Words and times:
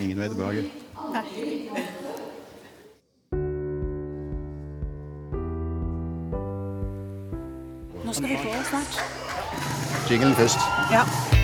ingen 0.00 0.18
vei 0.18 0.28
tilbake. 0.28 0.64
Nå 8.04 8.12
skal 8.12 8.28
vi 8.28 8.36
få 8.36 8.50
snart. 8.68 9.02
Jinglen 10.10 10.34
først. 10.34 10.58
Ja. 10.92 11.35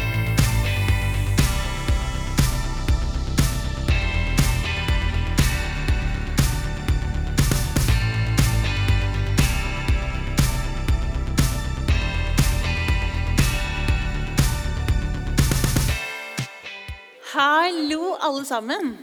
Alle 18.23 18.45
sammen. 18.47 18.95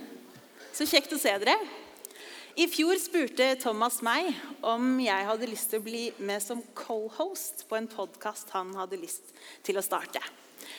Så 0.73 0.87
kjekt 0.87 1.13
å 1.13 1.19
se 1.19 1.35
dere. 1.41 1.57
I 2.59 2.65
fjor 2.67 2.97
spurte 2.99 3.53
Thomas 3.61 4.01
meg 4.03 4.33
om 4.65 4.97
jeg 4.99 5.27
hadde 5.27 5.47
lyst 5.47 5.69
til 5.71 5.79
å 5.79 5.85
bli 5.85 6.01
med 6.17 6.41
som 6.43 6.63
co-host 6.75 7.63
på 7.69 7.77
en 7.77 7.87
podkast 7.87 8.51
han 8.55 8.73
hadde 8.75 8.99
lyst 8.99 9.31
til 9.63 9.79
å 9.79 9.83
starte. 9.85 10.19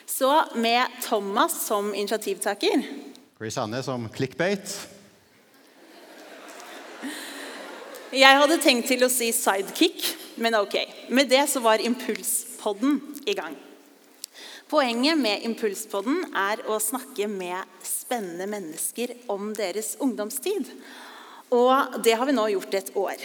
Så 0.04 0.28
med 0.60 1.00
Thomas 1.06 1.54
som 1.66 1.94
initiativtaker 1.94 2.84
Chris 3.40 3.56
Anne 3.56 3.80
som 3.80 4.04
clickbait. 4.12 4.74
Jeg 8.12 8.40
hadde 8.42 8.58
tenkt 8.60 8.90
til 8.90 9.06
å 9.06 9.08
si 9.08 9.30
sidekick, 9.32 10.02
men 10.42 10.58
ok. 10.58 10.76
Med 11.08 11.30
det 11.30 11.46
så 11.48 11.62
var 11.64 11.80
Impulspodden 11.80 12.98
i 13.24 13.36
gang. 13.38 13.56
Poenget 14.70 15.18
med 15.18 15.42
Impulspodden 15.42 16.28
er 16.38 16.60
å 16.70 16.76
snakke 16.78 17.26
med 17.26 17.66
spennende 17.82 18.46
mennesker 18.46 19.16
om 19.32 19.48
deres 19.58 19.96
ungdomstid. 19.98 20.68
Og 21.50 21.96
det 22.06 22.14
har 22.14 22.28
vi 22.28 22.36
nå 22.36 22.44
gjort 22.52 22.76
et 22.78 22.92
år. 22.94 23.24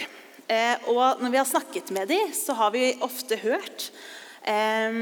Eh, 0.50 0.88
og 0.90 1.22
når 1.22 1.30
vi 1.30 1.38
har 1.38 1.46
snakket 1.46 1.92
med 1.94 2.10
dem, 2.10 2.34
så 2.34 2.56
har 2.58 2.74
vi 2.74 2.88
ofte 2.98 3.38
hørt 3.44 3.92
eh, 4.42 4.98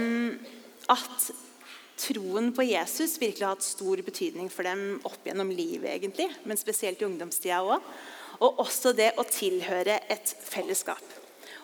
at 0.92 1.30
troen 2.04 2.52
på 2.52 2.68
Jesus 2.68 3.16
virkelig 3.16 3.46
har 3.46 3.56
hatt 3.56 3.64
stor 3.64 4.04
betydning 4.04 4.52
for 4.52 4.68
dem 4.68 4.98
opp 5.08 5.24
gjennom 5.24 5.48
livet, 5.48 5.94
egentlig, 5.94 6.28
men 6.44 6.60
spesielt 6.60 7.00
i 7.00 7.08
ungdomstida 7.08 7.64
òg. 7.64 7.92
Og 8.44 8.66
også 8.66 8.92
det 8.92 9.14
å 9.16 9.24
tilhøre 9.24 10.02
et 10.12 10.36
fellesskap. 10.44 11.13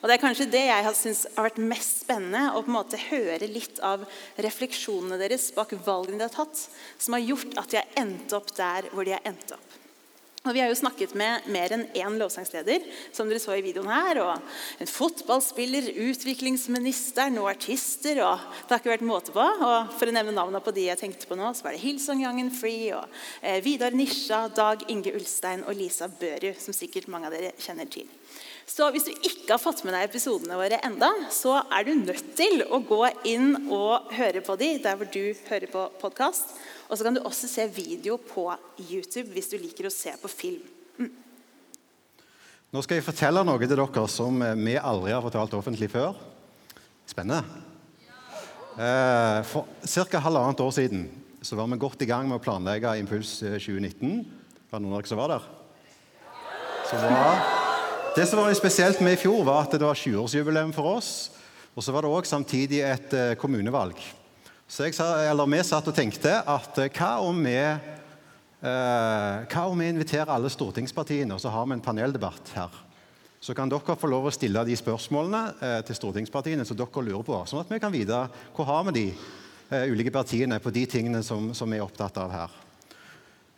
Og 0.01 0.09
Det 0.09 0.17
er 0.17 0.23
kanskje 0.23 0.49
det 0.49 0.63
jeg 0.65 0.85
har 0.87 0.97
syntes 0.97 1.27
har 1.37 1.49
vært 1.51 1.61
mest 1.61 2.05
spennende, 2.07 2.55
å 2.55 2.63
på 2.65 2.73
en 2.73 2.79
måte 2.79 3.01
høre 3.11 3.51
litt 3.51 3.83
av 3.85 4.07
refleksjonene 4.41 5.21
deres 5.21 5.51
bak 5.57 5.75
valgene 5.85 6.23
de 6.23 6.29
har 6.29 6.33
tatt, 6.33 6.63
som 6.97 7.17
har 7.17 7.27
gjort 7.27 7.59
at 7.61 7.69
de 7.69 7.83
har 7.83 8.01
endt 8.01 8.33
opp 8.37 8.49
der 8.57 8.89
hvor 8.95 9.05
de 9.05 9.13
har 9.17 9.29
endt 9.29 9.53
opp. 9.57 9.77
Og 10.41 10.55
Vi 10.57 10.61
har 10.63 10.71
jo 10.71 10.77
snakket 10.79 11.13
med 11.21 11.51
mer 11.53 11.73
enn 11.77 11.83
én 11.93 12.15
lovsangsleder, 12.17 12.81
som 13.13 13.29
dere 13.29 13.43
så 13.43 13.53
i 13.59 13.65
videoen 13.65 13.91
her. 13.93 14.23
og 14.25 14.41
En 14.81 14.89
fotballspiller, 14.89 15.91
utviklingsministeren 16.09 17.37
og 17.43 17.51
artister. 17.51 18.23
og 18.25 18.41
Det 18.65 18.73
har 18.73 18.81
ikke 18.81 18.95
vært 18.95 19.05
måte 19.05 19.35
på. 19.37 19.45
og 19.45 19.93
For 19.99 20.09
å 20.09 20.15
nevne 20.17 20.33
navnene 20.33 20.65
på 20.65 20.73
de 20.73 20.87
jeg 20.89 20.97
tenkte 20.97 21.29
på 21.29 21.37
nå, 21.37 21.53
så 21.53 21.69
var 21.69 21.77
det 21.77 21.85
Hillsong 21.85 22.25
Young 22.25 22.41
and 22.41 22.57
Free, 22.57 22.89
og 22.97 23.05
eh, 23.43 23.61
Vidar 23.61 23.93
Nisja, 23.93 24.49
Dag 24.49 24.89
Inge 24.89 25.13
Ulstein 25.13 25.61
og 25.69 25.77
Lisa 25.77 26.09
Børud, 26.09 26.57
som 26.57 26.73
sikkert 26.73 27.13
mange 27.13 27.29
av 27.29 27.37
dere 27.37 27.53
kjenner 27.61 27.93
til. 27.93 28.09
Så 28.69 28.87
hvis 28.93 29.07
du 29.09 29.13
ikke 29.13 29.55
har 29.55 29.63
fått 29.63 29.83
med 29.85 29.95
deg 29.97 30.09
episodene 30.09 30.59
våre 30.59 30.79
enda, 30.87 31.11
så 31.33 31.59
er 31.63 31.87
du 31.87 31.95
nødt 31.99 32.35
til 32.39 32.63
å 32.67 32.81
gå 32.87 33.01
inn 33.29 33.73
og 33.73 34.13
høre 34.15 34.43
på 34.45 34.57
de 34.61 34.75
der 34.83 34.99
hvor 34.99 35.11
du 35.11 35.33
hører 35.49 35.73
på 35.73 35.87
podkast. 36.03 36.55
Og 36.89 36.99
så 36.99 37.07
kan 37.07 37.17
du 37.17 37.23
også 37.23 37.49
se 37.51 37.67
video 37.71 38.19
på 38.19 38.47
YouTube 38.83 39.31
hvis 39.35 39.51
du 39.53 39.59
liker 39.61 39.89
å 39.89 39.95
se 39.95 40.15
på 40.21 40.31
film. 40.33 40.65
Mm. 40.99 41.13
Nå 42.71 42.83
skal 42.87 43.01
jeg 43.01 43.07
fortelle 43.07 43.43
noe 43.47 43.59
til 43.63 43.73
dere 43.75 44.07
som 44.11 44.45
vi 44.65 44.77
aldri 44.79 45.15
har 45.15 45.25
fortalt 45.25 45.57
offentlig 45.59 45.91
før. 45.91 46.19
Spennende. 47.11 47.43
Eh, 48.81 49.41
For 49.45 49.67
ca. 50.07 50.21
halvannet 50.23 50.61
år 50.63 50.71
siden 50.77 51.09
så 51.43 51.57
var 51.57 51.67
vi 51.67 51.81
godt 51.81 52.03
i 52.03 52.09
gang 52.09 52.29
med 52.29 52.39
å 52.39 52.45
planlegge 52.45 52.99
Impuls 53.01 53.41
2019. 53.43 54.21
Var 54.71 54.79
det 54.79 54.85
noen 54.85 54.95
av 54.95 55.01
dere 55.01 55.11
som 55.11 55.19
var 55.19 55.35
der? 55.35 55.49
Så 56.87 57.01
var 57.01 57.60
det 58.17 58.27
som 58.27 58.43
var 58.43 58.55
spesielt 58.59 59.01
med 59.05 59.19
i 59.19 59.21
fjor, 59.21 59.45
var 59.47 59.65
at 59.65 59.77
det 59.77 59.87
var 59.87 59.99
20-årsjubileum 59.99 60.75
for 60.77 60.97
oss. 60.97 61.31
Og 61.77 61.85
så 61.85 61.95
var 61.95 62.05
det 62.05 62.11
òg 62.11 62.27
samtidig 62.27 62.83
et 62.83 63.15
eh, 63.15 63.37
kommunevalg. 63.39 63.99
Så 64.71 64.87
jeg, 64.87 64.95
vi 64.95 65.63
satt 65.67 65.89
og 65.91 65.97
tenkte 65.97 66.41
at 66.43 66.79
eh, 66.83 66.93
hva 66.95 67.17
om 67.27 67.39
vi 67.47 67.57
Eh, 68.61 69.37
hva 69.49 69.63
om 69.73 69.79
vi 69.81 69.87
inviterer 69.89 70.29
alle 70.29 70.51
stortingspartiene, 70.53 71.33
og 71.33 71.41
så 71.41 71.49
har 71.49 71.65
vi 71.65 71.79
en 71.79 71.85
paneldebatt 71.85 72.53
her? 72.53 72.75
Så 73.41 73.55
kan 73.57 73.71
dere 73.73 73.97
få 73.97 74.11
lov 74.13 74.27
å 74.29 74.33
stille 74.37 74.61
de 74.69 74.77
spørsmålene 74.77 75.41
eh, 75.65 75.79
til 75.89 75.97
stortingspartiene 75.97 76.67
som 76.69 76.77
dere 76.77 77.05
lurer 77.07 77.25
på, 77.25 77.39
sånn 77.49 77.63
at 77.63 77.73
vi 77.73 77.81
kan 77.81 77.95
vite 77.95 78.19
hvor 78.53 78.69
har 78.69 78.85
vi 78.91 78.97
de 78.99 79.05
eh, 79.15 79.87
ulike 79.89 80.13
partiene 80.13 80.61
på 80.61 80.75
de 80.77 80.85
tingene 80.85 81.23
som, 81.25 81.55
som 81.57 81.73
vi 81.73 81.81
er 81.81 81.87
opptatt 81.87 82.21
av 82.21 82.35
her. 82.37 82.59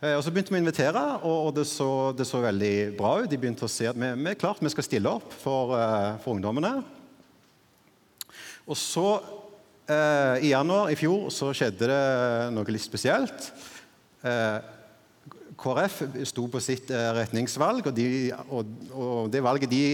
Eh, 0.02 0.16
og 0.16 0.24
Så 0.26 0.32
begynte 0.34 0.50
vi 0.50 0.58
å 0.58 0.62
invitere, 0.64 1.02
og, 1.30 1.52
det, 1.54 1.62
så, 1.70 2.10
det 2.18 2.26
så 2.26 2.40
veldig 2.42 2.74
bra 2.98 3.20
ut. 3.22 3.30
De 3.30 3.38
begynte 3.38 3.68
å 3.68 3.70
se 3.70 3.86
at 3.86 3.98
vi, 3.98 4.08
vi 4.18 4.32
er 4.32 4.40
klart 4.40 4.58
vi 4.58 4.72
skal 4.72 4.86
stille 4.86 5.12
opp 5.20 5.30
for, 5.44 5.76
eh, 5.78 6.16
for 6.24 6.34
ungdommene. 6.34 6.72
Og 8.66 8.78
så, 8.78 9.06
eh, 9.86 10.48
i 10.48 10.50
januar 10.50 10.90
i 10.90 10.98
fjor, 10.98 11.30
så 11.30 11.52
skjedde 11.54 11.86
det 11.92 12.02
noe 12.56 12.74
litt 12.74 12.82
spesielt. 12.82 13.52
Eh, 14.26 14.58
KrF 15.62 16.00
sto 16.26 16.48
på 16.50 16.58
sitt 16.64 16.90
eh, 16.90 17.12
retningsvalg, 17.20 17.86
og, 17.86 17.94
de, 17.94 18.08
og, 18.48 18.74
og 18.90 19.30
det 19.30 19.46
valget 19.46 19.70
de 19.70 19.84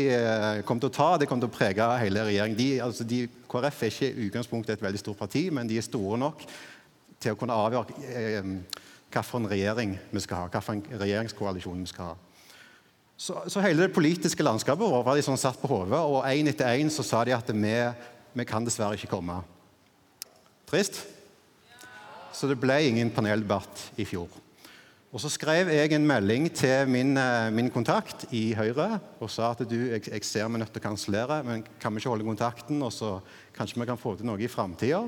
kom 0.65 0.81
til 0.81 0.89
å 0.89 0.97
ta, 1.03 1.13
det 1.21 1.29
kom 1.29 1.45
til 1.45 1.53
å 1.53 1.57
prege 1.59 1.93
hele 2.01 2.25
regjeringen. 2.31 2.57
De, 2.57 2.71
altså 2.81 3.05
de, 3.05 3.27
KrF 3.45 3.85
er 3.85 3.93
ikke 3.93 4.09
i 4.09 4.29
utgangspunktet 4.31 4.79
et 4.79 4.89
veldig 4.89 5.05
stort 5.05 5.21
parti, 5.21 5.51
men 5.53 5.69
de 5.69 5.77
er 5.77 5.85
store 5.85 6.17
nok 6.25 6.49
til 7.21 7.35
å 7.35 7.37
kunne 7.37 7.61
avgjøre 7.61 8.09
eh, 8.09 8.55
hvilken 9.13 9.51
regjering 9.51 9.99
vi 10.11 10.21
skal 10.21 10.45
ha, 10.45 10.49
hvilken 10.61 11.01
regjeringskoalisjon 11.01 11.85
vi 11.85 11.91
skal 11.91 12.13
ha. 12.13 12.17
Så, 13.19 13.35
så 13.51 13.63
hele 13.65 13.89
det 13.89 13.95
politiske 13.97 14.45
landskapet 14.47 14.87
vårt 14.87 15.07
var 15.07 15.19
de 15.19 15.25
sånn 15.27 15.41
satt 15.41 15.59
på 15.59 15.71
hodet, 15.71 15.99
og 15.99 16.23
én 16.31 16.47
etter 16.47 16.79
én 16.79 16.91
sa 16.93 17.25
de 17.27 17.35
at 17.35 17.49
vi, 17.51 17.77
vi 18.39 18.47
kan 18.47 18.67
dessverre 18.67 18.95
ikke 18.95 19.11
komme. 19.11 19.41
Trist? 20.71 21.01
Så 22.31 22.47
det 22.47 22.61
ble 22.61 22.77
ingen 22.87 23.11
paneldebatt 23.11 23.89
i 23.99 24.07
fjor. 24.07 24.29
Og 25.09 25.23
Så 25.23 25.31
skrev 25.33 25.71
jeg 25.73 25.95
en 25.97 26.05
melding 26.07 26.51
til 26.53 26.87
min, 26.87 27.17
eh, 27.17 27.51
min 27.51 27.71
kontakt 27.73 28.27
i 28.31 28.53
Høyre 28.53 29.01
og 29.19 29.31
sa 29.33 29.55
at 29.55 29.65
du, 29.65 29.89
jeg, 29.89 30.05
jeg 30.05 30.25
ser 30.25 30.45
vi 30.47 30.55
er 30.55 30.61
nødt 30.61 30.73
til 30.75 30.83
å 30.83 30.85
kansellere, 30.85 31.41
men 31.43 31.65
kan 31.81 31.95
vi 31.95 32.03
ikke 32.03 32.13
holde 32.13 32.29
kontakten, 32.29 32.83
og 32.85 32.93
så 32.93 33.17
kanskje 33.57 33.81
vi 33.81 33.89
kan 33.89 33.99
få 33.99 34.19
til 34.19 34.29
noe 34.29 34.39
i 34.39 34.51
framtida? 34.53 35.01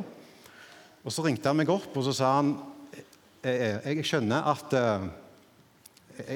Og 1.04 1.12
så 1.12 1.22
ringte 1.22 1.52
han 1.52 1.60
meg 1.60 1.68
opp 1.68 1.92
og 1.92 2.06
så 2.08 2.16
sa 2.16 2.32
han 2.38 2.54
jeg, 3.40 3.80
jeg, 3.84 4.04
skjønner 4.04 4.48
at 4.52 4.74
eh, 4.76 5.04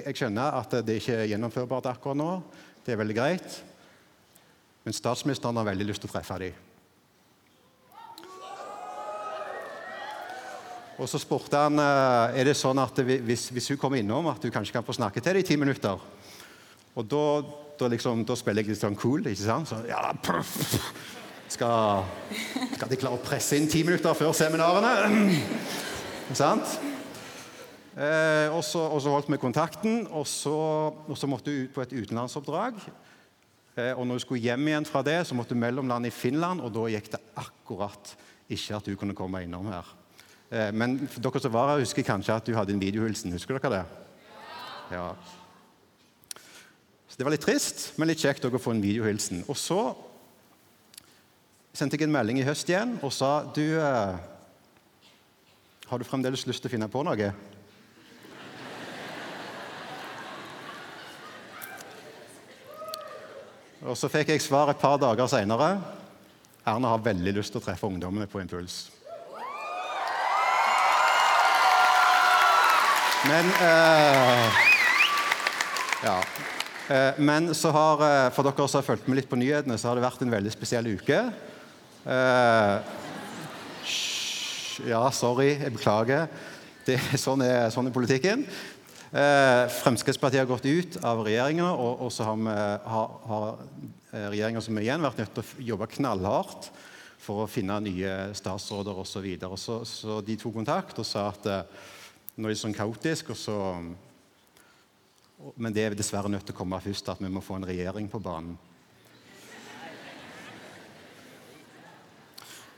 jeg, 0.00 0.16
skjønner 0.16 0.60
at 0.60 0.76
det 0.86 1.00
ikke 1.00 1.16
er 1.20 1.30
gjennomførbart 1.34 1.90
akkurat 1.92 2.16
nå. 2.16 2.28
Det 2.84 2.94
er 2.94 3.00
veldig 3.00 3.16
greit. 3.16 3.58
Men 4.84 4.96
statsministeren 4.96 5.56
har 5.60 5.68
veldig 5.68 5.88
lyst 5.88 6.04
til 6.04 6.10
å 6.10 6.14
treffe 6.14 6.38
dem. 6.40 6.62
Og 10.94 11.08
så 11.10 11.18
spurte 11.18 11.58
han 11.58 11.80
eh, 11.82 12.40
er 12.40 12.48
det 12.48 12.56
sånn 12.56 12.78
at 12.80 13.00
hvis, 13.02 13.48
hvis 13.52 13.72
hun 13.72 13.80
kommer 13.82 14.00
innom, 14.00 14.30
at 14.30 14.40
du 14.40 14.52
kanskje 14.54 14.76
kan 14.76 14.86
få 14.86 14.94
snakke 14.94 15.20
til 15.20 15.34
dem 15.34 15.42
i 15.42 15.48
ti 15.48 15.58
minutter. 15.60 16.00
Og 16.94 17.08
da, 17.10 17.24
da, 17.80 17.90
liksom, 17.90 18.22
da 18.24 18.36
spiller 18.38 18.62
jeg 18.62 18.72
litt 18.72 18.84
sånn 18.84 18.96
cool. 19.00 19.26
ikke 19.26 19.42
sant? 19.42 19.68
Så, 19.68 19.80
ja, 19.90 20.00
pff, 20.22 20.78
skal, 21.50 22.06
skal 22.76 22.90
de 22.90 23.00
klare 23.00 23.18
å 23.18 23.24
presse 23.24 23.58
inn 23.58 23.68
ti 23.68 23.82
minutter 23.84 24.16
før 24.16 24.32
seminarene? 24.36 25.42
Sant? 26.32 26.78
Eh, 27.94 28.50
og, 28.50 28.64
så, 28.66 28.88
holdt 29.06 29.28
vi 29.30 29.38
kontakten, 29.38 30.08
og 30.10 30.26
så, 30.26 30.54
måtte 31.30 31.52
hun 31.52 31.66
ut 31.68 31.74
på 31.74 31.82
et 31.84 31.92
utenlandsoppdrag. 31.94 32.80
Eh, 33.76 33.92
og 33.94 34.06
når 34.06 34.18
hun 34.18 34.24
skulle 34.24 34.42
hjem 34.42 34.66
igjen 34.68 34.88
fra 34.88 35.02
det, 35.06 35.20
så 35.28 35.36
måtte 35.38 35.54
hun 35.54 35.62
mellomlande 35.62 36.10
i 36.10 36.14
Finland, 36.14 36.62
og 36.62 36.74
da 36.74 36.88
gikk 36.90 37.12
det 37.14 37.22
akkurat 37.38 38.16
ikke 38.50 38.80
at 38.80 38.90
hun 38.90 38.98
kunne 38.98 39.16
komme 39.18 39.44
innom 39.46 39.70
her. 39.70 39.94
Eh, 40.50 40.72
men 40.74 40.98
dere 41.06 41.42
som 41.42 41.54
var 41.54 41.70
her, 41.70 41.84
husker 41.86 42.06
kanskje 42.06 42.34
at 42.34 42.50
du 42.50 42.54
hadde 42.58 42.74
en 42.74 42.82
videohilsen. 42.82 43.32
Husker 43.32 43.58
dere 43.58 43.78
det? 43.78 43.84
Ja. 44.98 45.08
Så 47.08 47.18
Det 47.18 47.24
var 47.24 47.30
litt 47.30 47.46
trist, 47.46 47.92
men 47.94 48.10
litt 48.10 48.18
kjekt 48.18 48.42
å 48.42 48.58
få 48.58 48.74
en 48.74 48.82
videohilsen. 48.82 49.44
Og 49.46 49.54
så 49.54 49.94
sendte 51.74 51.94
jeg 51.94 52.08
en 52.08 52.14
melding 52.14 52.42
i 52.42 52.46
høst 52.46 52.66
igjen 52.70 52.98
og 53.02 53.12
sa 53.14 53.44
du, 53.54 53.78
eh, 53.78 54.16
har 55.86 55.98
du 55.98 56.04
fremdeles 56.04 56.46
lyst 56.46 56.62
til 56.62 56.70
å 56.70 56.74
finne 56.74 56.90
på 56.90 57.06
noe? 57.06 57.53
Og 63.84 63.96
Så 64.00 64.08
fikk 64.08 64.30
jeg 64.32 64.40
svar 64.40 64.70
et 64.72 64.80
par 64.80 64.96
dager 64.96 65.28
seinere. 65.28 65.74
Erna 66.64 66.94
har 66.94 67.02
veldig 67.04 67.34
lyst 67.36 67.52
til 67.52 67.60
å 67.60 67.64
treffe 67.66 67.84
ungdommene 67.84 68.24
på 68.30 68.40
Impuls. 68.40 68.86
Men 73.28 73.50
eh, 73.60 74.62
Ja. 76.04 76.16
Eh, 76.88 77.20
men 77.20 77.54
så 77.56 77.72
har, 77.72 78.00
eh, 78.04 78.30
for 78.32 78.44
dere 78.44 78.68
som 78.68 78.80
har 78.80 78.88
fulgt 78.88 79.06
med 79.08 79.20
litt 79.20 79.28
på 79.28 79.36
nyhetene, 79.40 79.76
så 79.80 79.88
har 79.88 79.96
det 79.96 80.04
vært 80.04 80.24
en 80.24 80.32
veldig 80.32 80.52
spesiell 80.52 80.88
uke. 80.96 81.20
Eh, 82.04 82.74
ja, 84.88 85.04
sorry. 85.12 85.58
Jeg 85.60 85.76
beklager. 85.76 86.28
Det, 86.84 86.98
sånn, 87.20 87.44
er, 87.44 87.68
sånn 87.72 87.88
er 87.88 87.96
politikken. 87.96 88.44
Eh, 89.14 89.68
Fremskrittspartiet 89.70 90.40
har 90.40 90.46
gått 90.46 90.64
ut 90.66 90.96
av 91.06 91.20
regjeringa, 91.22 91.68
og, 91.70 92.08
så 92.10 92.24
har, 92.26 92.38
vi, 92.40 92.54
har, 92.90 93.12
har 93.30 93.44
eh, 94.10 94.24
regjeringa 94.32 94.62
som 94.64 94.74
er 94.74 94.88
igjen, 94.88 95.04
vært 95.06 95.20
nødt 95.22 95.36
til 95.36 95.44
å 95.44 95.66
jobbe 95.68 95.86
knallhardt 95.92 96.66
for 97.22 97.44
å 97.44 97.46
finne 97.46 97.76
nye 97.84 98.16
statsråder 98.34 98.98
osv. 99.04 99.28
Så, 99.38 99.54
så 99.54 99.78
Så 99.86 100.18
de 100.26 100.34
tok 100.40 100.56
kontakt 100.58 100.98
og 100.98 101.06
sa 101.06 101.28
at 101.30 101.46
eh, 101.46 101.62
nå 102.34 102.50
er 102.50 102.56
det 102.56 102.58
sånn 102.64 102.74
kaotisk, 102.74 103.30
og 103.30 103.38
så, 103.38 103.56
men 105.54 105.78
det 105.78 105.86
er 105.86 105.94
dessverre 105.94 106.34
nødt 106.34 106.48
til 106.50 106.58
å 106.58 106.62
komme 106.64 106.82
først, 106.82 107.14
at 107.14 107.22
vi 107.22 107.30
må 107.30 107.44
få 107.44 107.60
en 107.60 107.70
regjering 107.70 108.10
på 108.10 108.18
banen. 108.18 108.58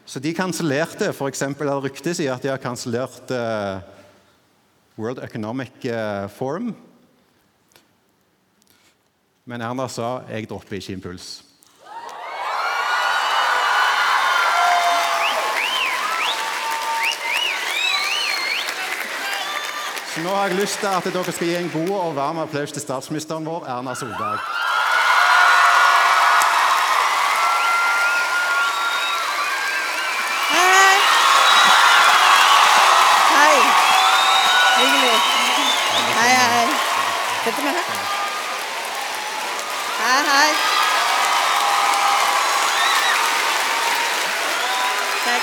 Så 0.04 0.20
de 0.20 0.36
kansellerte 0.36 1.08
f.eks. 1.16 1.48
ryktet 1.80 2.20
sier 2.20 2.36
at 2.36 2.44
de 2.44 2.52
har 2.52 2.60
kansellert 2.62 3.32
uh, 3.32 3.95
World 4.96 5.18
Economic 5.18 5.72
uh, 5.84 6.28
Forum. 6.28 6.74
Men 9.44 9.60
Erna 9.60 9.88
sa 9.88 10.22
'jeg 10.28 10.48
dropper 10.48 10.76
ikke 10.76 10.92
impuls'. 10.92 11.42
Så 20.14 20.22
nå 20.22 20.28
har 20.28 20.46
jeg 20.46 20.56
lyst 20.56 20.78
til 20.78 20.86
at 20.86 21.04
dere 21.04 21.32
skal 21.32 21.46
gi 21.46 21.56
en 21.56 21.70
god 21.70 21.90
og 21.90 22.16
varm 22.16 22.38
applaus 22.38 22.72
til 22.72 22.82
statsministeren 22.82 23.46
vår, 23.46 23.64
Erna 23.66 23.94
Solberg. 23.94 24.40
Sitter 37.46 37.62
vi 37.62 37.68
her? 37.68 37.82
Hei, 39.98 40.22
hei. 40.28 40.50
Takk. 45.24 45.42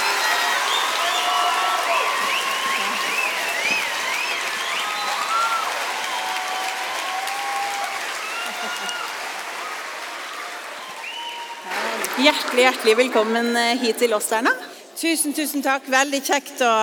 Hjertelig, 12.23 12.61
hjertelig 12.67 12.93
velkommen 12.97 13.55
eh, 13.57 13.79
hit 13.81 13.97
til 14.03 14.13
oss, 14.13 14.29
Erna. 14.35 14.51
Tusen, 14.99 15.33
tusen 15.33 15.63
takk. 15.65 15.87
Veldig 15.89 16.19
kjekt 16.21 16.61
å 16.61 16.73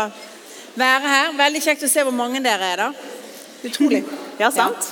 være 0.74 1.12
her. 1.12 1.30
Veldig 1.38 1.62
kjekt 1.64 1.86
å 1.86 1.90
se 1.92 2.02
hvor 2.06 2.14
mange 2.14 2.42
dere 2.42 2.72
er, 2.74 2.82
da. 2.82 2.88
Utrolig. 3.68 4.00
Ja, 4.40 4.50
sant? 4.50 4.90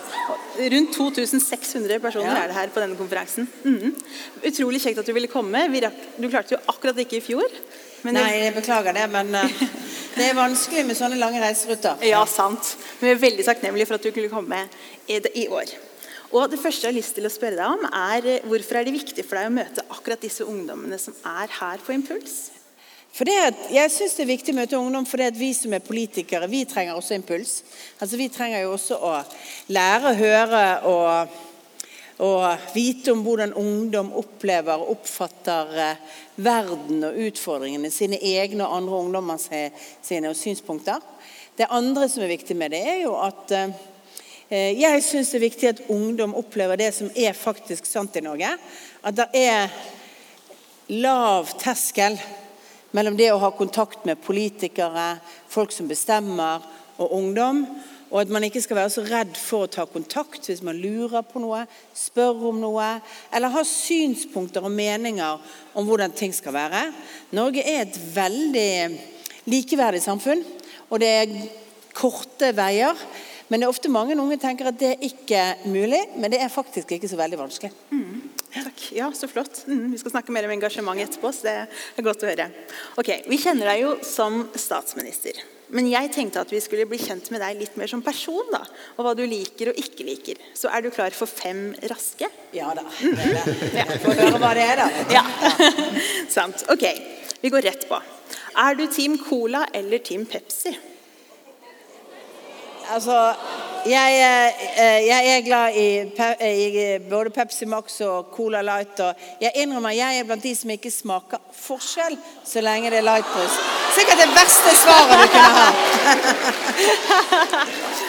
Rundt 0.58 0.94
2600 0.94 1.99
personer 2.02 2.31
ja. 2.31 2.44
er 2.44 2.52
det 2.52 2.56
her 2.58 2.70
på 2.75 2.82
denne 2.82 2.99
konferansen. 2.99 3.49
Mm. 3.64 3.94
Utrolig 4.50 4.82
kjekt 4.84 5.02
at 5.02 5.08
du 5.08 5.14
ville 5.16 5.31
komme. 5.32 5.64
Du 6.19 6.28
klarte 6.28 6.56
jo 6.56 6.62
akkurat 6.70 7.02
ikke 7.02 7.19
i 7.19 7.25
fjor. 7.25 7.58
Nei, 8.06 8.28
jeg 8.44 8.54
beklager 8.54 8.94
det, 8.94 9.08
men 9.11 9.34
uh, 9.34 9.66
det 10.19 10.31
er 10.31 10.38
vanskelig 10.38 10.87
med 10.87 10.99
sånne 10.99 11.19
lange 11.19 11.43
reiseruter. 11.43 11.99
Ja, 12.06 12.22
sant. 12.31 12.76
Men 13.00 13.11
vi 13.11 13.14
er 13.16 13.22
veldig 13.26 13.49
takknemlige 13.49 13.90
for 13.90 13.99
at 13.99 14.06
du 14.06 14.12
kunne 14.14 14.31
komme 14.32 14.64
i 15.08 15.49
år. 15.49 15.76
Og 16.28 16.50
det 16.52 16.60
første 16.60 16.84
jeg 16.84 16.92
har 16.92 16.98
lyst 16.98 17.16
til 17.16 17.25
å 17.25 17.32
spørre 17.32 17.56
deg 17.56 17.78
om 17.78 17.88
er 17.88 18.26
eh, 18.28 18.44
Hvorfor 18.44 18.78
er 18.78 18.84
det 18.84 18.98
viktig 18.98 19.25
for 19.25 19.40
deg 19.40 19.48
å 19.48 19.56
møte 19.56 19.84
akkurat 19.88 20.20
disse 20.20 20.44
ungdommene 20.44 21.00
som 21.00 21.16
er 21.25 21.48
her 21.60 21.80
på 21.84 21.94
Impuls? 21.96 22.38
For 23.19 23.26
jeg 23.26 23.90
syns 23.90 24.14
det 24.14 24.22
er 24.22 24.30
viktig 24.30 24.52
å 24.52 24.58
møte 24.60 24.78
ungdom 24.78 25.06
fordi 25.08 25.30
vi 25.34 25.48
som 25.56 25.72
er 25.75 25.82
politikere, 25.82 26.46
vi 26.50 26.62
trenger 26.69 26.94
også 26.94 27.16
impuls. 27.16 27.62
Altså 27.98 28.20
Vi 28.20 28.28
trenger 28.30 28.62
jo 28.62 28.75
også 28.76 28.98
å 29.00 29.12
lære, 29.75 30.12
høre 30.20 30.62
og, 30.86 31.34
og 32.22 32.69
vite 32.76 33.10
om 33.10 33.25
hvordan 33.26 33.56
ungdom 33.58 34.12
opplever 34.20 34.78
og 34.78 34.92
oppfatter 34.98 35.75
eh, 35.82 36.06
verden 36.36 37.08
og 37.08 37.19
utfordringene 37.26 37.90
sine 37.90 38.20
egne 38.22 38.69
og 38.69 38.76
andre 38.76 39.02
ungdommer 39.02 39.42
sine 39.42 40.30
og 40.30 40.38
synspunkter. 40.38 41.02
Det 41.58 41.66
andre 41.75 42.06
som 42.12 42.22
er 42.22 42.36
viktig 42.36 42.54
med 42.54 42.76
det, 42.76 42.84
er 42.86 43.00
jo 43.02 43.16
at 43.19 43.56
eh, 43.56 43.78
jeg 44.49 45.03
syns 45.05 45.31
det 45.33 45.37
er 45.37 45.45
viktig 45.45 45.69
at 45.69 45.85
ungdom 45.93 46.35
opplever 46.39 46.81
det 46.81 46.93
som 46.97 47.11
er 47.12 47.37
faktisk 47.37 47.87
sant 47.89 48.17
i 48.17 48.25
Norge. 48.25 48.55
At 49.05 49.17
det 49.19 49.29
er 49.37 49.69
lav 50.89 51.50
terskel 51.61 52.17
mellom 52.97 53.19
det 53.19 53.29
å 53.35 53.41
ha 53.43 53.50
kontakt 53.53 54.06
med 54.09 54.23
politikere, 54.25 55.19
folk 55.53 55.75
som 55.75 55.91
bestemmer, 55.91 56.65
og 56.99 57.12
ungdom. 57.15 57.62
Og 58.09 58.23
at 58.23 58.31
man 58.33 58.47
ikke 58.47 58.62
skal 58.65 58.79
være 58.81 58.93
så 58.95 59.05
redd 59.05 59.37
for 59.37 59.67
å 59.67 59.71
ta 59.71 59.85
kontakt 59.85 60.49
hvis 60.49 60.65
man 60.65 60.79
lurer 60.81 61.27
på 61.29 61.43
noe, 61.45 61.67
spør 61.93 62.49
om 62.49 62.61
noe, 62.62 62.87
eller 63.37 63.53
har 63.53 63.69
synspunkter 63.69 64.65
og 64.65 64.73
meninger 64.73 65.45
om 65.77 65.89
hvordan 65.89 66.17
ting 66.17 66.33
skal 66.33 66.56
være. 66.56 66.87
Norge 67.37 67.65
er 67.69 67.85
et 67.85 68.00
veldig 68.15 68.73
likeverdig 69.53 70.00
samfunn, 70.05 70.41
og 70.89 71.05
det 71.05 71.12
er 71.21 71.37
korte 71.93 72.55
veier. 72.56 72.97
Men 73.49 73.61
det 73.61 73.67
er 73.67 73.73
ofte 73.73 73.91
mange 73.93 74.17
unge 74.19 74.37
tenker 74.41 74.69
at 74.69 74.79
det 74.81 74.95
er 74.95 75.05
ikke 75.09 75.43
mulig, 75.69 76.00
men 76.17 76.33
det 76.33 76.41
er 76.45 76.53
faktisk 76.53 76.93
ikke 76.97 77.09
så 77.09 77.17
veldig 77.21 77.39
vanskelig. 77.41 77.71
Mm. 77.91 78.19
Takk. 78.53 78.83
Ja, 78.97 79.11
så 79.17 79.29
flott. 79.29 79.62
Mm, 79.69 79.93
vi 79.93 80.00
skal 80.00 80.15
snakke 80.15 80.33
mer 80.33 80.49
om 80.49 80.53
engasjement 80.55 81.00
etterpå, 81.00 81.31
så 81.37 81.47
det 81.47 81.55
er 82.00 82.05
godt 82.06 82.25
å 82.25 82.29
høre. 82.31 82.49
Ok, 83.00 83.12
Vi 83.29 83.39
kjenner 83.41 83.73
deg 83.73 83.85
jo 83.85 83.95
som 84.05 84.43
statsminister. 84.56 85.41
Men 85.69 85.89
jeg 85.91 86.09
tenkte 86.15 86.41
at 86.41 86.53
vi 86.53 86.61
skulle 86.65 86.87
bli 86.89 86.97
kjent 87.00 87.29
med 87.33 87.43
deg 87.45 87.59
litt 87.61 87.75
mer 87.77 87.91
som 87.91 88.00
person. 88.05 88.47
da, 88.53 88.62
Og 88.97 89.05
hva 89.05 89.12
du 89.17 89.25
liker 89.29 89.69
og 89.73 89.81
ikke 89.81 90.06
liker. 90.06 90.41
Så 90.56 90.71
er 90.73 90.81
du 90.85 90.89
klar 90.91 91.12
for 91.12 91.29
fem 91.29 91.75
raske? 91.93 92.29
Ja 92.56 92.73
da. 92.77 92.87
Får 92.97 94.06
Få 94.06 94.15
høre 94.17 94.41
hva 94.41 94.55
det 94.56 94.65
er, 94.65 94.81
da. 94.81 94.89
Ja, 95.12 95.25
Sant. 96.37 96.65
Ok, 96.73 96.87
vi 97.43 97.53
går 97.53 97.69
rett 97.69 97.85
på. 97.89 98.00
Er 98.59 98.79
du 98.81 98.87
Team 98.89 99.19
Cola 99.21 99.67
eller 99.77 100.00
Team 100.05 100.25
Pepsi? 100.27 100.73
Altså 102.94 103.35
jeg, 103.87 104.12
eh, 104.76 105.07
jeg, 105.07 105.37
er 105.37 105.40
glad 105.47 105.76
i, 105.76 106.00
i, 106.45 106.99
både 107.11 107.30
Pepsi 107.30 107.64
Max 107.64 108.00
og 108.00 108.30
Cola 108.35 108.62
Light. 108.62 109.00
Og 109.00 109.14
jeg 109.40 109.52
innrømmer 109.62 109.90
jeg 109.97 110.18
er 110.18 110.26
blant 110.28 110.42
de 110.42 110.54
som 110.57 110.71
ikke 110.75 110.90
smaker 110.92 111.38
forskjell 111.57 112.18
så 112.45 112.61
lenge 112.64 112.90
det 112.92 112.99
er 113.00 113.07
lightbrus. 113.07 113.59
Sikkert 113.97 114.23
det 114.23 114.28
verste 114.35 114.75
svaret 114.83 115.23
du 115.23 115.26
kunne 115.35 115.52
ha. 115.59 115.68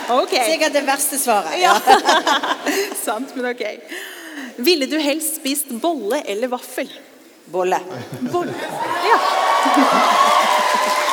Okay. 0.09 0.41
Sikkert 0.49 0.73
det 0.73 0.81
verste 0.87 1.19
svaret. 1.21 1.59
Ja. 1.61 1.75
Sant, 3.05 3.35
men 3.35 3.45
ok. 3.51 3.61
Ville 4.57 4.87
du 4.89 4.97
helst 4.97 5.37
spist 5.37 5.69
bolle 5.83 6.23
eller 6.25 6.49
vaffel? 6.49 6.89
Bolle. 7.53 7.77
Bolle. 8.31 8.55
Ja. 9.05 9.19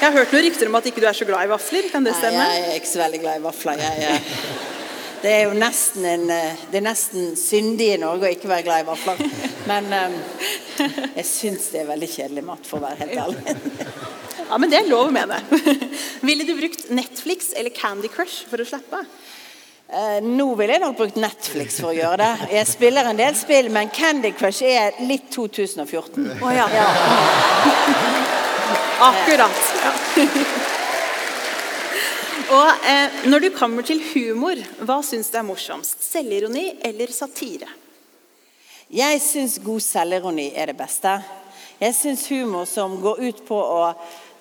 Jeg 0.00 0.08
har 0.08 0.14
hørt 0.16 0.30
noen 0.32 0.44
rykter 0.46 0.68
om 0.70 0.76
at 0.78 0.86
ikke 0.88 1.02
du 1.04 1.04
er 1.10 1.16
så 1.16 1.26
glad 1.28 1.44
i 1.44 1.48
vafler. 1.50 1.86
Kan 1.92 2.06
det 2.06 2.14
stemme? 2.16 2.40
Nei, 2.40 2.54
jeg 2.56 2.68
er 2.70 2.78
ikke 2.78 2.88
så 2.88 3.00
veldig 3.02 3.18
glad 3.20 3.36
i 3.36 3.42
vafler. 3.44 3.82
Jeg, 3.84 3.98
jeg, 4.00 4.78
det 5.20 5.34
er 5.34 5.42
jo 5.44 5.58
nesten, 5.60 6.06
en, 6.08 6.24
eh, 6.32 6.62
det 6.72 6.80
er 6.80 6.86
nesten 6.86 7.34
syndig 7.36 7.90
i 7.92 7.98
Norge 8.00 8.24
å 8.24 8.32
ikke 8.32 8.48
være 8.48 8.64
glad 8.64 8.80
i 8.80 8.86
vafler. 8.88 9.20
Men 9.68 9.92
um, 9.92 10.16
jeg 11.18 11.26
syns 11.28 11.68
det 11.74 11.82
er 11.82 11.90
veldig 11.90 12.08
kjedelig 12.14 12.46
mat, 12.48 12.64
for 12.64 12.80
å 12.80 12.86
være 12.86 13.02
helt 13.02 13.20
ærlig. 13.26 13.90
Ja, 14.46 14.56
men 14.56 14.72
det 14.72 14.80
er 14.80 14.88
lov 14.88 15.10
å 15.10 15.14
mene. 15.18 15.36
Ville 16.30 16.48
du 16.48 16.54
brukt 16.56 16.88
Netflix 16.96 17.52
eller 17.52 17.76
Candy 17.76 18.08
Crush 18.08 18.48
for 18.48 18.64
å 18.64 18.68
slappe 18.72 19.04
av? 19.04 19.14
Uh, 19.90 20.18
nå 20.24 20.46
ville 20.54 20.78
jeg 20.78 20.84
nok 20.84 20.96
brukt 20.96 21.16
Netflix 21.20 21.80
for 21.82 21.92
å 21.92 21.96
gjøre 21.98 22.22
det. 22.22 22.50
Jeg 22.56 22.72
spiller 22.72 23.10
en 23.10 23.20
del 23.20 23.36
spill, 23.36 23.68
men 23.74 23.92
Candy 23.92 24.32
Crush 24.32 24.64
er 24.64 24.96
litt 25.04 25.28
2014. 25.34 26.38
Oh, 26.40 26.52
ja. 26.56 26.70
ja. 26.72 28.30
Akkurat. 29.00 29.62
Ja. 29.84 29.92
Og 32.50 32.86
eh, 32.90 33.26
Når 33.30 33.44
du 33.44 33.50
kommer 33.54 33.86
til 33.86 34.00
humor, 34.10 34.58
hva 34.82 34.98
syns 35.06 35.30
du 35.30 35.36
er 35.38 35.46
morsomst? 35.46 36.02
Selvironi 36.02 36.72
eller 36.86 37.12
satire? 37.14 37.68
Jeg 38.90 39.20
syns 39.22 39.60
god 39.62 39.84
selvironi 39.84 40.48
er 40.58 40.72
det 40.72 40.78
beste. 40.80 41.12
Jeg 41.78 41.94
syns 41.94 42.26
humor 42.32 42.66
som 42.66 42.96
går 43.00 43.22
ut 43.22 43.44
på 43.46 43.54
å 43.54 43.92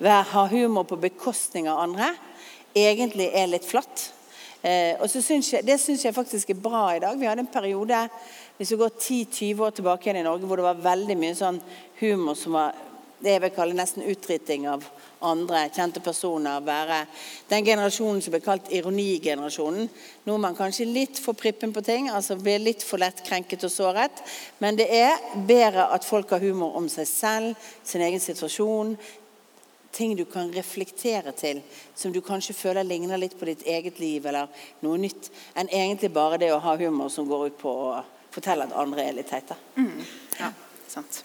være, 0.01 0.24
ha 0.31 0.45
humor 0.50 0.88
på 0.89 0.98
bekostning 0.98 1.69
av 1.69 1.83
andre, 1.83 2.09
egentlig 2.74 3.29
er 3.29 3.51
litt 3.51 3.67
flatt. 3.67 4.07
Eh, 4.65 4.98
og 4.98 5.05
synes 5.09 5.53
jeg, 5.53 5.65
Det 5.65 5.77
syns 5.79 6.03
jeg 6.05 6.15
faktisk 6.15 6.50
er 6.50 6.59
bra 6.65 6.95
i 6.95 7.00
dag. 7.00 7.13
Vi 7.19 7.29
hadde 7.29 7.45
en 7.45 7.53
periode 7.53 8.07
hvis 8.57 8.74
vi 8.74 8.81
går 8.81 8.89
10-20 8.98 9.62
år 9.63 9.71
tilbake 9.71 10.09
igjen 10.09 10.19
i 10.19 10.25
Norge 10.25 10.50
hvor 10.50 10.59
det 10.59 10.65
var 10.65 10.81
veldig 10.83 11.15
mye 11.15 11.36
sånn 11.38 11.62
humor 12.01 12.36
som 12.36 12.57
var 12.57 12.74
det 13.19 13.35
jeg 13.35 13.41
vil 13.43 13.53
kalle 13.55 13.75
nesten 13.77 14.05
utrytting 14.07 14.67
av 14.71 14.85
andre 15.25 15.65
kjente 15.75 16.01
personer. 16.03 16.61
Være 16.63 17.01
den 17.49 17.65
generasjonen 17.67 18.21
som 18.23 18.33
blir 18.33 18.43
kalt 18.45 18.71
ironigenerasjonen. 18.73 19.89
Nå 20.25 20.35
er 20.35 20.43
man 20.43 20.57
kanskje 20.57 20.88
litt 20.88 21.19
for 21.21 21.38
prippen 21.38 21.73
på 21.75 21.83
ting, 21.85 22.09
altså 22.09 22.38
blir 22.39 22.61
litt 22.63 22.85
for 22.85 23.01
lett 23.01 23.23
krenket 23.27 23.65
og 23.67 23.73
såret. 23.73 24.23
Men 24.63 24.79
det 24.79 24.88
er 24.95 25.17
bedre 25.47 25.89
at 25.95 26.07
folk 26.07 26.31
har 26.35 26.43
humor 26.43 26.77
om 26.79 26.88
seg 26.91 27.09
selv, 27.09 27.71
sin 27.83 28.05
egen 28.05 28.23
situasjon. 28.23 28.95
Ting 29.91 30.13
du 30.15 30.23
kan 30.29 30.51
reflektere 30.53 31.33
til, 31.33 31.63
som 31.97 32.13
du 32.13 32.21
kanskje 32.21 32.55
føler 32.55 32.85
ligner 32.85 33.19
litt 33.19 33.35
på 33.39 33.49
ditt 33.49 33.65
eget 33.67 33.99
liv, 33.99 34.27
eller 34.29 34.47
noe 34.85 35.01
nytt, 35.01 35.31
enn 35.57 35.71
egentlig 35.73 36.13
bare 36.13 36.38
det 36.39 36.53
å 36.53 36.61
ha 36.61 36.77
humor 36.77 37.09
som 37.11 37.27
går 37.27 37.49
ut 37.49 37.59
på 37.59 37.73
å 37.89 37.91
fortelle 38.29 38.69
at 38.69 38.77
andre 38.77 39.09
er 39.09 39.17
litt 39.17 39.31
teite. 39.33 39.57
Ja, 40.38 40.53
sant. 40.88 41.23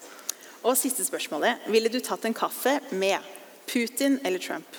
Og 0.64 0.76
siste 0.80 1.04
spørsmålet. 1.04 1.66
Ville 1.68 1.88
du 1.92 1.98
tatt 2.00 2.24
en 2.24 2.34
kaffe 2.34 2.78
med 2.90 3.18
Putin 3.68 4.18
eller 4.24 4.38
Trump? 4.38 4.76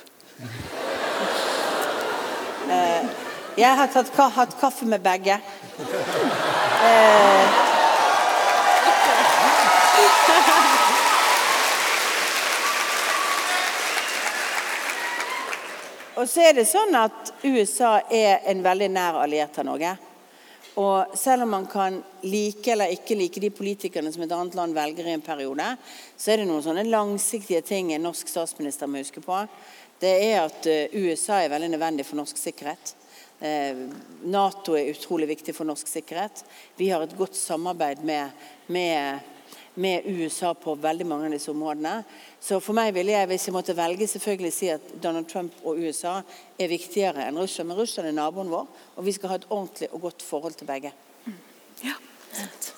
Jeg 3.58 3.75
har 3.80 3.88
tatt, 3.94 4.10
ka- 4.15 4.30
hatt 4.36 4.58
kaffe 4.60 4.86
med 4.89 5.00
begge. 5.06 5.38
Uh, 5.77 7.62
Og 16.18 16.30
så 16.32 16.46
er 16.48 16.54
det 16.56 16.63
sånn 16.70 16.96
at 16.96 17.34
USA 17.44 17.98
er 18.13 18.46
en 18.48 18.62
veldig 18.63 18.88
nær 18.96 19.18
alliert 19.20 19.58
av 19.60 19.68
Norge. 19.68 19.89
Og 20.75 21.15
selv 21.15 21.46
om 21.46 21.53
man 21.55 21.65
kan 21.72 22.01
like 22.27 22.72
eller 22.74 22.91
ikke 22.91 23.15
like 23.15 23.39
de 23.39 23.51
politikerne 23.53 24.12
som 24.12 24.25
et 24.25 24.34
annet 24.36 24.58
land 24.60 24.75
velger 24.75 25.08
i 25.08 25.15
en 25.15 25.24
periode, 25.24 25.70
så 26.17 26.34
er 26.34 26.41
det 26.41 26.50
noen 26.50 26.63
sånne 26.65 26.84
langsiktige 26.89 27.63
ting 27.63 27.94
en 27.96 28.03
norsk 28.03 28.27
statsminister 28.27 28.89
må 28.91 29.00
huske 29.00 29.24
på. 29.24 29.39
Det 30.03 30.12
er 30.25 30.41
at 30.41 30.67
eh, 30.67 30.91
USA 30.91 31.39
er 31.39 31.53
veldig 31.53 31.72
nødvendig 31.72 32.05
for 32.08 32.20
norsk 32.20 32.39
sikkerhet. 32.41 32.91
Eh, 33.39 33.86
Nato 34.27 34.75
er 34.75 34.91
utrolig 34.91 35.29
viktig 35.32 35.55
for 35.55 35.67
norsk 35.67 35.88
sikkerhet. 35.88 36.44
Vi 36.75 36.89
har 36.91 37.03
et 37.03 37.15
godt 37.15 37.39
samarbeid 37.39 38.03
med, 38.03 38.36
med, 38.67 39.24
med 39.75 40.08
USA 40.08 40.53
på 40.58 40.75
veldig 40.79 41.08
mange 41.08 41.29
av 41.29 41.36
disse 41.36 41.51
områdene. 41.51 41.98
Så 42.41 42.60
for 42.63 42.77
meg 42.77 42.94
ville 42.96 43.15
jeg, 43.15 43.29
hvis 43.32 43.48
jeg 43.50 43.55
måtte 43.55 43.75
velge, 43.77 44.08
selvfølgelig 44.08 44.53
si 44.55 44.72
at 44.74 44.94
Donald 45.03 45.29
Trump 45.32 45.55
og 45.63 45.79
USA 45.82 46.20
er 46.60 46.72
viktigere 46.72 47.27
enn 47.27 47.39
Russland. 47.39 47.72
Men 47.72 47.79
Russland 47.82 48.10
er 48.10 48.17
naboen 48.17 48.51
vår, 48.53 48.67
og 48.96 49.08
vi 49.08 49.15
skal 49.15 49.34
ha 49.34 49.39
et 49.41 49.50
ordentlig 49.50 49.91
og 49.91 50.08
godt 50.10 50.25
forhold 50.25 50.60
til 50.60 50.70
begge. 50.70 50.94
Ja, 51.84 51.98
sant. 52.34 52.74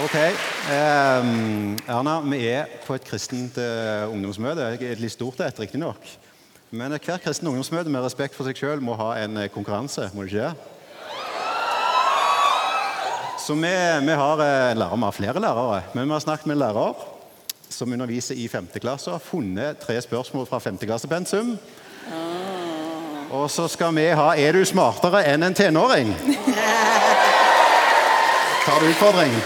Ok. 0.00 0.16
Um, 0.70 1.78
Erna, 1.90 2.20
vi 2.22 2.44
er 2.46 2.68
på 2.86 2.94
et 2.94 3.04
kristent 3.04 3.58
uh, 3.58 4.06
ungdomsmøte. 4.12 4.68
Et 4.86 5.00
litt 5.02 5.12
stort 5.12 5.42
et, 5.42 5.58
riktignok. 5.60 6.29
Men 6.70 6.92
hvert 6.94 7.24
kristne 7.24 7.50
ungdomsmøte 7.50 7.90
med 7.90 8.04
respekt 8.04 8.36
for 8.38 8.46
seg 8.46 8.54
sjøl 8.60 8.78
må 8.84 8.94
ha 8.94 9.16
en 9.24 9.36
eh, 9.42 9.48
konkurranse, 9.50 10.06
må 10.14 10.22
det 10.22 10.30
ikke 10.30 10.44
det? 10.44 10.54
Så 13.42 13.56
vi, 13.58 13.72
vi 14.06 14.14
har 14.20 14.36
eh, 14.44 14.70
en 14.70 14.78
lærer, 14.78 14.94
vi 14.94 15.02
har 15.08 15.16
flere 15.16 15.42
lærere, 15.42 15.80
men 15.96 16.06
vi 16.06 16.12
har 16.14 16.22
snakket 16.22 16.46
med 16.46 16.54
en 16.54 16.62
lærer 16.62 16.94
som 17.74 17.90
underviser 17.90 18.38
i 18.38 18.46
5. 18.48 18.70
klasse, 18.78 19.10
og 19.10 19.18
har 19.18 19.24
funnet 19.24 19.82
tre 19.82 19.98
spørsmål 19.98 20.46
fra 20.46 20.62
5. 20.62 20.78
klassepensum. 20.84 21.58
Og 23.30 23.50
så 23.50 23.68
skal 23.68 23.94
vi 23.94 24.14
ha 24.14 24.34
'Er 24.34 24.52
du 24.52 24.64
smartere 24.64 25.24
enn 25.26 25.42
en 25.42 25.54
tenåring?' 25.54 26.14
Tar 28.66 28.80
du 28.80 28.86
utfordringen? 28.86 29.42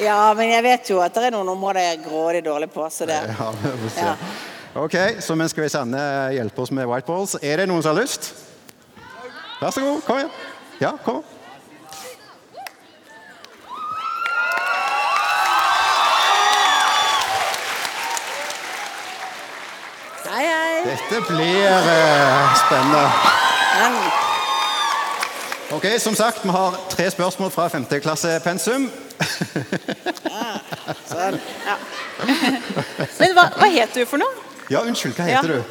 Ja, 0.00 0.34
men 0.34 0.50
jeg 0.50 0.62
vet 0.62 0.90
jo 0.90 1.00
at 1.00 1.14
det 1.14 1.24
er 1.24 1.30
noen 1.30 1.48
områder 1.48 1.80
jeg 1.80 1.98
er 1.98 2.08
grådig 2.08 2.44
dårlig 2.44 2.70
på. 2.70 2.90
Så 2.90 3.06
det. 3.06 3.20
Ja, 3.38 3.50
vi 3.50 3.68
får 3.82 3.90
se. 3.94 4.04
Ja. 4.04 4.14
Ok, 4.76 4.94
så 5.20 5.34
mens 5.34 5.54
vi 5.56 5.68
Sanne 5.72 6.00
hjelpe 6.36 6.60
oss 6.60 6.70
med 6.70 6.84
white 6.84 7.06
balls, 7.08 7.32
Er 7.40 7.56
det 7.56 7.64
noen 7.70 7.80
som 7.82 7.94
har 7.94 8.02
lyst? 8.02 8.34
Vær 9.56 9.72
så 9.72 9.80
god, 9.80 10.02
kom 10.04 10.18
igjen. 10.20 10.30
Ja, 10.80 10.90
kom. 11.00 11.22
Hei, 20.28 20.44
hei. 20.44 20.84
Dette 20.90 21.22
blir 21.24 21.72
eh, 21.72 22.56
spennende. 22.60 23.04
Ok, 25.72 25.86
Som 25.98 26.14
sagt, 26.14 26.44
vi 26.44 26.52
har 26.52 26.76
tre 26.92 27.10
spørsmål 27.10 27.50
fra 27.50 27.68
5. 27.68 27.86
klasse 28.04 28.40
pensum. 28.44 28.90
Ja. 31.16 31.78
Men 33.18 33.32
hva, 33.32 33.48
hva 33.56 33.70
het 33.72 33.96
du 33.96 34.04
for 34.04 34.20
noe? 34.20 34.45
Ja, 34.70 34.80
unnskyld, 34.82 35.14
hva 35.16 35.26
Ja. 35.28 35.40
heter 35.42 35.48
du? 35.48 35.62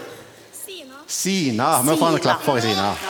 Sina. 0.66 0.96
Sina. 1.08 1.82
Vi 1.82 1.98
får 2.00 2.08
en 2.16 2.20
klapp 2.20 2.44
for 2.44 2.60
Sina. 2.60 2.96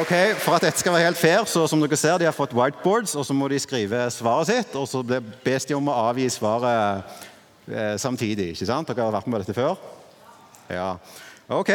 Ok, 0.00 0.10
For 0.42 0.56
at 0.56 0.64
dette 0.66 0.80
skal 0.82 0.92
være 0.96 1.04
helt 1.06 1.18
fair, 1.20 1.44
så 1.46 1.62
som 1.70 1.80
dere 1.80 1.96
ser, 1.96 2.18
de 2.18 2.26
har 2.26 2.34
fått 2.34 2.54
whiteboards, 2.56 3.14
og 3.16 3.22
så 3.24 3.32
må 3.36 3.46
de 3.48 3.58
skrive 3.62 4.00
svaret 4.10 4.48
sitt, 4.50 4.74
og 4.76 4.88
så 4.90 5.02
blir- 5.06 5.22
bes 5.44 5.64
de 5.64 5.74
om 5.78 5.86
å 5.88 5.94
avgi 6.10 6.26
svaret 6.30 7.04
eh, 7.70 7.94
samtidig. 7.98 8.48
ikke 8.56 8.66
sant? 8.66 8.88
Dere 8.88 9.04
har 9.06 9.12
vært 9.14 9.26
med 9.30 9.38
på 9.40 9.44
dette 9.44 9.54
før? 9.54 9.76
Ja. 10.70 10.96
Ok. 11.48 11.70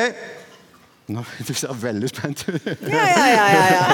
Nå, 1.12 1.24
du 1.48 1.54
ser 1.54 1.74
veldig 1.76 2.10
spent 2.10 2.44
ut. 2.48 2.66
Ja, 2.66 3.04
ja, 3.08 3.28
ja, 3.28 3.46
ja, 3.56 3.66
ja. 3.76 3.86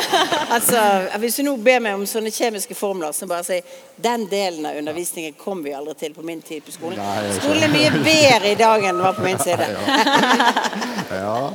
Altså, 0.53 0.81
hvis 1.21 1.39
du 1.39 1.45
nå 1.47 1.55
ber 1.63 1.81
meg 1.83 1.97
om 1.97 2.05
sånne 2.09 2.31
kjemiske 2.33 2.77
formler, 2.77 3.13
så 3.15 3.27
bare 3.29 3.45
si 3.47 3.59
den 4.03 4.27
delen 4.31 4.65
av 4.69 4.77
undervisningen 4.79 5.37
kom 5.39 5.63
vi 5.65 5.75
aldri 5.77 5.97
til 5.99 6.15
på 6.17 6.25
min 6.27 6.41
tid 6.45 6.65
på 6.65 6.75
skolen. 6.75 7.01
Nei, 7.01 7.33
Skolen 7.39 7.67
er 7.67 7.73
mye 7.73 7.93
bedre 7.95 8.53
i 8.53 8.59
dag 8.59 8.83
enn 8.83 8.97
den 8.97 9.05
var 9.05 9.17
på 9.17 9.25
min 9.25 9.41
side. 9.41 9.71
Ja. 11.07 11.47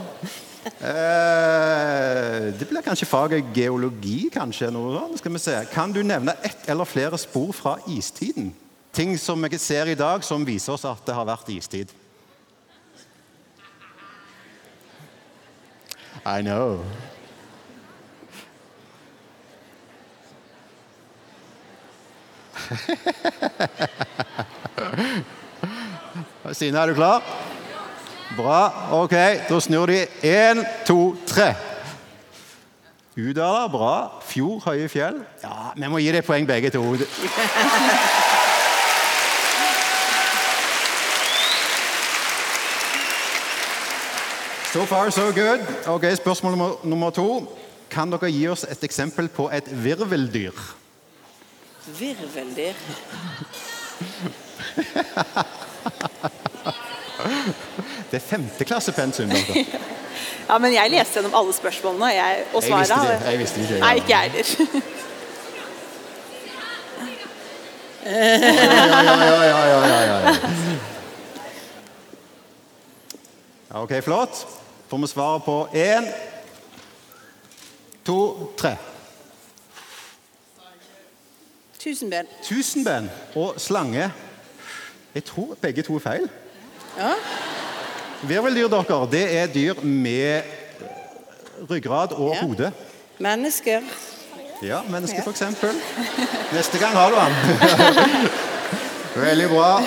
Eh, 0.64 2.52
det 2.58 2.66
blir 2.70 2.82
kanskje 2.82 3.06
faget 3.06 3.50
geologi, 3.54 4.30
kanskje. 4.32 4.70
Noe. 4.72 5.04
Skal 5.18 5.34
vi 5.34 5.42
se. 5.42 5.56
Kan 5.72 5.92
du 5.92 6.00
nevne 6.06 6.34
ett 6.42 6.68
eller 6.70 6.88
flere 6.88 7.18
spor 7.20 7.52
fra 7.56 7.76
istiden? 7.90 8.52
Ting 8.92 9.14
som 9.18 9.42
vi 9.42 9.58
ser 9.58 9.88
i 9.92 9.98
dag 9.98 10.24
som 10.24 10.44
viser 10.44 10.74
oss 10.74 10.86
at 10.88 11.04
det 11.06 11.14
har 11.16 11.28
vært 11.28 11.50
istid. 11.52 11.92
I 16.24 16.42
know. 16.42 16.84
Stine, 26.52 26.78
er 26.78 26.86
du 26.86 26.94
klar? 26.94 27.22
Bra. 28.36 28.72
Ok, 28.92 29.10
da 29.48 29.60
snur 29.60 29.86
de. 29.86 30.06
Én, 30.22 30.66
to, 30.86 31.16
tre. 31.26 31.54
Udala, 33.16 33.68
bra. 33.68 34.12
Fjord, 34.22 34.62
høye 34.64 34.88
fjell. 34.88 35.24
Ja, 35.42 35.48
Vi 35.76 35.88
må 35.88 35.98
gi 35.98 36.12
deg 36.12 36.24
poeng 36.24 36.48
begge 36.48 36.70
to. 36.70 36.96
So 44.72 44.86
far, 44.86 45.10
so 45.10 45.32
good. 45.32 45.60
Ok, 45.86 46.04
Spørsmål 46.16 46.50
nummer, 46.52 46.70
nummer 46.84 47.10
to. 47.10 47.56
Kan 47.90 48.12
dere 48.12 48.30
gi 48.32 48.46
oss 48.48 48.62
et 48.64 48.84
eksempel 48.84 49.28
på 49.28 49.50
et 49.52 49.66
virveldyr? 49.84 50.52
Virveldyr. 51.98 52.72
Det 58.10 58.16
er 58.16 58.24
femteklassepensum. 58.26 59.30
Ja, 60.48 60.58
men 60.58 60.72
jeg 60.74 60.90
leste 60.90 61.14
gjennom 61.16 61.34
alle 61.38 61.52
spørsmålene, 61.54 62.06
jeg, 62.12 62.42
og 62.52 62.62
Jeg 62.62 62.78
visste 62.78 62.94
svarene 62.94 63.12
det. 63.12 63.30
Jeg 63.30 63.38
visste 63.38 63.60
det 63.60 63.68
ikke. 63.68 63.78
Nei, 63.80 63.94
ikke 63.94 64.08
jeg 64.10 64.30
heller. 64.30 64.46
Ja, 68.04 68.10
ja, 69.46 69.60
ja, 69.64 69.78
ja, 69.86 70.18
ja. 70.18 70.34
Ja, 73.70 73.82
Ok, 73.82 73.92
flott. 74.04 74.61
Får 74.92 74.98
vi 74.98 75.06
svaret 75.06 75.44
på 75.44 75.68
én, 75.72 76.04
to, 78.04 78.16
tre. 78.58 78.74
Tusenben. 81.80 82.26
Tusenben 82.44 83.08
og 83.34 83.54
slange. 83.56 84.10
Jeg 85.14 85.24
tror 85.24 85.56
begge 85.62 85.82
to 85.82 85.96
er 85.96 86.04
feil. 86.04 86.28
Ja. 86.98 87.14
Virveldyr, 88.28 88.68
dere, 88.68 89.08
det 89.16 89.24
er 89.38 89.46
dyr 89.54 89.80
med 89.80 90.42
ryggrad 91.70 92.12
og 92.12 92.34
Ja. 92.36 92.42
hode. 92.46 92.72
Mennesker. 93.18 93.80
Ja, 94.62 94.82
mennesker, 94.90 95.22
Ja. 95.26 95.30
eksempel. 95.30 95.70
Neste 96.52 96.78
gang 96.78 96.92
har 96.92 97.10
du 97.10 97.16
han. 97.16 97.32
Veldig 99.28 99.48
bra. 99.48 99.82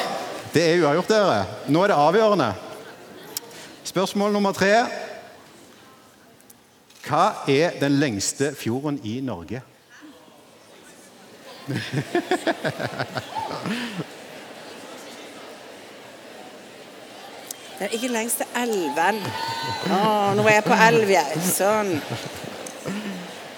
Det 0.54 0.70
er 0.74 0.82
uavgjort, 0.82 1.08
dere. 1.08 1.46
Nå 1.68 1.84
er 1.84 1.88
det 1.88 1.96
avgjørende. 1.96 2.54
Spørsmål 3.86 4.32
nummer 4.34 4.52
tre. 4.52 4.86
Hva 7.06 7.26
er 7.48 7.70
den 7.80 7.92
lengste 7.92 8.56
fjorden 8.58 9.00
i 9.04 9.20
Norge? 9.22 9.62
Den 17.80 17.88
ikke 17.92 18.08
lengste 18.08 18.46
elven. 18.56 19.20
Å, 19.92 20.34
nå 20.34 20.48
er 20.48 20.54
jeg 20.56 20.64
på 20.64 20.78
elv, 20.88 21.10
jeg. 21.12 21.42
Sånn. 21.44 22.02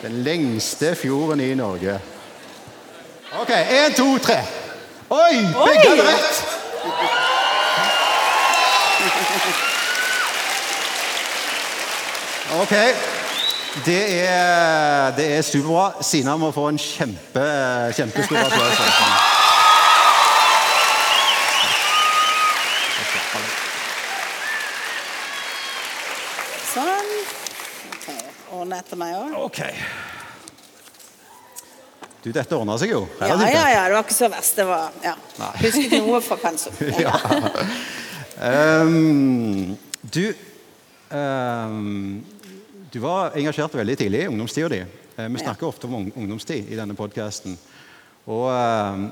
Den 0.01 0.23
lengste 0.25 0.95
fjorden 0.97 1.39
i 1.39 1.53
Norge. 1.55 1.99
OK. 3.43 3.51
Én, 3.53 3.95
to, 3.95 4.17
tre. 4.19 4.41
Oi! 5.07 5.37
Begge 5.53 5.87
hadde 5.93 6.03
rett! 6.09 6.35
OK. 12.55 12.73
Det 13.85 14.27
er, 14.27 15.11
det 15.17 15.25
er 15.37 15.41
superbra. 15.41 16.03
Sina 16.03 16.37
må 16.39 16.51
få 16.55 16.69
en 16.71 16.77
kjempe, 16.79 17.43
kjempestor 17.97 18.39
applaus. 18.39 18.77
Sånn. 26.71 27.11
Ok, 27.91 28.07
Ordne 28.55 28.79
etter 28.79 29.01
meg 29.01 29.17
òg. 29.17 29.35
OK. 29.49 29.61
Du, 32.23 32.31
dette 32.31 32.55
ordna 32.55 32.79
seg 32.79 32.95
jo. 32.95 33.03
Ja, 33.19 33.35
ja, 33.43 33.67
ja. 33.75 33.83
Det 33.89 33.99
var 33.99 34.07
ikke 34.07 34.17
så 34.17 34.31
verst. 34.31 34.55
Det 34.57 34.65
var 34.67 34.95
ja. 35.03 35.17
Husket 35.59 35.99
noe 35.99 36.23
fra 36.23 36.39
pensum. 36.41 36.79
Ja. 37.05 37.13
um, 38.37 39.77
du 40.13 40.23
ehm, 41.09 42.23
Du 42.91 42.99
var 43.03 43.33
engasjert 43.35 43.73
veldig 43.75 43.97
tidlig 43.99 44.21
i 44.23 44.27
ungdomstida 44.31 44.67
di. 44.71 44.77
Eh, 45.15 45.25
vi 45.27 45.39
snakker 45.41 45.67
ofte 45.67 45.87
om 45.87 46.05
ungdomstid 46.15 46.69
i 46.71 46.75
denne 46.79 46.95
podkasten. 46.95 47.57
Og 48.31 48.45
ehm, 48.47 49.09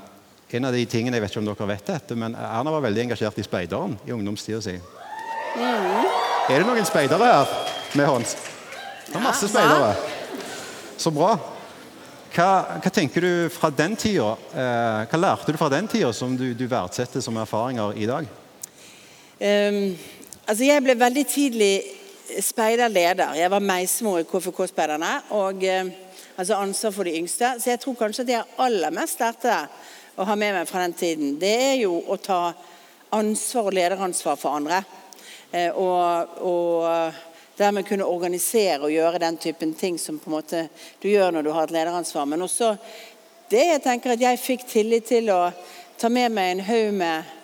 en 0.56 0.68
av 0.68 0.72
de 0.72 0.84
tingene, 0.88 1.18
jeg 1.18 1.24
vet 1.24 1.34
ikke 1.34 1.42
om 1.42 1.50
dere 1.50 1.66
vet 1.68 1.90
dette, 1.90 2.16
men 2.16 2.36
Erna 2.40 2.72
var 2.72 2.84
veldig 2.86 3.02
engasjert 3.02 3.36
i 3.36 3.44
speideren 3.44 3.98
i 4.08 4.14
ungdomstida 4.16 4.62
si. 4.64 4.78
Er 5.56 6.54
det 6.54 6.62
noen 6.64 6.88
speidere 6.88 7.28
her 7.28 7.52
med 7.98 8.08
hånd? 8.08 8.32
Det 9.10 9.18
er 9.18 9.24
masse 9.26 9.50
speidere. 9.52 9.92
Så 10.96 11.12
bra. 11.12 11.34
Hva, 12.32 12.48
hva 12.80 12.94
tenker 12.94 13.28
du 13.28 13.52
fra 13.52 13.68
den 13.68 13.98
tida? 14.00 14.30
Eh, 14.56 15.02
hva 15.10 15.20
lærte 15.20 15.52
du 15.52 15.60
fra 15.60 15.68
den 15.72 15.92
tida 15.92 16.14
som 16.16 16.32
du, 16.38 16.48
du 16.56 16.64
verdsetter 16.64 17.20
som 17.24 17.36
erfaringer 17.44 17.92
i 18.00 18.08
dag? 18.08 18.32
Um, 19.36 19.92
altså 20.48 20.64
jeg 20.64 20.80
ble 20.80 20.96
veldig 20.96 21.28
tidlig 21.28 21.72
speiderleder. 22.40 23.34
Jeg 23.38 23.50
var 23.50 23.64
meismor 23.64 24.20
i 24.20 24.26
KFK-speiderne. 24.28 25.12
Og 25.36 25.64
eh, 25.64 25.92
altså 26.36 26.58
ansvar 26.60 26.94
for 26.94 27.08
de 27.08 27.16
yngste. 27.18 27.54
Så 27.60 27.70
jeg 27.70 27.80
tror 27.80 27.98
kanskje 27.98 28.24
at 28.24 28.30
det 28.30 28.36
jeg 28.36 28.56
aller 28.64 28.94
mest 28.94 29.20
lærte 29.20 29.60
å 30.16 30.24
ha 30.24 30.36
med 30.38 30.54
meg 30.56 30.68
fra 30.68 30.84
den 30.86 30.96
tiden, 30.96 31.34
det 31.40 31.54
er 31.70 31.74
jo 31.82 31.98
å 32.08 32.16
ta 32.16 32.40
ansvar 33.16 33.68
og 33.68 33.76
lederansvar 33.76 34.38
for 34.40 34.56
andre. 34.56 34.82
Eh, 35.52 35.70
og, 35.70 36.38
og 36.40 37.56
dermed 37.56 37.86
kunne 37.88 38.08
organisere 38.08 38.82
og 38.84 38.92
gjøre 38.92 39.22
den 39.22 39.38
typen 39.40 39.74
ting 39.74 39.98
som 40.00 40.18
på 40.20 40.30
en 40.30 40.36
måte 40.38 40.66
du 41.02 41.08
gjør 41.08 41.36
når 41.36 41.46
du 41.46 41.52
har 41.54 41.68
et 41.68 41.76
lederansvar. 41.76 42.28
Men 42.28 42.44
også 42.44 42.74
det 43.50 43.64
jeg 43.70 43.82
tenker 43.84 44.16
at 44.16 44.24
jeg 44.24 44.42
fikk 44.42 44.66
tillit 44.68 45.08
til 45.08 45.30
å 45.32 45.40
ta 46.00 46.10
med 46.12 46.34
meg 46.34 46.52
en 46.52 46.66
haug 46.66 46.92
med 46.96 47.34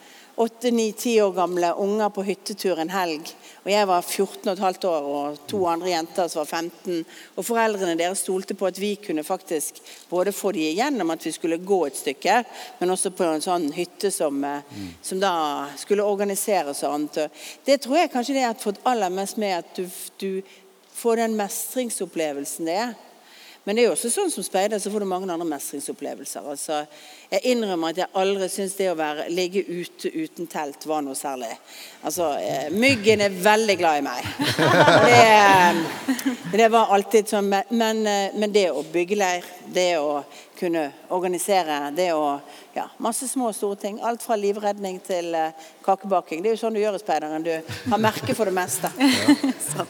åtte, 0.42 0.70
ni, 0.70 0.90
ti 0.92 1.18
år 1.22 1.32
gamle 1.36 1.72
unger 1.78 2.10
på 2.12 2.24
hyttetur 2.26 2.80
en 2.80 2.92
helg. 2.92 3.30
Og 3.62 3.70
jeg 3.70 3.86
var 3.86 4.02
14 4.02 4.48
og 4.48 4.52
et 4.52 4.62
halvt 4.64 4.84
år, 4.90 5.04
og 5.06 5.42
to 5.50 5.60
andre 5.70 5.92
jenter 5.92 6.26
som 6.28 6.40
var 6.40 6.48
15. 6.50 7.04
Og 7.36 7.46
foreldrene 7.46 7.94
deres 7.98 8.24
stolte 8.24 8.56
på 8.58 8.66
at 8.66 8.80
vi 8.80 8.96
kunne 8.98 9.22
faktisk 9.22 9.78
både 10.10 10.34
få 10.34 10.50
de 10.56 10.64
igjennom 10.72 11.14
at 11.14 11.22
vi 11.26 11.32
skulle 11.34 11.60
gå 11.62 11.78
et 11.86 11.98
stykke, 11.98 12.40
men 12.80 12.90
også 12.90 13.12
på 13.14 13.28
en 13.28 13.44
sånn 13.44 13.68
hytte 13.76 14.10
som, 14.10 14.42
eh, 14.44 14.82
som 15.02 15.22
da 15.22 15.34
skulle 15.78 16.02
organiseres 16.02 16.82
og 16.82 16.96
annet. 16.96 17.30
Det 17.64 17.78
tror 17.84 18.00
jeg 18.00 18.12
kanskje 18.12 18.34
det 18.34 18.48
har 18.48 18.58
fått 18.58 18.82
aller 18.84 19.14
mest 19.14 19.38
med 19.38 19.60
at 19.60 19.78
du, 19.78 19.86
du 20.18 20.42
får 20.92 21.22
den 21.22 21.38
mestringsopplevelsen 21.38 22.66
det 22.66 22.78
er. 22.88 22.94
Men 23.64 23.76
det 23.76 23.82
er 23.82 23.86
jo 23.86 23.94
også 23.94 24.10
sånn 24.10 24.30
som 24.32 24.42
speider, 24.42 24.80
så 24.82 24.90
får 24.90 25.04
du 25.04 25.06
mange 25.06 25.30
andre 25.30 25.46
mestringsopplevelser. 25.46 26.46
Altså, 26.50 26.80
jeg 27.30 27.52
innrømmer 27.52 27.92
at 27.92 28.00
jeg 28.02 28.10
aldri 28.18 28.48
syns 28.50 28.74
det 28.74 28.88
å 28.90 28.96
være, 28.98 29.28
ligge 29.30 29.62
ute 29.62 30.10
uten 30.10 30.48
telt 30.50 30.82
var 30.90 31.04
noe 31.06 31.14
særlig. 31.18 31.52
Altså, 32.02 32.32
eh, 32.42 32.72
Myggen 32.74 33.22
er 33.22 33.36
veldig 33.44 33.76
glad 33.78 34.00
i 34.00 34.06
meg. 34.08 34.26
Det, 35.12 36.58
det 36.58 36.68
var 36.74 36.90
alltid 36.94 37.30
sånn. 37.30 37.48
Men, 37.52 37.70
men, 37.70 38.02
eh, 38.06 38.34
men 38.34 38.52
det 38.54 38.66
å 38.74 38.82
bygge 38.92 39.18
leir, 39.18 39.46
det 39.72 39.92
å 40.00 40.22
kunne 40.62 40.84
organisere, 41.14 41.90
det 41.96 42.12
å 42.14 42.38
ja, 42.72 42.86
Masse 43.02 43.26
små 43.28 43.50
og 43.50 43.56
store 43.56 43.76
ting. 43.82 43.98
Alt 44.00 44.22
fra 44.24 44.38
livredning 44.38 45.00
til 45.04 45.34
eh, 45.36 45.66
kakebaking. 45.84 46.40
Det 46.40 46.52
er 46.52 46.56
jo 46.56 46.62
sånn 46.62 46.78
du 46.78 46.80
gjør 46.80 46.96
i 46.96 47.02
speideren. 47.02 47.44
Du 47.44 47.52
har 47.92 48.00
merke 48.00 48.36
for 48.38 48.48
det 48.48 48.56
meste. 48.56 48.92
Ja. 49.72 49.86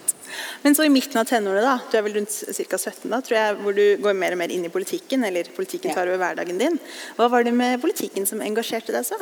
Men 0.63 0.73
så 0.73 0.87
i 0.87 0.89
midten 0.89 1.19
av 1.21 1.27
tenårene, 1.29 1.61
da, 1.61 1.75
du 1.91 1.97
er 1.99 2.05
vel 2.07 2.15
rundt 2.17 2.33
ca. 2.33 2.79
17 2.79 3.11
da, 3.11 3.19
tror 3.21 3.37
jeg, 3.37 3.57
hvor 3.61 3.75
du 3.77 3.83
går 4.01 4.15
mer 4.17 4.33
og 4.33 4.41
mer 4.41 4.55
inn 4.55 4.65
i 4.65 4.71
politikken, 4.73 5.27
eller 5.29 5.51
politikken 5.53 5.93
tar 5.93 6.09
over 6.09 6.23
hverdagen 6.23 6.61
din. 6.61 6.79
Hva 7.19 7.27
var 7.29 7.45
det 7.45 7.53
med 7.53 7.83
politikken 7.83 8.25
som 8.31 8.41
engasjerte 8.41 8.95
deg 8.95 9.05
så? 9.05 9.19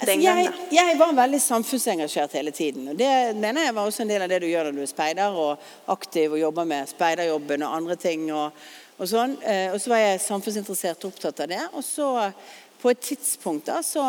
Altså, 0.00 0.14
jeg, 0.16 0.52
jeg 0.72 0.96
var 0.96 1.10
veldig 1.12 1.40
samfunnsengasjert 1.44 2.38
hele 2.38 2.54
tiden. 2.56 2.88
og 2.88 2.96
Det 2.96 3.36
mener 3.36 3.66
jeg 3.66 3.74
var 3.76 3.88
også 3.88 4.06
en 4.06 4.12
del 4.14 4.24
av 4.24 4.30
det 4.32 4.38
du 4.40 4.46
gjør 4.48 4.70
når 4.70 4.78
du 4.78 4.84
er 4.86 4.92
speider 4.94 5.36
og 5.36 5.66
aktiv 5.92 6.32
og 6.32 6.40
jobber 6.40 6.68
med 6.70 6.88
speiderjobben 6.88 7.66
og 7.66 7.74
andre 7.76 7.96
ting. 8.00 8.30
Og, 8.32 8.62
og 9.00 9.08
sånn. 9.08 9.38
Eh, 9.40 9.70
og 9.72 9.80
så 9.80 9.94
var 9.94 10.02
jeg 10.02 10.20
samfunnsinteressert 10.26 11.06
og 11.06 11.14
opptatt 11.14 11.40
av 11.44 11.48
det. 11.50 11.62
Og 11.72 11.84
så 11.84 12.10
på 12.80 12.92
et 12.92 13.00
tidspunkt 13.04 13.70
da, 13.70 13.80
så 13.84 14.04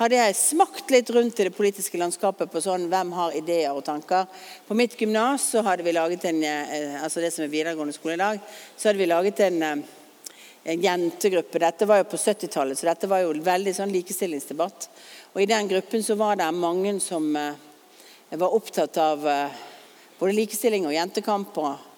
hadde 0.00 0.16
jeg 0.16 0.38
smakt 0.38 0.90
litt 0.90 1.10
rundt 1.14 1.38
i 1.40 1.46
det 1.46 1.54
politiske 1.54 1.98
landskapet 2.00 2.50
på 2.50 2.62
sånn 2.64 2.88
hvem 2.90 3.12
har 3.14 3.36
ideer 3.38 3.76
og 3.76 3.84
tanker. 3.86 4.26
På 4.66 4.74
mitt 4.78 4.96
gymnas 4.98 5.50
så 5.52 5.62
hadde 5.66 5.86
vi 5.86 5.94
laget 5.94 6.26
en, 6.30 6.42
eh, 6.42 6.98
altså 7.02 7.22
det 7.22 7.30
som 7.34 7.44
er 7.44 7.52
videregående 7.52 7.94
skole 7.94 8.16
i 8.16 8.22
dag, 8.22 8.42
så 8.76 8.90
hadde 8.90 9.02
vi 9.02 9.10
laget 9.10 9.46
en 9.46 9.62
eh, 9.62 9.88
en 10.62 10.82
jentegruppe. 10.84 11.56
Dette 11.58 11.86
var 11.88 12.02
jo 12.02 12.04
på 12.12 12.18
70-tallet, 12.20 12.76
så 12.76 12.84
dette 12.90 13.08
var 13.08 13.22
jo 13.22 13.30
veldig 13.32 13.72
sånn 13.72 13.94
likestillingsdebatt. 13.94 14.90
Og 15.32 15.40
i 15.40 15.46
den 15.48 15.70
gruppen 15.70 16.02
så 16.04 16.18
var 16.20 16.36
det 16.36 16.50
mange 16.52 16.92
som 17.00 17.32
var 17.32 18.56
opptatt 18.58 18.98
av 19.00 19.24
både 20.18 20.36
likestilling 20.36 20.84
og 20.84 20.92
jentekamp, 20.92 21.56
og, 21.64 21.89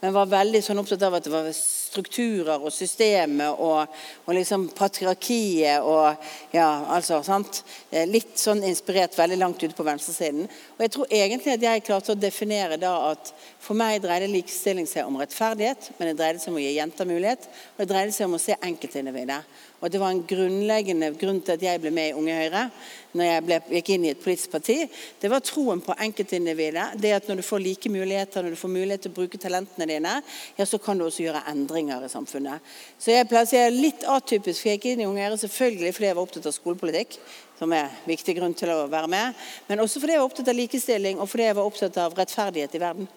men 0.00 0.16
var 0.16 0.30
veldig 0.30 0.62
sånn 0.64 0.80
opptatt 0.80 1.02
av 1.06 1.18
at 1.18 1.26
det 1.26 1.32
var 1.32 1.46
strukturer 1.90 2.62
og 2.62 2.72
systemet 2.74 3.58
og, 3.58 4.00
og 4.26 4.36
liksom 4.36 4.68
patriarkiet 4.76 5.82
og 5.82 6.14
ja, 6.54 6.68
altså, 6.94 7.20
sant? 7.26 7.62
Eh, 7.90 8.06
Litt 8.10 8.38
sånn 8.38 8.62
inspirert 8.66 9.18
veldig 9.18 9.40
langt 9.40 9.62
ute 9.62 9.76
på 9.76 9.86
venstresiden. 9.86 10.46
Og 10.78 10.84
jeg 10.86 10.94
tror 10.94 11.14
egentlig 11.20 11.56
at 11.56 11.66
jeg 11.66 11.86
klarte 11.86 12.14
å 12.14 12.20
definere 12.20 12.78
da 12.80 12.94
at 13.10 13.32
for 13.60 13.78
meg 13.78 14.00
dreide 14.02 14.30
likestilling 14.30 14.88
seg 14.88 15.08
om 15.08 15.18
rettferdighet, 15.20 15.90
men 15.98 16.10
det 16.10 16.18
dreide 16.20 16.42
seg 16.42 16.52
om 16.52 16.60
å 16.60 16.64
gi 16.64 16.76
jenter 16.78 17.08
mulighet, 17.08 17.50
og 17.74 17.82
det 17.82 17.90
dreide 17.90 18.14
seg 18.16 18.30
om 18.30 18.38
å 18.38 18.42
se 18.42 18.56
enkeltindividet. 18.56 19.42
Og 19.80 19.88
det 19.88 20.00
var 20.00 20.12
en 20.12 20.24
grunnleggende 20.28 21.08
grunn 21.16 21.40
til 21.44 21.56
at 21.56 21.62
jeg 21.64 21.80
ble 21.80 21.92
med 21.94 22.10
i 22.10 22.16
Unge 22.16 22.34
Høyre 22.36 22.66
når 23.16 23.26
jeg 23.26 23.44
ble, 23.46 23.56
gikk 23.74 23.88
inn 23.94 24.04
i 24.04 24.10
et 24.12 24.20
politisk 24.22 24.52
parti. 24.52 24.76
Det 25.18 25.30
var 25.32 25.42
troen 25.42 25.80
på 25.82 25.96
enkeltindividet. 26.04 26.98
Det 27.00 27.14
at 27.16 27.26
når 27.28 27.40
du 27.40 27.46
får 27.46 27.62
like 27.64 27.90
muligheter, 27.90 28.44
når 28.44 28.54
du 28.54 28.60
får 28.60 28.72
mulighet 28.74 29.04
til 29.06 29.12
å 29.14 29.16
bruke 29.16 29.40
talentene 29.40 29.88
dine, 29.88 30.12
ja, 30.58 30.66
så 30.68 30.78
kan 30.78 31.00
du 31.00 31.06
også 31.06 31.24
gjøre 31.24 31.42
endringer 31.50 31.79
i 31.88 32.08
samfunnet. 32.12 32.60
Så 32.98 33.14
jeg 33.14 33.28
pleier 33.30 33.46
å 33.46 33.48
si 33.48 33.56
jeg 33.56 33.70
er 33.70 33.76
litt 33.76 34.04
atypisk, 34.04 34.60
for 34.60 34.68
jeg 34.68 34.80
gikk 34.80 34.90
inn 34.92 35.04
i 35.04 35.06
Unge 35.08 35.24
Høyre 35.24 35.38
selvfølgelig 35.40 35.94
fordi 35.96 36.10
jeg 36.10 36.18
var 36.18 36.26
opptatt 36.26 36.50
av 36.50 36.56
skolepolitikk 36.56 37.16
som 37.60 37.72
er 37.76 37.88
en 37.88 38.08
viktig 38.08 38.34
grunn 38.38 38.54
til 38.56 38.72
å 38.72 38.86
være 38.88 39.08
med. 39.12 39.40
Men 39.68 39.82
også 39.84 40.00
fordi 40.00 40.14
jeg 40.14 40.22
var 40.22 40.30
opptatt 40.30 40.48
av 40.48 40.56
likestilling 40.56 41.18
og 41.20 41.28
fordi 41.28 41.48
jeg 41.48 41.56
var 41.58 41.68
opptatt 41.68 41.98
av 42.00 42.16
rettferdighet 42.16 42.76
i 42.76 42.80
verden. 42.80 43.08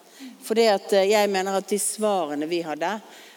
Fordi 0.43 0.65
at 0.71 0.95
eh, 0.95 1.10
jeg 1.13 1.32
mener 1.32 1.60
at 1.60 1.69
de 1.71 1.80
svarene 1.80 2.47
vi 2.52 2.60
hadde, 2.65 2.89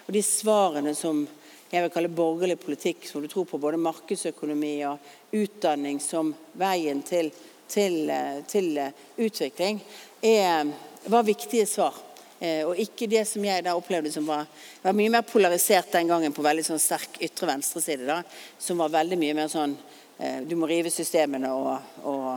og 0.06 0.14
de 0.14 0.22
svarene 0.26 0.94
som 0.98 1.24
jeg 1.70 1.82
vil 1.82 1.92
kalle 1.94 2.10
borgerlig 2.14 2.58
politikk, 2.62 3.06
som 3.08 3.22
du 3.22 3.30
tror 3.30 3.46
på 3.50 3.58
både 3.62 3.78
markedsøkonomi 3.82 4.74
og 4.86 5.34
utdanning 5.34 5.98
som 6.02 6.30
veien 6.58 7.02
til, 7.06 7.30
til, 7.70 8.02
eh, 8.10 8.42
til 8.50 8.70
eh, 8.82 9.06
utvikling, 9.26 9.82
er, 10.22 10.74
var 11.10 11.26
viktige 11.26 11.66
svar. 11.70 12.05
Eh, 12.38 12.62
og 12.68 12.76
ikke 12.80 13.08
det 13.08 13.24
som 13.28 13.44
jeg 13.44 13.64
da 13.64 13.76
opplevde 13.78 14.12
som 14.12 14.26
var, 14.28 14.44
var 14.82 14.96
mye 14.96 15.12
mer 15.12 15.24
polarisert 15.24 15.92
den 15.94 16.10
gangen 16.10 16.34
på 16.36 16.44
veldig 16.44 16.66
sånn 16.66 16.82
sterk 16.82 17.20
ytre 17.24 17.48
venstreside. 17.48 18.04
da, 18.08 18.20
Som 18.58 18.82
var 18.82 18.92
veldig 18.92 19.18
mye 19.20 19.36
mer 19.38 19.48
sånn 19.52 19.76
eh, 20.18 20.42
Du 20.44 20.56
må 20.60 20.68
rive 20.68 20.92
systemene 20.92 21.52
og, 21.56 21.96
og 22.04 22.28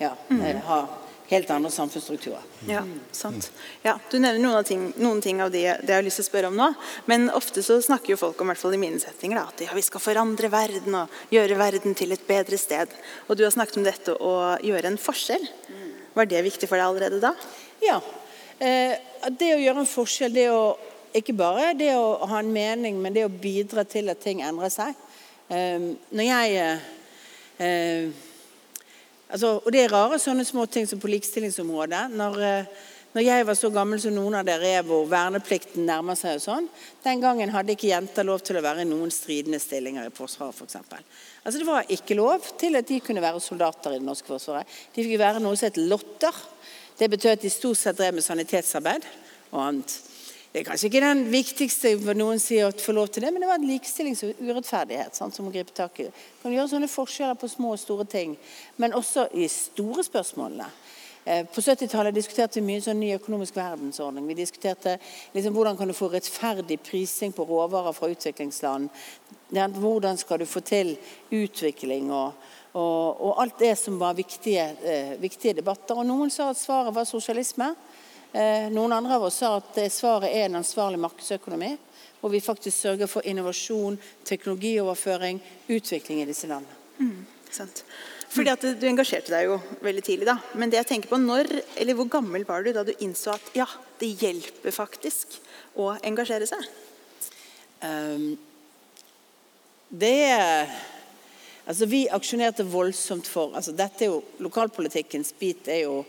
ja, 0.00 0.14
mm. 0.30 0.42
ha 0.66 0.80
helt 1.30 1.50
andre 1.54 1.70
samfunnsstrukturer. 1.70 2.42
Ja, 2.66 2.80
sant. 3.14 3.52
Ja, 3.84 3.92
du 4.10 4.16
nevner 4.18 4.40
noen, 4.42 4.56
av 4.58 4.64
ting, 4.66 4.88
noen 4.98 5.20
ting 5.22 5.38
av 5.42 5.52
det, 5.54 5.62
det 5.84 5.92
jeg 5.92 6.00
har 6.00 6.06
lyst 6.06 6.18
til 6.18 6.26
å 6.26 6.30
spørre 6.30 6.50
om 6.50 6.56
nå. 6.58 6.66
Men 7.06 7.28
ofte 7.30 7.62
så 7.62 7.76
snakker 7.84 8.14
jo 8.14 8.18
folk 8.18 8.40
om, 8.42 8.48
i 8.48 8.50
hvert 8.50 8.62
fall 8.64 8.74
i 8.74 8.80
mine 8.82 8.98
settinger, 8.98 9.38
da, 9.38 9.44
at 9.52 9.62
ja, 9.68 9.76
vi 9.76 9.84
skal 9.86 10.02
forandre 10.02 10.50
verden 10.50 10.96
og 11.04 11.20
gjøre 11.30 11.58
verden 11.60 11.94
til 11.98 12.16
et 12.16 12.24
bedre 12.26 12.58
sted. 12.58 12.90
Og 13.28 13.38
du 13.38 13.44
har 13.46 13.54
snakket 13.54 13.78
om 13.78 13.86
dette 13.86 14.16
å 14.18 14.32
gjøre 14.66 14.90
en 14.90 14.98
forskjell. 14.98 15.46
Var 16.16 16.32
det 16.32 16.42
viktig 16.48 16.66
for 16.66 16.80
deg 16.80 16.88
allerede 16.88 17.22
da? 17.22 17.36
Ja. 17.84 18.00
Eh, 18.60 18.94
det 19.36 19.52
å 19.56 19.60
gjøre 19.60 19.82
en 19.82 19.88
forskjell, 19.90 20.34
det 20.36 20.48
å 20.54 20.62
ikke 21.16 21.34
bare 21.34 21.72
det 21.74 21.90
å 21.98 22.20
ha 22.30 22.38
en 22.38 22.52
mening, 22.54 23.00
men 23.02 23.14
det 23.14 23.26
å 23.26 23.32
bidra 23.32 23.82
til 23.88 24.12
at 24.12 24.20
ting 24.22 24.44
endrer 24.46 24.70
seg. 24.72 24.94
Eh, 25.50 25.90
når 26.14 26.28
jeg 26.28 26.60
eh, 27.58 28.12
altså, 29.30 29.56
Og 29.64 29.72
det 29.74 29.84
er 29.84 29.90
rare 29.90 30.20
sånne 30.22 30.46
små 30.46 30.68
ting 30.70 30.86
som 30.86 31.00
på 31.02 31.10
likestillingsområdet. 31.10 32.04
Når, 32.14 32.38
eh, 32.46 32.86
når 33.16 33.26
jeg 33.26 33.46
var 33.48 33.58
så 33.58 33.72
gammel 33.74 33.98
som 33.98 34.14
noen 34.14 34.38
av 34.38 34.46
dere 34.46 34.70
er, 34.70 34.84
hvor 34.86 35.08
verneplikten 35.10 35.82
nærmer 35.88 36.14
seg 36.18 36.38
og 36.38 36.44
sånn, 36.44 36.68
den 37.02 37.24
gangen 37.24 37.50
hadde 37.50 37.74
ikke 37.74 37.90
jenter 37.90 38.28
lov 38.28 38.44
til 38.46 38.60
å 38.60 38.62
være 38.62 38.84
i 38.84 38.90
noen 38.90 39.10
stridende 39.10 39.58
stillinger 39.58 40.06
i 40.06 40.14
Forsvaret, 40.14 40.54
f.eks. 40.54 40.60
For 40.60 40.70
eksempel. 40.70 41.02
altså, 41.42 41.58
det 41.58 41.66
var 41.66 41.90
ikke 41.90 42.18
lov 42.20 42.46
til 42.60 42.78
at 42.78 42.86
de 42.86 43.00
kunne 43.02 43.24
være 43.24 43.42
soldater 43.42 43.96
i 43.96 43.98
det 43.98 44.06
norske 44.06 44.30
forsvaret. 44.30 44.78
De 44.94 45.02
fikk 45.02 45.18
være 45.18 45.42
noe 45.42 45.58
som 45.58 45.72
het 45.72 45.82
lotter. 45.82 46.38
Det 47.00 47.10
betød 47.10 47.30
at 47.30 47.42
de 47.42 47.50
stort 47.50 47.78
sett 47.80 47.96
drev 47.96 48.12
med 48.12 48.24
sanitetsarbeid 48.24 49.06
og 49.50 49.60
annet. 49.64 49.94
Det 50.52 50.60
er 50.60 50.66
kanskje 50.66 50.90
ikke 50.90 51.00
den 51.00 51.22
viktigste 51.32 51.94
for 52.02 52.18
noen 52.18 52.40
sier 52.42 52.66
å 52.68 52.74
få 52.76 52.92
lov 52.92 53.08
til 53.08 53.24
det, 53.24 53.30
men 53.32 53.40
det 53.40 53.48
var 53.48 53.56
en 53.56 53.68
likestillings- 53.70 54.20
og 54.26 54.42
urettferdighet 54.42 55.16
sant, 55.16 55.32
som 55.32 55.46
må 55.46 55.52
gripe 55.54 55.72
tak 55.72 55.96
i. 56.02 56.10
Kan 56.42 56.52
gjøre 56.52 56.72
sånne 56.74 56.90
forskjeller 56.90 57.38
på 57.40 57.48
små 57.48 57.72
og 57.72 57.80
store 57.80 58.04
ting, 58.04 58.34
men 58.76 58.92
også 58.98 59.30
i 59.32 59.48
store 59.48 60.04
spørsmålene. 60.04 60.66
Eh, 61.24 61.46
på 61.46 61.64
70-tallet 61.64 62.16
diskuterte 62.16 62.60
vi 62.60 62.66
mye 62.66 62.84
sånn 62.84 63.00
ny 63.00 63.14
økonomisk 63.14 63.56
verdensordning. 63.56 64.28
Vi 64.28 64.40
diskuterte 64.42 64.98
liksom, 65.32 65.56
hvordan 65.56 65.80
kan 65.80 65.88
du 65.88 65.96
få 65.96 66.10
rettferdig 66.12 66.82
prising 66.84 67.32
på 67.32 67.48
råvarer 67.48 67.96
fra 67.96 68.12
utviklingsland. 68.12 68.88
Hvordan 69.80 70.20
skal 70.20 70.42
du 70.42 70.48
få 70.48 70.60
til 70.66 70.96
utvikling 71.30 72.12
og 72.12 72.34
og, 72.72 73.20
og, 73.20 73.32
alt 73.42 73.58
det 73.58 73.72
som 73.78 73.98
var 73.98 74.14
viktige, 74.14 74.66
eh, 74.86 75.14
viktige, 75.18 75.56
debatter. 75.58 75.98
Og 75.98 76.06
Noen 76.06 76.30
sa 76.30 76.50
at 76.50 76.60
svaret 76.60 76.94
var 76.94 77.08
sosialisme. 77.08 77.72
Eh, 78.30 78.68
noen 78.70 78.94
andre 78.94 79.16
av 79.18 79.26
oss 79.26 79.40
sa 79.42 79.56
at 79.58 79.80
svaret 79.90 80.30
er 80.30 80.46
en 80.46 80.60
ansvarlig 80.60 81.00
markedsøkonomi. 81.02 81.72
Hvor 82.20 82.30
vi 82.30 82.42
faktisk 82.44 82.76
sørger 82.76 83.08
for 83.08 83.26
innovasjon, 83.26 83.96
teknologioverføring, 84.28 85.40
utvikling 85.72 86.20
i 86.22 86.28
disse 86.28 86.46
landene. 86.46 86.76
Mm, 87.00 87.26
sant. 87.50 87.82
Fordi 88.30 88.52
at 88.52 88.66
Du 88.78 88.86
engasjerte 88.86 89.32
deg 89.32 89.48
jo 89.48 89.56
veldig 89.82 90.04
tidlig. 90.06 90.26
da. 90.28 90.36
Men 90.54 90.70
det 90.70 90.78
jeg 90.78 90.86
tenker 90.92 91.10
på, 91.10 91.18
når, 91.18 91.48
eller 91.76 91.98
hvor 91.98 92.06
gammel 92.12 92.44
var 92.46 92.62
du 92.62 92.72
da 92.72 92.84
du 92.84 92.92
innså 93.00 93.34
at 93.34 93.50
ja, 93.56 93.66
det 93.98 94.12
hjelper 94.20 94.70
faktisk 94.70 95.40
å 95.74 95.96
engasjere 96.06 96.46
seg? 96.46 96.68
Um, 97.82 98.38
det 99.90 100.68
Altså, 101.66 101.86
Vi 101.86 102.08
aksjonerte 102.08 102.64
voldsomt 102.64 103.28
for 103.28 103.54
altså 103.56 103.72
dette 103.76 104.04
er 104.04 104.12
jo, 104.12 104.20
Lokalpolitikkens 104.40 105.32
bit 105.38 105.68
er 105.68 105.82
jo 105.84 106.04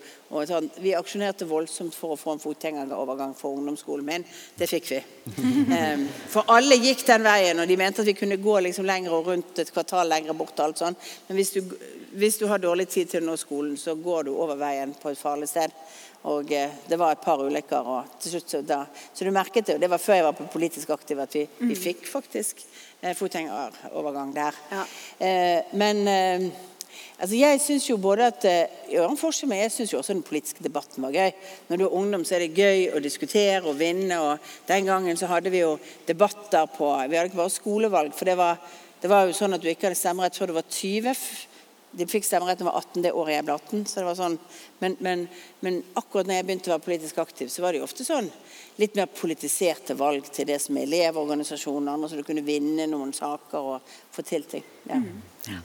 sånn, 0.48 0.70
Vi 0.80 0.94
aksjonerte 0.96 1.48
voldsomt 1.50 1.96
for 1.96 2.16
å 2.16 2.20
få 2.20 2.36
en 2.36 2.44
fotgjengerovergang 2.44 3.34
for 3.38 3.58
ungdomsskolen 3.60 4.06
min. 4.08 4.26
Det 4.58 4.70
fikk 4.72 4.92
vi. 4.94 5.02
Um, 5.28 6.06
for 6.34 6.48
alle 6.56 6.80
gikk 6.80 7.04
den 7.08 7.26
veien, 7.28 7.60
og 7.60 7.68
de 7.68 7.80
mente 7.80 8.04
at 8.04 8.08
vi 8.08 8.18
kunne 8.18 8.40
gå 8.42 8.60
liksom 8.68 8.88
lenger 8.88 9.18
og 9.18 9.32
rundt 9.32 9.60
et 9.60 9.74
kvartal 9.74 10.08
lenger 10.10 10.38
bort. 10.38 10.56
og 10.60 10.66
alt 10.70 10.86
sånt. 10.86 11.12
Men 11.28 11.40
hvis 11.40 11.52
du, 11.58 11.76
hvis 12.16 12.40
du 12.40 12.48
har 12.48 12.64
dårlig 12.64 12.88
tid 12.90 13.12
til 13.12 13.24
å 13.24 13.32
nå 13.32 13.38
skolen, 13.40 13.76
så 13.78 13.96
går 13.96 14.30
du 14.30 14.32
over 14.36 14.60
veien 14.60 14.96
på 15.02 15.12
et 15.12 15.20
farlig 15.20 15.52
sted. 15.52 15.76
Og 16.30 16.52
eh, 16.54 16.78
det 16.88 17.00
var 17.02 17.16
et 17.16 17.24
par 17.24 17.42
ulykker. 17.42 17.88
og 17.88 18.20
til 18.22 18.36
slutt 18.36 18.50
så, 18.54 18.62
da, 18.62 18.84
så 19.14 19.26
du 19.26 19.32
merket 19.34 19.66
det, 19.66 19.76
og 19.76 19.82
det 19.82 19.90
var 19.90 20.02
før 20.02 20.20
jeg 20.20 20.28
var 20.30 20.38
på 20.38 20.50
politisk 20.54 20.90
aktiv, 20.94 21.20
at 21.20 21.34
vi, 21.36 21.48
vi 21.60 21.74
mm. 21.74 21.82
fikk 21.90 22.08
faktisk 22.10 22.66
Eh, 23.02 23.16
fotgjengerovergang 23.18 24.36
der. 24.36 24.58
Ja. 24.70 24.82
Eh, 25.26 25.64
men 25.74 26.08
eh, 26.08 26.44
altså 27.18 27.36
jeg 27.36 27.62
syns 27.64 27.88
jo 27.90 27.96
både 27.98 28.28
at 28.30 28.46
gjør 28.92 29.08
en 29.10 29.18
forskjell, 29.18 29.50
men 29.50 29.64
jeg 29.64 29.72
syns 29.74 29.94
også 29.98 30.14
den 30.14 30.22
politiske 30.22 30.62
debatten 30.62 31.02
var 31.02 31.16
gøy. 31.16 31.32
Når 31.70 31.82
du 31.82 31.86
er 31.88 31.96
ungdom, 31.98 32.26
så 32.26 32.36
er 32.38 32.46
det 32.46 32.62
gøy 32.62 32.92
å 32.94 33.02
diskutere 33.02 33.64
og 33.66 33.80
vinne. 33.80 34.20
og 34.22 34.54
Den 34.70 34.86
gangen 34.86 35.18
så 35.18 35.32
hadde 35.32 35.50
vi 35.50 35.64
jo 35.64 35.80
debatter 36.06 36.70
på 36.76 36.92
Vi 37.10 37.18
hadde 37.18 37.32
ikke 37.32 37.42
bare 37.42 37.56
skolevalg, 37.58 38.14
for 38.14 38.30
det 38.30 38.38
var, 38.38 38.62
det 39.02 39.10
var 39.10 39.26
jo 39.26 39.34
sånn 39.34 39.58
at 39.58 39.66
du 39.66 39.72
ikke 39.72 39.90
hadde 39.90 39.98
stemmerett 39.98 40.38
før 40.38 40.54
du 40.54 40.60
var 40.60 40.70
20. 40.70 41.26
De 41.92 42.08
fikk 42.08 42.24
stemmerett 42.24 42.60
da 42.60 42.64
jeg 42.64 42.70
var 42.70 42.78
18 42.80 43.04
det 43.04 43.12
året 43.12 43.36
jeg 43.36 43.46
ble 43.48 43.56
18. 43.58 43.82
så 43.90 44.00
det 44.00 44.06
var 44.08 44.20
sånn, 44.20 44.38
men, 44.80 44.96
men, 45.04 45.26
men 45.66 45.82
akkurat 46.00 46.30
når 46.30 46.40
jeg 46.40 46.48
begynte 46.48 46.72
å 46.72 46.76
være 46.76 46.86
politisk 46.86 47.20
aktiv, 47.24 47.50
så 47.52 47.66
var 47.66 47.74
det 47.74 47.82
jo 47.82 47.88
ofte 47.88 48.08
sånn 48.08 48.30
litt 48.80 48.96
mer 48.96 49.12
politiserte 49.12 49.98
valg 50.00 50.30
til 50.32 50.48
det 50.48 50.62
som 50.64 50.80
er 50.80 50.88
elevorganisasjoner, 50.88 52.08
så 52.08 52.22
du 52.22 52.24
kunne 52.28 52.46
vinne 52.48 52.88
noen 52.90 53.12
saker 53.16 53.76
og 53.76 53.94
få 54.16 54.26
til 54.28 54.48
ting. 54.50 54.66
Ja. 54.88 55.02
Mm. 55.04 55.22
Ja. 55.50 55.60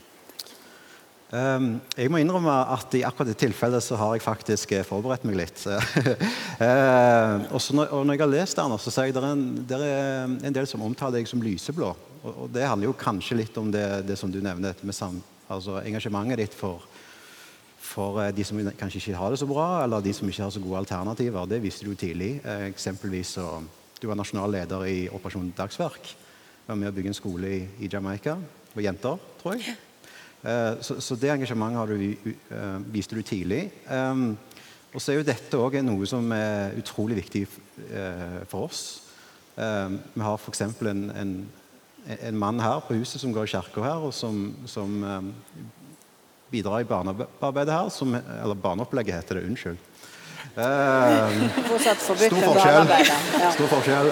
Um, 1.27 1.81
jeg 1.99 2.11
må 2.11 2.21
innrømme 2.23 2.53
at 2.71 2.93
i 2.95 3.01
akkurat 3.03 3.33
det 3.33 3.41
tilfellet 3.41 3.83
så 3.83 3.97
har 3.99 4.13
jeg 4.15 4.23
faktisk 4.23 4.77
eh, 4.77 4.85
forberedt 4.87 5.25
meg 5.27 5.41
litt. 5.41 5.65
uh, 5.67 5.75
og, 7.55 7.59
når, 7.75 7.89
og, 7.91 8.05
når, 8.07 8.13
jeg 8.15 8.23
har 8.23 8.31
lest 8.31 8.61
den, 8.61 8.77
så 8.79 8.93
ser 8.95 9.09
jeg 9.09 9.17
det 9.17 9.25
er, 9.25 9.33
en, 9.35 9.47
det 9.67 9.81
er 9.83 10.37
en 10.47 10.55
del 10.55 10.69
som 10.71 10.85
omtaler 10.87 11.19
deg 11.19 11.31
som 11.31 11.43
lyseblå. 11.43 11.91
Og, 12.23 12.31
og, 12.31 12.47
det 12.55 12.63
handler 12.67 12.93
jo 12.93 12.99
kanskje 13.01 13.41
litt 13.43 13.59
om 13.59 13.73
det, 13.75 13.85
det 14.07 14.19
som 14.21 14.31
du 14.31 14.39
nevner, 14.39 14.79
med 14.87 14.95
sam, 14.95 15.19
altså 15.49 15.81
engasjementet 15.83 16.43
ditt 16.43 16.55
for 16.57 16.85
for 17.87 18.21
eh, 18.23 18.35
de 18.35 18.45
som 18.47 18.61
kanskje 18.79 19.01
ikke 19.01 19.21
har 19.21 19.33
det 19.33 19.41
så 19.41 19.49
bra, 19.49 19.67
eller 19.85 20.05
de 20.05 20.13
som 20.17 20.29
ikke 20.29 20.45
har 20.45 20.53
så 20.55 20.63
gode 20.63 20.83
alternativer. 20.83 21.49
Det 21.49 21.63
viste 21.63 21.87
du 21.87 21.95
tidlig. 21.95 22.37
Eh, 22.45 22.69
eksempelvis 22.73 23.37
så 23.39 23.63
Du 23.97 24.09
var 24.11 24.19
nasjonal 24.19 24.51
leder 24.53 24.83
i 24.85 25.09
Operasjon 25.09 25.55
Dagsverk. 25.57 26.11
Var 26.67 26.77
med 26.77 26.91
å 26.91 26.93
bygge 26.93 27.09
en 27.09 27.17
skole 27.17 27.49
i, 27.49 27.61
i 27.81 27.89
Jamaica 27.89 28.35
for 28.75 28.85
jenter, 28.85 29.17
tror 29.41 29.55
jeg. 29.57 29.73
Eh, 30.43 30.75
så, 30.85 30.99
så, 31.01 31.17
det 31.17 31.31
engasjementet 31.33 31.95
du, 31.97 32.35
viste 32.93 33.17
du 33.17 33.23
tidlig. 33.25 33.71
Og 34.93 35.01
så 35.01 35.13
er 35.13 35.17
jo 35.17 35.25
dette 35.25 35.57
òg 35.57 35.79
noe 35.81 36.05
som 36.07 36.29
er 36.37 36.77
utrolig 36.77 37.17
viktig 37.23 37.47
for 38.51 38.69
oss. 38.69 38.83
Vi 39.57 40.27
har 40.29 40.37
f.eks. 40.37 40.61
En, 40.61 41.03
en, 41.17 41.35
en 42.07 42.39
mann 42.39 42.61
her 42.63 42.81
på 42.87 42.95
huset 42.99 43.21
som 43.21 43.33
går 43.35 43.49
i 43.49 43.53
kirka 43.57 43.83
her, 43.83 44.05
og 44.07 44.15
som, 44.15 44.55
som 44.69 45.01
bidrar 46.51 46.81
i 46.81 46.89
barnearbeidet 46.89 47.75
her, 47.75 47.89
som, 47.91 48.15
eller 48.15 48.55
barneopplegget 48.55 49.19
heter 49.21 49.41
det. 49.41 49.47
Unnskyld. 49.51 49.83
Uh, 50.57 51.33
stor 52.01 52.17
forskjell. 52.41 52.87
Ja. 52.89 53.51
Stor 53.53 53.67
forskjell. 53.69 54.07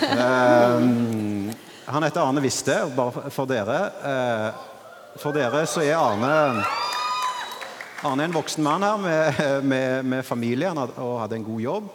Uh, 0.00 1.50
han 1.84 2.06
heter 2.06 2.22
Arne 2.22 2.40
Viste, 2.40 2.76
bare 2.96 3.28
for 3.34 3.50
dere. 3.50 3.80
Uh, 4.00 5.18
for 5.20 5.36
dere 5.36 5.66
så 5.68 5.84
er 5.84 5.98
Arne 5.98 6.64
Arne 8.04 8.24
er 8.24 8.30
en 8.30 8.36
voksen 8.36 8.64
mann 8.64 8.84
her 8.84 8.96
med, 9.00 9.42
med, 9.64 10.08
med 10.08 10.24
familie 10.24 10.72
og 10.72 11.20
hadde 11.20 11.38
en 11.38 11.46
god 11.50 11.60
jobb. 11.60 11.92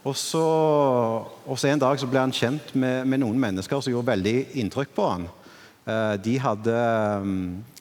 Og 0.00 0.14
så, 0.16 0.44
og 1.44 1.58
så 1.60 1.68
En 1.68 1.82
dag 1.82 1.98
så 2.00 2.08
ble 2.08 2.22
han 2.22 2.32
kjent 2.32 2.72
med, 2.72 3.04
med, 3.04 3.20
noen 3.20 3.36
mennesker 3.40 3.82
som 3.82 3.92
gjorde 3.92 4.12
veldig 4.14 4.36
inntrykk 4.62 4.94
på 4.96 5.08
han. 5.10 5.26
De 6.24 6.34
hadde 6.40 6.76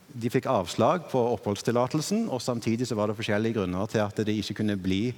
de 0.10 0.30
fikk 0.32 0.48
avslag 0.50 1.06
på 1.12 1.20
oppholdstillatelsen, 1.36 2.28
og 2.34 2.42
samtidig 2.42 2.88
så 2.90 2.98
var 2.98 3.10
det 3.10 3.18
forskjellige 3.20 3.60
grunner 3.60 3.90
til 3.92 4.02
at 4.04 4.22
de 4.26 4.38
ikke 4.42 4.60
kunne 4.62 4.78
bli, 4.80 5.10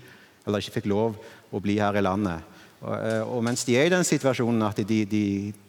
eller 0.46 0.62
ikke 0.62 0.80
fikk 0.80 0.90
lov 0.92 1.16
å 1.52 1.62
bli 1.64 1.78
her 1.80 1.98
i 1.98 2.04
landet. 2.04 2.44
Og, 2.82 2.94
eh, 2.98 3.22
og 3.22 3.44
mens 3.46 3.64
de 3.68 3.78
er 3.78 3.88
i 3.88 3.94
den 3.94 4.06
situasjonen 4.08 4.66
at 4.68 4.82
de, 4.88 5.04
de, 5.06 5.26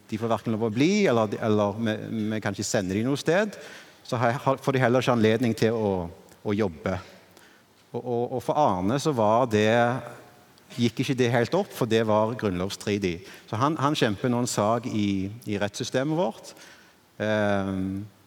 de 0.09 0.19
får 0.19 0.31
verken 0.31 0.55
lov 0.55 0.67
å 0.67 0.73
bli, 0.73 1.05
eller, 1.09 1.37
eller 1.39 1.79
vi, 1.79 1.95
vi, 2.33 2.41
kan 2.41 2.55
ikke 2.55 2.67
sende 2.67 2.97
dem 2.97 3.07
noe 3.07 3.19
sted, 3.19 3.55
så 4.03 4.19
får 4.19 4.75
de 4.75 4.81
heller 4.83 5.03
ikke 5.03 5.15
anledning 5.15 5.55
til 5.55 5.77
å, 5.77 5.93
å 6.43 6.57
jobbe. 6.57 6.97
Og, 7.93 8.01
og, 8.01 8.23
og, 8.33 8.39
for 8.43 8.59
Arne 8.59 8.97
så 8.99 9.13
var 9.15 9.47
det 9.47 9.69
gikk 10.77 11.03
ikke 11.03 11.17
det 11.17 11.31
helt 11.33 11.53
opp, 11.57 11.71
for 11.73 11.89
det 11.89 12.01
var 12.07 12.35
grunnlovsstridig. 12.39 13.19
Så 13.49 13.59
han, 13.59 13.77
han 13.81 13.97
kjemper 13.97 14.31
nå 14.31 14.43
en 14.43 14.49
sak 14.49 14.87
i, 14.89 15.29
i 15.49 15.59
rettssystemet 15.61 16.17
vårt. 16.17 16.53
eh, 17.21 17.71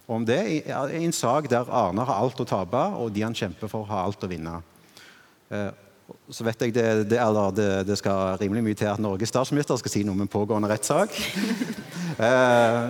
om 0.06 0.22
det 0.22 0.38
i, 0.46 0.60
en 0.70 1.12
sak 1.12 1.48
der 1.50 1.66
Arne 1.66 2.04
har 2.06 2.20
alt 2.22 2.40
å 2.40 2.46
tape, 2.46 2.82
og 3.00 3.10
de 3.10 3.24
han 3.26 3.34
kjemper 3.34 3.70
for, 3.70 3.88
har 3.88 4.06
alt 4.06 4.22
å 4.22 4.30
vinne. 4.30 4.60
Eh, 5.50 5.72
så 6.30 6.46
vet 6.46 6.62
jeg 6.62 6.74
det, 6.74 6.86
det, 7.10 7.18
det, 7.56 7.70
det, 7.88 7.96
skal 7.98 8.36
rimelig 8.38 8.62
mye 8.62 8.78
til 8.78 8.90
at 8.92 9.02
Norges 9.02 9.32
statsminister 9.32 9.78
skal 9.80 9.90
si 9.90 10.04
noe 10.06 10.14
om 10.14 10.22
en 10.22 10.30
pågående 10.30 10.70
rettssak. 10.70 11.14
eh, 12.28 12.80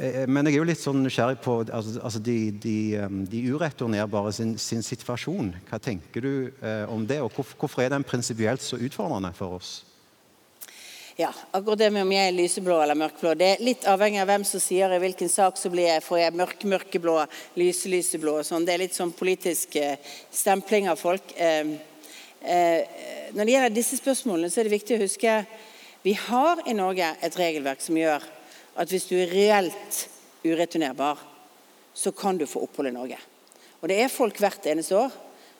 men, 0.00 0.48
jeg 0.48 0.56
er 0.56 0.62
jo 0.62 0.68
litt 0.68 0.80
sånn 0.80 1.02
nysgjerrig 1.04 1.42
på 1.44 1.58
altså, 1.66 1.98
altså 2.00 2.22
de, 2.24 2.38
de, 2.62 2.76
um, 3.04 3.20
de 3.28 3.42
ureturnerbare 3.52 4.32
sin, 4.32 4.54
sin, 4.56 4.80
situasjon. 4.86 5.52
Hva 5.68 5.80
tenker 5.82 6.24
du 6.24 6.32
eh, 6.64 6.86
om 6.88 7.04
det, 7.04 7.18
og 7.20 7.34
hvorfor, 7.34 7.58
hvorfor 7.60 7.84
er 7.84 7.92
den 7.92 8.06
prinsipielt 8.06 8.64
så 8.64 8.80
utfordrende 8.80 9.34
for 9.36 9.58
oss? 9.58 9.74
Ja, 11.20 11.34
akkurat 11.50 11.82
det 11.82 11.90
med 11.92 12.06
om 12.06 12.14
jeg 12.14 12.30
er 12.30 12.32
lyseblå 12.32 12.78
eller 12.80 12.96
mørkblå. 12.96 13.34
det 13.36 13.48
er 13.50 13.64
litt 13.66 13.84
avhengig 13.84 14.22
av 14.22 14.30
hvem 14.30 14.44
som 14.48 14.62
sier 14.62 14.94
i 14.96 15.02
hvilken 15.02 15.28
sak 15.28 15.60
så 15.60 15.68
blir 15.68 15.90
jeg, 15.90 16.04
får 16.06 16.22
jeg 16.22 16.36
mørk, 16.40 16.64
mørkeblå, 16.72 17.16
lyse, 17.60 17.92
lyseblå 17.92 18.38
og 18.40 18.48
sånn. 18.48 18.64
Det 18.64 18.72
er 18.72 18.84
litt 18.86 18.96
sånn 18.96 19.12
politisk 19.12 19.76
eh, 19.76 20.00
stempling 20.32 20.88
av 20.88 20.96
folk. 20.96 21.36
Eh, 21.36 21.74
eh, 22.40 23.28
når 23.36 23.44
det 23.44 23.56
gjelder 23.58 23.76
disse 23.76 24.00
spørsmålene, 24.00 24.48
så 24.48 24.62
er 24.62 24.70
det 24.70 24.78
viktig 24.78 24.96
å 24.96 25.04
huske 25.04 25.40
vi 26.00 26.16
har 26.16 26.64
i 26.64 26.72
Norge 26.72 27.12
et 27.20 27.36
regelverk 27.36 27.84
som 27.84 28.00
gjør 28.00 28.24
at 28.80 28.88
hvis 28.88 29.08
du 29.10 29.16
er 29.20 29.32
reelt 29.32 30.04
ureturnerbar, 30.44 31.20
så 31.94 32.12
kan 32.16 32.38
du 32.38 32.46
få 32.48 32.62
opphold 32.64 32.88
i 32.88 32.94
Norge. 32.94 33.18
Og 33.80 33.88
det 33.88 33.98
er 34.00 34.12
folk 34.12 34.38
hvert 34.40 34.66
eneste 34.70 34.96
år 34.96 35.12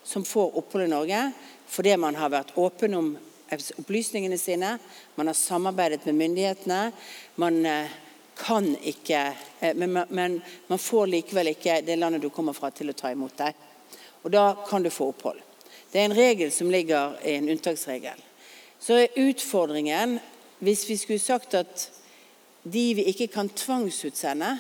som 0.04 0.24
får 0.24 0.56
opphold 0.56 0.86
i 0.86 0.92
Norge 0.92 1.24
fordi 1.70 1.92
man 2.00 2.16
har 2.18 2.32
vært 2.32 2.56
åpen 2.58 2.96
om 2.98 3.10
opplysningene 3.78 4.38
sine, 4.38 4.72
man 5.14 5.30
har 5.30 5.36
samarbeidet 5.38 6.04
med 6.06 6.16
myndighetene. 6.18 6.80
Man 7.38 7.60
eh, 7.66 7.92
kan 8.38 8.66
ikke 8.74 9.20
eh, 9.60 9.76
men, 9.76 10.00
men, 10.08 10.40
man 10.66 10.82
får 10.82 11.06
likevel 11.10 11.52
ikke 11.52 11.80
det 11.86 11.98
landet 11.98 12.24
du 12.24 12.30
kommer 12.34 12.56
fra, 12.56 12.72
til 12.74 12.90
å 12.90 12.96
ta 12.96 13.12
imot 13.14 13.36
deg. 13.38 13.54
Og 14.24 14.34
da 14.34 14.44
kan 14.66 14.82
du 14.82 14.90
få 14.90 15.12
opphold. 15.12 15.38
Det 15.92 16.00
er 16.00 16.08
en 16.08 16.18
regel 16.18 16.50
som 16.54 16.70
ligger 16.70 17.16
i 17.26 17.36
en 17.38 17.48
unntaksregel. 17.50 18.18
Så 18.80 18.98
er 18.98 19.22
utfordringen 19.22 20.18
hvis 20.58 20.86
vi 20.88 20.98
skulle 20.98 21.22
sagt 21.22 21.54
at 21.58 21.88
de 22.62 22.84
vi 22.94 23.06
ikke 23.08 23.30
kan 23.32 23.48
tvangsutsende, 23.48 24.58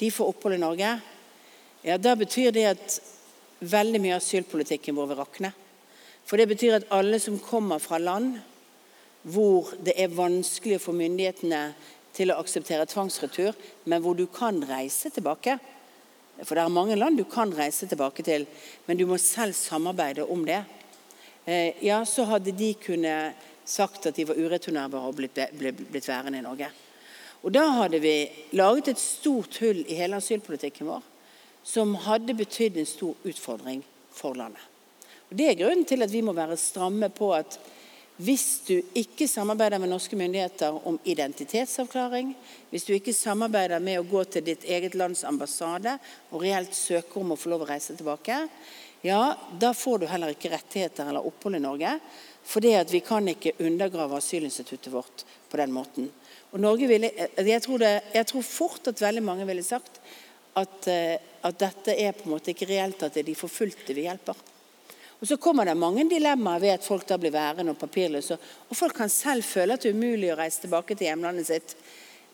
de 0.00 0.10
får 0.10 0.30
opphold 0.32 0.56
i 0.56 0.62
Norge, 0.62 0.94
ja, 1.84 1.98
da 1.98 2.14
betyr 2.16 2.54
det 2.54 2.64
at 2.70 2.96
veldig 3.64 4.00
mye 4.00 4.16
av 4.16 4.22
asylpolitikken 4.22 4.96
vår 4.96 5.10
vil 5.10 5.20
rakne. 5.20 5.50
For 6.24 6.40
det 6.40 6.48
betyr 6.48 6.78
at 6.78 6.90
alle 6.94 7.20
som 7.20 7.36
kommer 7.40 7.82
fra 7.82 8.00
land 8.00 8.38
hvor 9.24 9.70
det 9.84 9.94
er 10.00 10.12
vanskelig 10.12 10.80
få 10.84 10.92
myndighetene 10.96 11.60
til 12.14 12.32
å 12.32 12.38
akseptere 12.40 12.86
tvangsretur, 12.88 13.54
men 13.88 14.02
hvor 14.04 14.16
du 14.16 14.26
kan 14.30 14.60
reise 14.68 15.10
tilbake 15.10 15.58
For 16.42 16.58
det 16.58 16.64
er 16.64 16.72
mange 16.72 16.96
land 16.98 17.14
du 17.14 17.24
kan 17.30 17.52
reise 17.54 17.86
tilbake 17.86 18.24
til, 18.26 18.42
men 18.86 18.98
du 18.98 19.04
må 19.06 19.20
selv 19.22 19.54
samarbeide 19.54 20.24
om 20.26 20.42
det. 20.42 20.64
Eh, 21.46 21.78
ja, 21.86 22.00
så 22.04 22.24
hadde 22.26 22.50
de 22.50 22.72
kunnet 22.74 23.38
sagt 23.64 24.08
at 24.10 24.16
de 24.16 24.26
var 24.26 24.40
ureturnerbare 24.42 25.12
og 25.12 25.14
blitt, 25.14 25.38
blitt 25.54 26.08
værende 26.08 26.40
i 26.40 26.42
Norge. 26.42 26.72
Og 27.44 27.52
Da 27.52 27.64
hadde 27.76 28.00
vi 28.00 28.14
laget 28.56 28.88
et 28.94 29.00
stort 29.00 29.58
hull 29.60 29.84
i 29.84 29.98
hele 29.98 30.16
asylpolitikken 30.16 30.88
vår 30.88 31.02
som 31.64 31.94
hadde 32.04 32.36
betydd 32.36 32.76
en 32.76 32.88
stor 32.88 33.14
utfordring 33.24 33.82
for 34.12 34.36
landet. 34.36 34.60
Og 35.30 35.36
Det 35.36 35.48
er 35.48 35.60
grunnen 35.60 35.84
til 35.88 36.04
at 36.04 36.12
vi 36.12 36.20
må 36.22 36.32
være 36.36 36.56
stramme 36.60 37.08
på 37.08 37.32
at 37.36 37.58
hvis 38.16 38.60
du 38.68 38.76
ikke 38.94 39.26
samarbeider 39.26 39.80
med 39.82 39.90
norske 39.90 40.16
myndigheter 40.16 40.76
om 40.86 41.00
identitetsavklaring, 41.04 42.34
hvis 42.70 42.84
du 42.86 42.92
ikke 42.94 43.12
samarbeider 43.16 43.82
med 43.82 43.98
å 43.98 44.06
gå 44.06 44.22
til 44.24 44.44
ditt 44.46 44.64
eget 44.64 44.94
lands 44.94 45.24
ambassade 45.26 45.96
og 46.30 46.44
reelt 46.44 46.76
søke 46.78 47.18
om 47.18 47.34
å 47.34 47.38
få 47.40 47.50
lov 47.50 47.64
å 47.64 47.70
reise 47.72 47.96
tilbake, 47.98 48.44
ja, 49.02 49.34
da 49.58 49.72
får 49.74 49.98
du 49.98 50.06
heller 50.06 50.30
ikke 50.32 50.52
rettigheter 50.52 51.10
eller 51.10 51.26
opphold 51.26 51.58
i 51.58 51.64
Norge. 51.64 51.96
For 52.44 52.60
vi 52.62 53.00
kan 53.00 53.26
ikke 53.28 53.56
undergrave 53.58 54.16
asylinstituttet 54.16 54.92
vårt 54.92 55.24
på 55.50 55.56
den 55.56 55.72
måten. 55.72 56.12
Og 56.54 56.78
ville, 56.86 57.10
jeg, 57.34 57.62
tror 57.62 57.82
det, 57.82 57.92
jeg 58.14 58.26
tror 58.30 58.42
fort 58.46 58.86
at 58.86 59.00
veldig 59.02 59.22
mange 59.26 59.46
ville 59.48 59.62
sagt 59.66 59.98
at, 60.54 60.86
eh, 60.86 61.16
at 61.42 61.58
dette 61.58 61.96
er 61.98 62.14
på 62.14 62.28
en 62.28 62.36
måte 62.36 62.52
ikke 62.52 62.68
reelt 62.70 63.02
at 63.02 63.16
det 63.16 63.24
er 63.24 63.30
de 63.32 63.34
forfulgte 63.38 63.96
vi 63.96 64.06
hjelper. 64.06 64.38
Og 65.18 65.28
Så 65.28 65.36
kommer 65.36 65.66
det 65.66 65.74
mange 65.74 66.04
dilemmaer 66.06 66.60
ved 66.60 66.76
at 66.76 66.86
folk 66.86 67.06
da 67.08 67.18
blir 67.18 67.32
værende 67.34 67.72
og 67.72 67.78
papirløse. 67.80 68.38
Og 68.68 68.76
folk 68.76 68.94
kan 68.96 69.10
selv 69.10 69.42
føle 69.42 69.74
at 69.74 69.82
det 69.82 69.90
er 69.90 69.98
umulig 69.98 70.30
å 70.30 70.38
reise 70.38 70.62
tilbake 70.62 70.94
til 70.94 71.08
hjemlandet 71.08 71.48
sitt, 71.48 71.74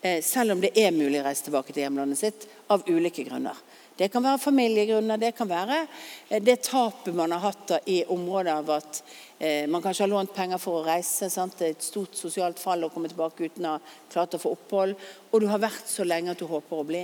eh, 0.02 0.20
selv 0.20 0.52
om 0.52 0.60
det 0.60 0.72
er 0.76 0.92
mulig 0.92 1.20
å 1.20 1.24
reise 1.24 1.46
tilbake 1.46 1.72
til 1.72 1.84
hjemlandet 1.86 2.18
sitt, 2.18 2.48
av 2.68 2.84
ulike 2.88 3.24
grunner. 3.24 3.56
Det 4.00 4.08
kan 4.08 4.24
være 4.24 4.40
familiegrunner, 4.40 5.20
det 5.20 5.34
kan 5.36 5.48
være 5.50 5.82
eh, 6.30 6.40
det 6.40 6.62
tapet 6.64 7.12
man 7.12 7.34
har 7.36 7.50
hatt 7.50 7.74
i 7.92 7.98
området 8.08 8.54
av 8.62 8.78
at 8.78 9.02
man 9.72 9.80
kanskje 9.80 10.02
har 10.02 10.10
lånt 10.12 10.34
penger 10.36 10.58
for 10.60 10.82
å 10.82 10.84
reise. 10.84 11.30
Sant? 11.32 11.54
Det 11.56 11.64
er 11.64 11.70
et 11.72 11.84
stort 11.84 12.12
sosialt 12.12 12.58
fall 12.60 12.84
å 12.84 12.90
komme 12.92 13.08
tilbake 13.08 13.46
uten 13.48 13.64
å 13.64 13.70
ha 13.78 13.94
klart 14.12 14.34
å 14.36 14.40
få 14.42 14.50
opphold. 14.52 14.98
Og 15.32 15.40
du 15.40 15.46
har 15.48 15.62
vært 15.62 15.88
så 15.88 16.04
lenge 16.04 16.34
at 16.34 16.42
du 16.42 16.44
håper 16.44 16.76
å 16.76 16.84
bli. 16.84 17.00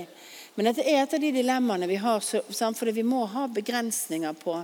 Men 0.57 0.71
dette 0.71 0.85
er 0.89 1.03
et 1.03 1.11
av 1.13 1.21
de 1.21 1.29
dilemmaene 1.33 1.85
vi 1.89 1.99
har, 2.01 2.21
for 2.21 2.89
vi 2.89 3.03
må 3.05 3.27
ha 3.29 3.43
begrensninger 3.53 4.37
på, 4.41 4.55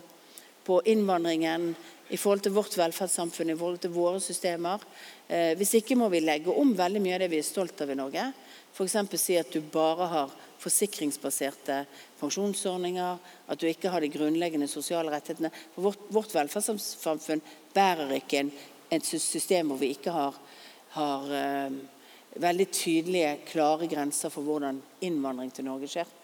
på, 0.65 0.79
innvandringen 0.89 1.67
i 2.09 2.17
forhold 2.17 2.41
til 2.47 2.55
vårt 2.55 2.77
velferdssamfunn, 2.77 3.51
i 3.53 3.57
forhold 3.57 3.83
til 3.83 3.93
våre 3.93 4.21
systemer. 4.21 4.81
Eh, 5.27 5.51
hvis 5.59 5.75
ikke 5.77 5.97
må 5.97 6.09
vi 6.09 6.23
legge 6.25 6.49
om 6.49 6.73
veldig 6.77 7.01
mye 7.01 7.19
av 7.19 7.21
det 7.21 7.29
vi 7.29 7.41
er 7.43 7.45
stolt 7.45 7.85
av 7.85 7.93
i 7.93 7.97
Norge. 7.99 8.25
F.eks. 8.73 8.97
si 9.21 9.37
at 9.37 9.53
du 9.53 9.61
bare 9.73 10.09
har 10.15 10.33
forsikringsbaserte 10.63 11.83
pensjonsordninger, 12.19 13.19
at 13.51 13.59
du 13.59 13.67
ikke 13.67 13.91
har 13.91 14.03
de 14.03 14.11
grunnleggende 14.13 14.69
sosiale 14.71 15.11
rettighetene. 15.13 15.51
For 15.75 15.89
vårt, 15.89 16.07
vårt 16.13 16.35
velferdssamfunn 16.35 17.43
bærer 17.75 18.15
ikke 18.17 18.43
en, 18.43 18.51
et 18.93 19.05
system 19.05 19.71
hvor 19.71 19.81
vi 19.81 19.93
ikke 19.95 20.13
har, 20.13 20.39
har 20.95 21.31
eh, 21.37 21.79
veldig 22.41 22.67
tydelige, 22.73 23.37
klare 23.51 23.89
grenser 23.91 24.33
for 24.33 24.45
hvordan 24.45 24.81
innvandring 25.05 25.53
til 25.53 25.67
Norge 25.67 25.89
skjer. 25.91 26.19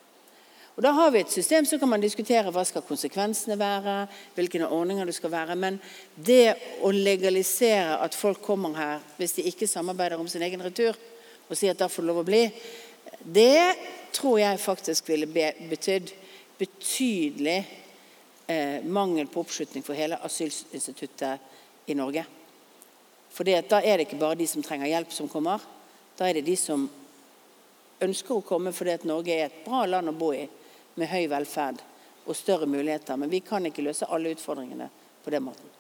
Og 0.80 0.84
Da 0.84 0.94
har 0.96 1.10
vi 1.12 1.20
et 1.20 1.32
system 1.32 1.66
så 1.68 1.76
kan 1.76 1.90
man 1.92 2.00
diskutere 2.00 2.54
hva 2.56 2.62
skal 2.64 2.86
konsekvensene 2.88 3.58
være, 3.60 4.06
hvilke 4.38 4.64
ordninger 4.64 5.10
det 5.10 5.16
skal 5.18 5.34
være. 5.34 5.58
Men 5.60 5.80
det 6.16 6.56
å 6.88 6.92
legalisere 6.96 7.98
at 8.00 8.16
folk 8.16 8.40
kommer 8.40 8.78
her 8.78 9.02
hvis 9.18 9.36
de 9.36 9.48
ikke 9.52 9.68
samarbeider 9.68 10.22
om 10.22 10.30
sin 10.32 10.46
egen 10.48 10.64
retur, 10.64 10.96
og 11.50 11.58
si 11.58 11.68
at 11.68 11.82
da 11.82 11.90
får 11.92 12.06
du 12.06 12.08
lov 12.08 12.22
å 12.22 12.30
bli, 12.30 12.46
det 13.24 13.76
tror 14.16 14.40
jeg 14.40 14.60
faktisk 14.60 15.10
ville 15.10 15.28
betydd 15.70 16.12
betydelig 16.60 17.60
eh, 18.48 18.84
mangel 18.84 19.28
på 19.28 19.40
oppslutning 19.40 19.84
for 19.84 19.96
hele 19.96 20.20
asylinstituttet 20.28 21.40
i 21.86 21.96
Norge. 21.96 22.26
For 23.32 23.48
da 23.48 23.80
er 23.80 23.98
det 23.98 24.08
ikke 24.08 24.20
bare 24.20 24.40
de 24.40 24.48
som 24.50 24.64
trenger 24.66 24.90
hjelp, 24.92 25.14
som 25.16 25.30
kommer. 25.32 25.64
Da 26.18 26.28
er 26.28 26.36
det 26.36 26.48
de 26.50 26.58
som 26.60 26.90
ønsker 28.04 28.36
å 28.36 28.44
komme 28.46 28.74
fordi 28.76 28.98
at 28.98 29.08
Norge 29.08 29.36
er 29.36 29.48
et 29.48 29.62
bra 29.64 29.86
land 29.88 30.12
å 30.12 30.18
bo 30.18 30.34
i, 30.36 30.44
med 31.00 31.12
høy 31.12 31.30
velferd 31.32 31.80
og 32.26 32.36
større 32.36 32.68
muligheter. 32.68 33.16
Men 33.16 33.32
vi 33.32 33.40
kan 33.46 33.66
ikke 33.66 33.86
løse 33.86 34.10
alle 34.12 34.34
utfordringene 34.36 34.90
på 35.24 35.32
den 35.32 35.46
måten. 35.46 35.76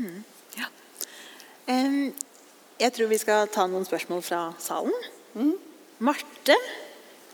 Mm, 0.00 0.20
ja. 0.56 0.68
um, 1.68 2.12
jeg 2.80 2.92
tror 2.96 3.10
vi 3.10 3.18
skal 3.20 3.48
ta 3.52 3.66
noen 3.68 3.84
spørsmål 3.84 4.22
fra 4.24 4.44
salen. 4.60 4.94
Mm. 5.36 5.52
Marte, 6.06 6.56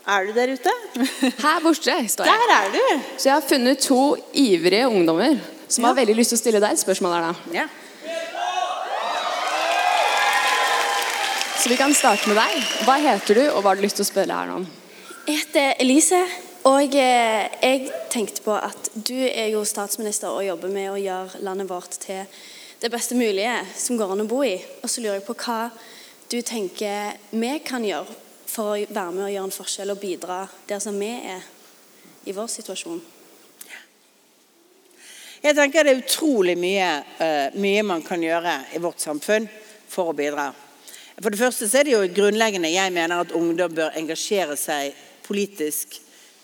er 0.07 0.27
du 0.27 0.33
der 0.35 0.51
ute? 0.57 0.73
Her 1.45 1.61
borte 1.63 1.95
står 2.11 2.27
jeg. 2.27 2.39
Der 2.43 2.53
er 2.57 2.71
du. 2.73 2.81
Så 3.15 3.29
jeg 3.29 3.33
har 3.33 3.45
funnet 3.47 3.83
to 3.83 4.01
ivrige 4.35 4.89
ungdommer 4.91 5.37
som 5.67 5.83
ja. 5.83 5.89
har 5.89 5.99
veldig 6.01 6.17
lyst 6.19 6.33
til 6.33 6.39
å 6.39 6.41
stille 6.41 6.63
deg 6.63 6.75
et 6.75 6.83
spørsmål. 6.83 7.15
her 7.15 7.29
da. 7.29 7.61
Ja. 7.61 7.67
Så 11.57 11.71
vi 11.71 11.79
kan 11.79 11.95
starte 11.95 12.27
med 12.27 12.37
deg. 12.39 12.67
Hva 12.87 12.99
heter 13.03 13.39
du, 13.39 13.45
og 13.53 13.63
hva 13.63 13.71
har 13.71 13.79
du 13.79 13.87
lyst 13.87 13.99
til 13.99 14.05
å 14.05 14.11
spørre 14.11 14.35
her 14.41 14.53
om? 14.59 14.67
Jeg 15.27 15.41
heter 15.41 15.73
Elise, 15.83 16.21
og 16.67 16.95
eh, 16.95 17.47
jeg 17.63 17.89
tenkte 18.11 18.43
på 18.43 18.55
at 18.55 18.91
du 18.95 19.15
er 19.15 19.49
jo 19.51 19.63
statsminister 19.67 20.31
og 20.31 20.45
jobber 20.47 20.71
med 20.71 20.91
å 20.91 20.99
gjøre 20.99 21.43
landet 21.43 21.71
vårt 21.71 21.99
til 22.03 22.23
det 22.79 22.89
beste 22.89 23.15
mulige 23.15 23.65
som 23.75 23.97
går 23.97 24.13
an 24.13 24.23
å 24.25 24.29
bo 24.29 24.43
i. 24.45 24.55
Og 24.83 24.89
så 24.89 25.01
lurer 25.01 25.19
jeg 25.19 25.27
på 25.27 25.35
hva 25.41 25.59
du 26.29 26.39
tenker 26.45 27.17
vi 27.31 27.51
kan 27.65 27.85
gjøre 27.85 28.17
for 28.47 28.73
å 28.73 28.79
være 28.85 29.13
med 29.15 29.25
og 29.25 29.31
gjøre 29.33 29.49
en 29.49 29.55
forskjell 29.55 29.93
og 29.93 30.01
bidra 30.01 30.41
der 30.69 30.81
som 30.83 30.97
vi 30.99 31.09
er 31.09 31.45
i 32.27 32.35
vår 32.35 32.49
situasjon. 32.51 32.99
Jeg 35.37 35.55
tenker 35.55 35.85
det 35.85 35.93
er 35.93 36.01
utrolig 36.01 36.57
mye, 36.59 36.87
uh, 37.21 37.57
mye 37.61 37.83
man 37.85 38.01
kan 38.05 38.23
gjøre 38.23 38.55
i 38.75 38.81
vårt 38.81 39.03
samfunn 39.03 39.45
for 39.87 40.11
å 40.11 40.17
bidra. 40.17 40.49
For 41.17 41.33
det 41.33 41.39
første 41.39 41.69
så 41.69 41.79
er 41.79 41.87
det 41.87 41.93
jo 41.93 42.01
grunnleggende 42.13 42.69
jeg 42.73 42.93
mener 42.93 43.23
at 43.23 43.33
ungdom 43.37 43.73
bør 43.77 43.95
engasjere 43.97 44.57
seg 44.59 44.97
politisk. 45.25 45.95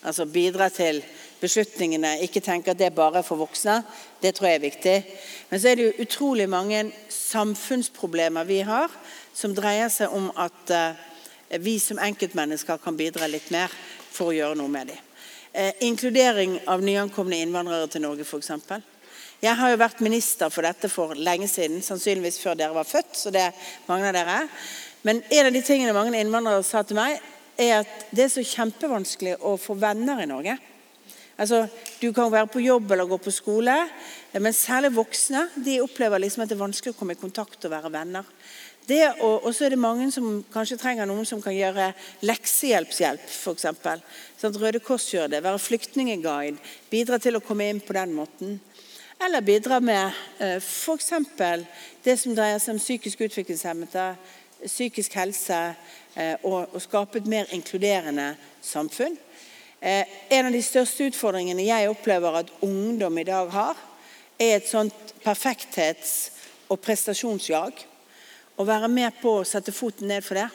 Altså 0.06 0.26
bidra 0.30 0.70
til 0.74 1.02
beslutningene, 1.44 2.16
ikke 2.26 2.42
tenke 2.44 2.72
at 2.72 2.80
det 2.80 2.88
er 2.90 2.96
bare 2.96 3.24
for 3.26 3.42
voksne. 3.42 3.82
Det 4.24 4.34
tror 4.36 4.50
jeg 4.50 4.60
er 4.60 4.64
viktig. 4.64 4.96
Men 5.50 5.62
så 5.62 5.70
er 5.70 5.80
det 5.80 5.88
jo 5.88 6.06
utrolig 6.06 6.48
mange 6.50 6.86
samfunnsproblemer 7.12 8.48
vi 8.48 8.62
har, 8.68 8.92
som 9.36 9.56
dreier 9.56 9.92
seg 9.92 10.14
om 10.16 10.30
at 10.40 10.74
uh, 10.74 11.60
vi 11.60 11.76
som 11.82 12.02
enkeltmennesker 12.02 12.80
kan 12.84 12.98
bidra 12.98 13.28
litt 13.30 13.52
mer 13.54 13.74
for 14.14 14.32
å 14.32 14.38
gjøre 14.38 14.58
noe 14.60 14.72
med 14.72 14.94
dem. 14.94 15.04
Uh, 15.54 15.72
inkludering 15.86 16.58
av 16.70 16.82
nyankomne 16.86 17.44
innvandrere 17.44 17.92
til 17.92 18.06
Norge, 18.06 18.26
f.eks. 18.26 18.52
Jeg 19.44 19.60
har 19.60 19.74
jo 19.74 19.82
vært 19.82 20.02
minister 20.06 20.52
for 20.54 20.64
dette 20.64 20.88
for 20.88 21.18
lenge 21.20 21.50
siden, 21.52 21.84
sannsynligvis 21.84 22.40
før 22.40 22.56
dere 22.56 22.78
var 22.78 22.88
født. 22.88 23.18
så 23.20 23.32
det 23.34 23.50
mange 23.90 24.08
av 24.08 24.16
dere. 24.16 24.38
Men 25.04 25.20
en 25.30 25.50
av 25.50 25.54
de 25.54 25.62
tingene 25.62 25.96
mange 25.96 26.16
innvandrere 26.16 26.64
sa 26.64 26.86
til 26.88 26.96
meg, 26.96 27.20
er 27.60 27.82
at 27.82 28.06
det 28.16 28.24
er 28.26 28.32
så 28.32 28.44
kjempevanskelig 28.48 29.36
å 29.44 29.58
få 29.62 29.76
venner 29.78 30.24
i 30.24 30.30
Norge. 30.30 30.56
Altså, 31.38 31.68
Du 32.02 32.12
kan 32.14 32.32
være 32.32 32.48
på 32.48 32.60
jobb 32.60 32.92
eller 32.92 33.06
gå 33.06 33.18
på 33.18 33.32
skole, 33.32 33.74
men 34.34 34.54
særlig 34.54 34.96
voksne 34.96 35.48
de 35.56 35.82
opplever 35.82 36.20
liksom 36.20 36.44
at 36.44 36.50
det 36.50 36.58
er 36.58 36.66
vanskelig 36.66 36.94
å 36.94 36.98
komme 36.98 37.16
i 37.16 37.20
kontakt 37.20 37.66
og 37.66 37.72
være 37.72 37.92
venner. 37.94 38.28
Og 39.22 39.48
så 39.56 39.66
er 39.66 39.70
det 39.74 39.80
mange 39.80 40.10
som 40.12 40.44
kanskje 40.52 40.78
trenger 40.78 41.08
noen 41.08 41.26
som 41.26 41.42
kan 41.42 41.56
gjøre 41.56 41.94
leksehjelpshjelp, 42.28 43.24
f.eks. 43.24 43.66
Sånn 44.42 44.60
Røde 44.60 44.82
Kors 44.84 45.08
gjør 45.14 45.32
det. 45.32 45.44
Være 45.46 45.62
flyktningeguide. 45.62 46.60
Bidra 46.92 47.20
til 47.20 47.40
å 47.40 47.44
komme 47.44 47.70
inn 47.72 47.80
på 47.80 47.96
den 47.96 48.12
måten. 48.14 48.60
Eller 49.24 49.42
bidra 49.42 49.80
med 49.80 50.12
eh, 50.44 50.60
f.eks. 50.60 51.14
det 52.04 52.18
som 52.20 52.36
dreier 52.36 52.60
seg 52.60 52.76
om 52.76 52.82
psykisk 52.82 53.24
utviklingshemmede, 53.24 54.10
psykisk 54.68 55.16
helse, 55.16 55.62
og, 56.44 56.70
og, 56.74 56.82
skape 56.82 57.18
et 57.18 57.30
mer 57.30 57.50
inkluderende 57.56 58.34
samfunn. 58.62 59.16
Eh, 59.84 60.06
en 60.30 60.48
av 60.48 60.54
de 60.56 60.62
største 60.64 61.10
utfordringene 61.10 61.66
jeg 61.68 61.90
opplever 61.92 62.38
at 62.40 62.52
ungdom 62.64 63.18
i 63.20 63.26
dag 63.28 63.50
har, 63.52 63.80
er 64.40 64.56
et 64.56 64.70
sånt 64.70 65.12
perfekthets- 65.26 66.30
og 66.72 66.80
prestasjonsjag. 66.80 67.82
Å 68.56 68.64
være 68.64 68.88
med 68.88 69.12
på 69.20 69.42
å 69.42 69.44
sette 69.48 69.76
foten 69.76 70.08
ned 70.08 70.24
for 70.24 70.40
det 70.40 70.48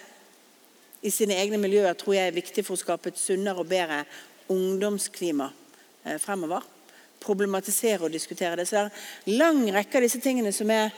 i 1.04 1.12
sine 1.12 1.36
egne 1.36 1.60
miljøer 1.60 1.92
tror 1.98 2.16
jeg 2.16 2.30
er 2.30 2.38
viktig 2.38 2.64
for 2.64 2.74
å 2.74 2.80
skape 2.80 3.12
et 3.12 3.20
sunnere 3.20 3.60
og 3.60 3.68
bedre 3.68 4.00
ungdomsklima 4.48 5.50
eh, 6.06 6.16
fremover. 6.22 6.64
Problematisere 7.20 8.08
og 8.08 8.14
diskutere 8.16 8.56
det. 8.56 8.64
Så 8.64 8.78
det 8.78 8.84
er 8.86 8.90
en 9.28 9.38
lang 9.44 9.64
rekke 9.76 10.00
av 10.00 10.08
disse 10.08 10.24
tingene 10.24 10.56
som, 10.56 10.72
er, 10.72 10.94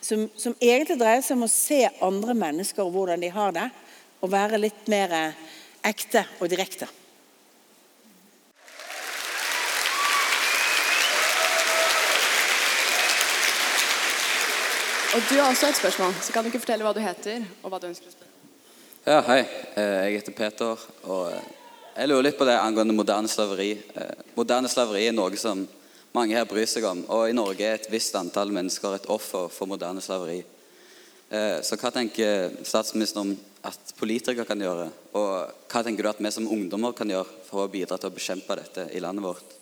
som, 0.00 0.24
som 0.32 0.56
egentlig 0.64 0.96
dreier 0.96 1.20
seg 1.20 1.36
om 1.36 1.44
å 1.44 1.52
se 1.52 1.84
andre 2.00 2.40
mennesker 2.40 2.88
og 2.88 2.96
hvordan 2.96 3.20
de 3.20 3.36
har 3.36 3.52
det, 3.52 3.68
og 4.24 4.32
være 4.32 4.64
litt 4.64 4.86
mer 4.88 5.12
eh, 5.12 5.50
ekte 5.92 6.24
og 6.40 6.48
direkte. 6.48 6.88
Og 15.16 15.22
du 15.30 15.38
har 15.40 15.48
også 15.48 15.70
et 15.70 15.78
spørsmål, 15.78 16.12
så 16.20 16.32
kan 16.32 16.44
du 16.44 16.50
ikke 16.50 16.60
fortelle 16.60 16.84
hva 16.84 16.90
du 16.92 17.00
heter, 17.00 17.44
og 17.64 17.70
hva 17.72 17.78
du 17.80 17.86
ønsker 17.88 18.10
å 18.10 18.12
spørre? 18.12 18.32
Ja, 19.06 19.22
hei. 19.24 19.38
Eh, 19.80 19.92
Jeg 20.04 20.18
heter 20.18 20.34
Peter. 20.36 20.82
og 21.04 21.30
eh, 21.32 21.46
Jeg 21.96 22.10
lurer 22.10 22.26
litt 22.26 22.36
på 22.36 22.44
det 22.44 22.56
angående 22.60 22.92
moderne 22.92 23.28
slaveri. 23.28 23.70
Eh, 23.96 24.10
Moderne 24.36 24.68
slaveri 24.68 25.06
er 25.08 25.16
noe 25.16 25.38
som 25.40 25.62
mange 26.12 26.36
her 26.36 26.44
bryr 26.44 26.68
seg 26.68 26.84
om. 26.84 27.00
Og 27.08 27.30
i 27.30 27.32
Norge 27.32 27.64
er 27.64 27.78
et 27.78 27.88
visst 27.90 28.14
antall 28.14 28.52
mennesker 28.52 28.98
et 28.98 29.08
offer 29.08 29.48
for 29.48 29.66
moderne 29.72 30.04
slaveri. 30.04 30.42
Eh, 31.30 31.62
Så 31.62 31.80
hva 31.80 31.90
tenker 31.94 32.52
statsministeren 32.62 33.30
om 33.30 33.36
at 33.64 33.94
politikere 33.96 34.44
kan 34.44 34.60
gjøre? 34.60 34.90
Og 35.14 35.54
hva 35.72 35.82
tenker 35.82 36.02
du 36.02 36.10
at 36.10 36.20
vi 36.20 36.30
som 36.30 36.46
ungdommer 36.46 36.92
kan 36.92 37.08
gjøre 37.08 37.40
for 37.48 37.64
å 37.64 37.72
bidra 37.72 37.96
til 37.96 38.10
å 38.10 38.18
bekjempe 38.18 38.60
dette 38.60 38.90
i 38.92 39.00
landet 39.00 39.24
vårt? 39.24 39.56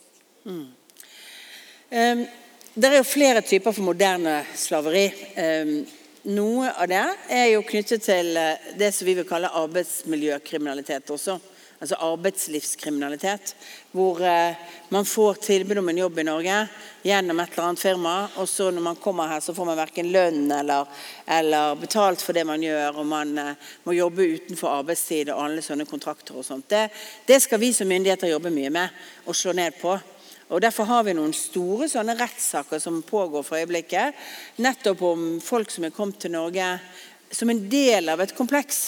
Um, 0.45 2.27
det 2.75 2.89
er 2.91 2.97
jo 2.99 3.07
flere 3.07 3.43
typer 3.47 3.71
for 3.71 3.87
moderne 3.87 4.41
slaveri. 4.59 5.07
Um, 5.39 5.77
noe 6.35 6.73
av 6.73 6.89
det 6.91 7.03
er 7.31 7.51
jo 7.53 7.65
knyttet 7.69 8.03
til 8.03 8.33
eh, 8.41 8.71
det 8.81 8.89
som 8.97 9.05
vi 9.07 9.13
vil 9.19 9.27
kalle 9.29 9.53
arbeidsmiljøkriminalitet 9.61 11.11
også. 11.13 11.37
Altså 11.85 11.99
arbeidslivskriminalitet. 12.01 13.53
Hvor 13.93 14.23
eh, 14.25 14.57
man 14.89 15.05
får 15.05 15.43
tilbud 15.45 15.83
om 15.83 15.93
en 15.93 16.01
jobb 16.01 16.19
i 16.19 16.25
Norge 16.27 16.57
gjennom 17.05 17.43
et 17.45 17.53
eller 17.53 17.67
annet 17.69 17.83
firma, 17.83 18.15
og 18.41 18.49
så 18.49 18.71
når 18.73 18.87
man 18.89 18.99
kommer 19.05 19.29
her, 19.35 19.45
så 19.45 19.53
får 19.55 19.69
man 19.69 19.79
verken 19.79 20.09
lønn 20.15 20.49
eller, 20.57 20.89
eller 21.29 21.77
betalt 21.77 22.25
for 22.25 22.33
det 22.33 22.47
man 22.49 22.65
gjør, 22.65 23.03
og 23.03 23.07
man 23.07 23.37
eh, 23.39 23.71
må 23.85 23.99
jobbe 23.99 24.31
utenfor 24.39 24.81
arbeidstid 24.81 25.29
og 25.29 25.45
alle 25.45 25.63
sånne 25.63 25.87
kontrakter 25.87 26.41
og 26.41 26.49
sånt. 26.49 26.67
Det, 26.73 26.89
det 27.29 27.39
skal 27.45 27.63
vi 27.63 27.71
som 27.77 27.93
myndigheter 27.93 28.33
jobbe 28.33 28.55
mye 28.55 28.73
med 28.73 29.07
og 29.29 29.37
slå 29.37 29.53
ned 29.55 29.77
på. 29.79 29.95
Og 30.48 30.61
Derfor 30.61 30.85
har 30.85 31.04
vi 31.07 31.14
noen 31.16 31.33
store 31.37 31.88
sånne 31.88 32.16
rettssaker 32.18 32.83
som 32.83 33.00
pågår 33.07 33.46
for 33.46 33.61
øyeblikket. 33.61 34.14
Nettopp 34.61 35.02
om 35.09 35.24
folk 35.40 35.72
som 35.72 35.87
er 35.87 35.94
kommet 35.94 36.20
til 36.20 36.35
Norge 36.35 36.68
som 37.35 37.50
en 37.50 37.64
del 37.70 38.12
av 38.12 38.20
et 38.20 38.35
kompleks. 38.37 38.85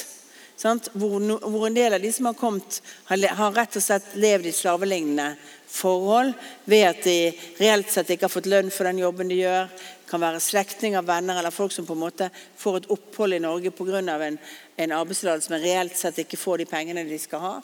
Sant? 0.57 0.89
Hvor, 0.97 1.21
hvor 1.21 1.67
en 1.67 1.77
del 1.77 1.97
av 1.97 2.01
de 2.01 2.11
som 2.13 2.29
har 2.31 2.37
kommet, 2.39 2.81
har, 3.11 3.21
har 3.41 3.57
rett 3.57 3.77
og 3.77 3.85
slett 3.85 4.15
levd 4.17 4.49
i 4.49 4.55
slavelignende 4.57 5.35
forhold 5.69 6.33
ved 6.65 6.87
at 6.89 7.03
de 7.05 7.17
reelt 7.59 7.91
sett 7.93 8.13
ikke 8.15 8.29
har 8.29 8.33
fått 8.33 8.49
lønn 8.49 8.71
for 8.73 8.89
den 8.89 9.03
jobben 9.03 9.29
de 9.33 9.43
gjør. 9.43 9.69
Kan 10.09 10.23
være 10.23 10.41
slektninger, 10.41 11.05
venner 11.05 11.41
eller 11.41 11.53
folk 11.53 11.75
som 11.75 11.89
på 11.89 11.97
en 11.97 12.05
måte 12.05 12.31
får 12.61 12.81
et 12.81 12.91
opphold 12.95 13.37
i 13.37 13.43
Norge 13.43 13.73
pga. 13.75 14.01
en, 14.01 14.39
en 14.77 14.93
arbeidstillatelse, 15.01 15.53
men 15.53 15.65
reelt 15.65 15.97
sett 15.97 16.23
ikke 16.25 16.41
får 16.41 16.59
de 16.63 16.71
pengene 16.71 17.05
de 17.05 17.19
skal 17.19 17.41
ha. 17.41 17.55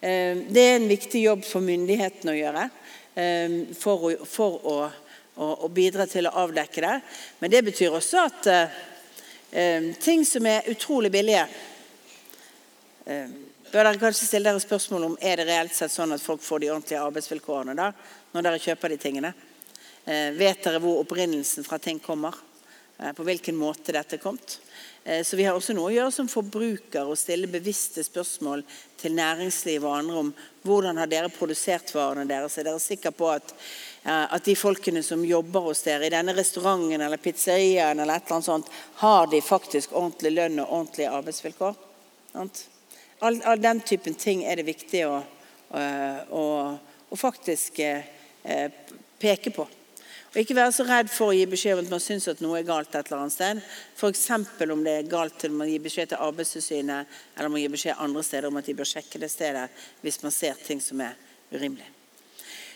Eh, 0.00 0.36
Det 0.48 0.62
er 0.62 0.76
en 0.76 0.88
viktig 0.88 1.24
jobb 1.24 1.44
for 1.44 1.60
myndighetene 1.60 2.32
å 2.32 2.38
gjøre 2.38 2.68
for, 3.12 4.06
å, 4.08 4.10
for 4.24 4.66
å, 4.68 4.76
å, 5.36 5.68
bidra 5.68 6.06
til 6.08 6.28
å 6.28 6.34
avdekke 6.44 6.84
det. 6.84 6.96
Men 7.40 7.52
det 7.52 7.62
betyr 7.66 7.94
også 7.94 8.24
at 8.24 8.50
eh, 8.50 8.82
eh, 9.50 9.88
ting 10.00 10.24
som 10.28 10.46
er 10.48 10.68
utrolig 10.72 11.12
billige 11.12 11.46
eh, 13.06 13.40
Bør 13.72 13.86
dere 13.88 13.96
kanskje 13.96 14.26
stille 14.26 14.50
dere 14.50 14.60
spørsmål 14.60 15.04
om 15.06 15.14
er 15.24 15.40
det 15.40 15.46
reelt 15.48 15.72
sett 15.72 15.88
sånn 15.94 16.10
at 16.12 16.20
folk 16.20 16.42
får 16.44 16.60
de 16.60 16.68
ordentlige 16.68 17.04
arbeidsvilkårene 17.06 17.72
da, 17.78 17.86
når 18.34 18.44
dere 18.44 18.60
kjøper 18.60 18.92
de 18.92 18.98
tingene? 19.00 19.30
Eh, 20.04 20.28
vet 20.36 20.60
dere 20.60 20.80
hvor 20.82 20.98
opprinnelsen 21.00 21.64
fra 21.64 21.78
ting 21.80 21.96
kommer? 22.02 22.36
Eh, 22.98 23.14
på 23.16 23.24
hvilken 23.24 23.56
måte 23.56 23.94
dette 23.96 24.18
er 24.18 24.20
kommet? 24.20 24.58
Eh, 25.04 25.22
Så 25.22 25.36
vi 25.36 25.44
har 25.44 25.56
også 25.56 25.74
noe 25.74 25.90
å 25.90 25.94
gjøre 25.94 26.12
som 26.14 26.28
forbruker 26.30 27.08
og 27.08 27.18
stille 27.18 27.50
bevisste 27.50 28.04
spørsmål 28.06 28.62
til 29.00 29.16
næringsliv 29.18 29.82
og 29.82 29.96
andre 29.96 30.18
om 30.20 30.34
hvordan 30.62 31.00
har 31.02 31.10
dere 31.10 31.32
produsert 31.32 31.90
varene 31.94 32.28
deres. 32.28 32.58
Er 32.58 32.68
dere 32.68 32.82
sikre 32.82 33.10
på 33.10 33.30
at, 33.32 33.54
eh, 34.04 34.26
at 34.30 34.44
de 34.44 34.54
folkene 34.54 35.02
som 35.02 35.24
jobber 35.26 35.66
hos 35.66 35.82
dere 35.82 36.06
i 36.06 36.14
denne 36.14 36.34
restauranten 36.36 37.00
eller 37.00 37.18
pizzeriaen 37.18 37.98
eller 37.98 38.14
et 38.14 38.22
eller 38.26 38.38
annet 38.38 38.50
sånt, 38.50 38.70
har 39.02 39.26
de 39.26 39.40
faktisk 39.40 39.92
ordentlig 39.92 40.36
lønn 40.36 40.60
og 40.60 40.70
ordentlige 40.70 41.10
arbeidsvilkår? 41.10 41.74
All, 43.22 43.42
all 43.44 43.60
den 43.60 43.80
typen 43.80 44.14
ting 44.14 44.44
er 44.44 44.56
det 44.56 44.66
viktig 44.66 45.04
å, 45.06 45.18
å, 45.70 45.82
å, 46.30 46.44
å 47.10 47.16
faktisk 47.18 47.78
eh, 47.78 48.06
eh, 48.44 48.70
peke 49.18 49.50
på. 49.50 49.66
Og 50.32 50.40
ikke 50.40 50.56
være 50.56 50.72
så 50.72 50.84
redd 50.88 51.10
for 51.12 51.28
å 51.28 51.36
gi 51.36 51.44
beskjed 51.44 51.76
om 51.76 51.82
at 51.84 51.90
man 51.92 52.00
syns 52.00 52.30
at 52.32 52.40
noe 52.40 52.56
er 52.56 52.64
galt 52.64 52.94
et 52.96 53.10
eller 53.10 53.26
annet 53.26 53.34
sted. 53.34 53.58
F.eks. 53.98 54.22
om 54.64 54.84
det 54.84 54.94
er 54.96 55.10
galt 55.10 55.36
til 55.42 55.52
man 55.52 55.68
gir 55.68 55.82
beskjed 55.84 56.14
til 56.14 56.24
Arbeidstilsynet 56.24 57.18
eller 57.36 57.52
man 57.52 57.60
gir 57.60 57.74
beskjed 57.74 58.00
andre 58.00 58.24
steder 58.24 58.48
om 58.48 58.60
at 58.60 58.70
de 58.70 58.76
bør 58.78 58.88
sjekke 58.88 59.20
det 59.20 59.28
stedet 59.32 59.68
hvis 60.00 60.22
man 60.24 60.32
ser 60.32 60.56
ting 60.64 60.80
som 60.80 61.04
er 61.04 61.20
urimelig. 61.52 61.84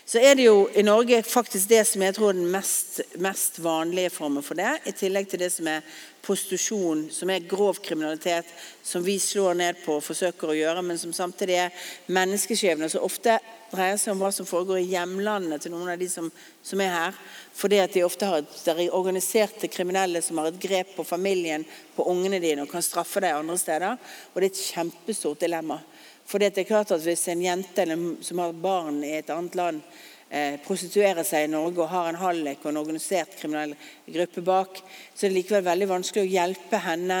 Så 0.07 0.21
er 0.23 0.37
det 0.39 0.45
jo 0.45 0.69
i 0.71 0.85
Norge 0.87 1.17
faktisk 1.27 1.67
det 1.67 1.81
som 1.89 2.03
jeg 2.05 2.13
tror 2.15 2.29
er 2.31 2.37
den 2.37 2.51
mest, 2.51 3.01
mest 3.19 3.57
vanlige 3.59 4.13
formen 4.15 4.45
for 4.45 4.55
det, 4.55 4.77
i 4.87 4.93
tillegg 4.95 5.27
til 5.27 5.41
det 5.41 5.49
som 5.51 5.67
er 5.67 5.83
prostitusjon, 6.23 7.01
som 7.11 7.27
er 7.31 7.43
grov 7.47 7.81
kriminalitet, 7.83 8.47
som 8.87 9.03
vi 9.03 9.17
slår 9.19 9.57
ned 9.59 9.81
på 9.83 9.97
og 9.97 10.05
forsøker 10.05 10.53
å 10.53 10.55
gjøre, 10.55 10.83
men 10.87 10.99
som 11.01 11.11
samtidig 11.15 11.57
er 11.59 11.89
menneskeskjebner 12.07 12.91
som 12.91 13.03
ofte 13.03 13.35
dreier 13.73 13.99
seg 13.99 14.13
om 14.13 14.23
hva 14.23 14.31
som 14.31 14.47
foregår 14.47 14.79
i 14.79 14.87
hjemlandene 14.93 15.59
til 15.59 15.75
noen 15.75 15.91
av 15.91 15.99
de 15.99 16.07
som, 16.07 16.31
som 16.63 16.83
er 16.83 16.93
her. 16.93 17.19
Fordi 17.59 17.83
at 17.83 17.99
de 17.99 18.05
ofte 18.07 18.31
har 18.31 18.45
et, 18.45 18.57
er 18.71 18.95
organiserte 18.95 19.67
kriminelle 19.67 20.23
som 20.23 20.39
har 20.39 20.53
et 20.53 20.63
grep 20.63 20.95
på 20.95 21.03
familien, 21.07 21.67
på 21.99 22.07
ungene 22.07 22.39
dine 22.39 22.63
og 22.63 22.71
kan 22.71 22.85
straffe 22.85 23.19
deg 23.23 23.35
andre 23.35 23.59
steder. 23.59 23.99
Og 24.31 24.39
det 24.39 24.53
er 24.53 24.55
et 24.55 24.65
kjempestort 24.71 25.43
dilemma. 25.43 25.81
For 26.27 26.43
det 26.43 26.57
er 26.57 26.67
klart 26.67 26.91
at 26.91 27.03
Hvis 27.03 27.27
en 27.31 27.41
jente 27.41 27.85
som 28.21 28.43
har 28.43 28.53
barn 28.53 28.99
i 29.03 29.15
et 29.19 29.29
annet 29.31 29.55
land 29.55 29.81
eh, 30.29 30.59
prostituerer 30.63 31.23
seg 31.23 31.47
i 31.47 31.51
Norge 31.51 31.83
og 31.83 31.91
har 31.91 32.09
en 32.09 32.19
hallik 32.19 32.63
og 32.65 32.71
en 32.73 32.81
organisert 32.81 33.37
kriminell 33.39 33.75
gruppe 34.05 34.43
bak, 34.43 34.81
så 35.15 35.25
er 35.25 35.31
det 35.31 35.37
likevel 35.39 35.67
veldig 35.67 35.91
vanskelig 35.93 36.25
å 36.25 36.33
hjelpe 36.35 36.81
henne 36.83 37.19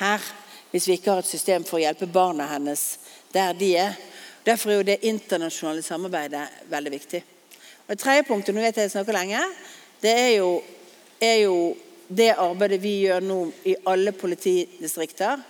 her 0.00 0.32
hvis 0.74 0.88
vi 0.88 0.96
ikke 0.98 1.12
har 1.12 1.22
et 1.22 1.30
system 1.30 1.64
for 1.64 1.78
å 1.78 1.84
hjelpe 1.84 2.10
barna 2.10 2.48
hennes 2.50 2.82
der 3.32 3.54
de 3.56 3.70
er. 3.78 3.94
Derfor 4.44 4.72
er 4.72 4.80
jo 4.80 4.88
det 4.88 5.04
internasjonale 5.06 5.84
samarbeidet 5.86 6.42
veldig 6.68 6.92
viktig. 6.92 7.20
Og 7.86 7.94
Det 7.94 8.00
tredje 8.02 8.26
punktet 8.28 8.56
nå 8.56 8.60
vet 8.60 8.76
jeg 8.76 8.88
jeg 8.88 8.94
snakker 8.96 9.16
lenge, 9.16 9.40
det 10.02 10.12
er 10.12 10.32
jo, 10.34 10.50
er 11.22 11.38
jo 11.44 11.54
det 12.08 12.34
arbeidet 12.34 12.80
vi 12.82 12.98
gjør 13.06 13.24
nå 13.24 13.38
i 13.70 13.76
alle 13.88 14.12
politidistrikter 14.12 15.40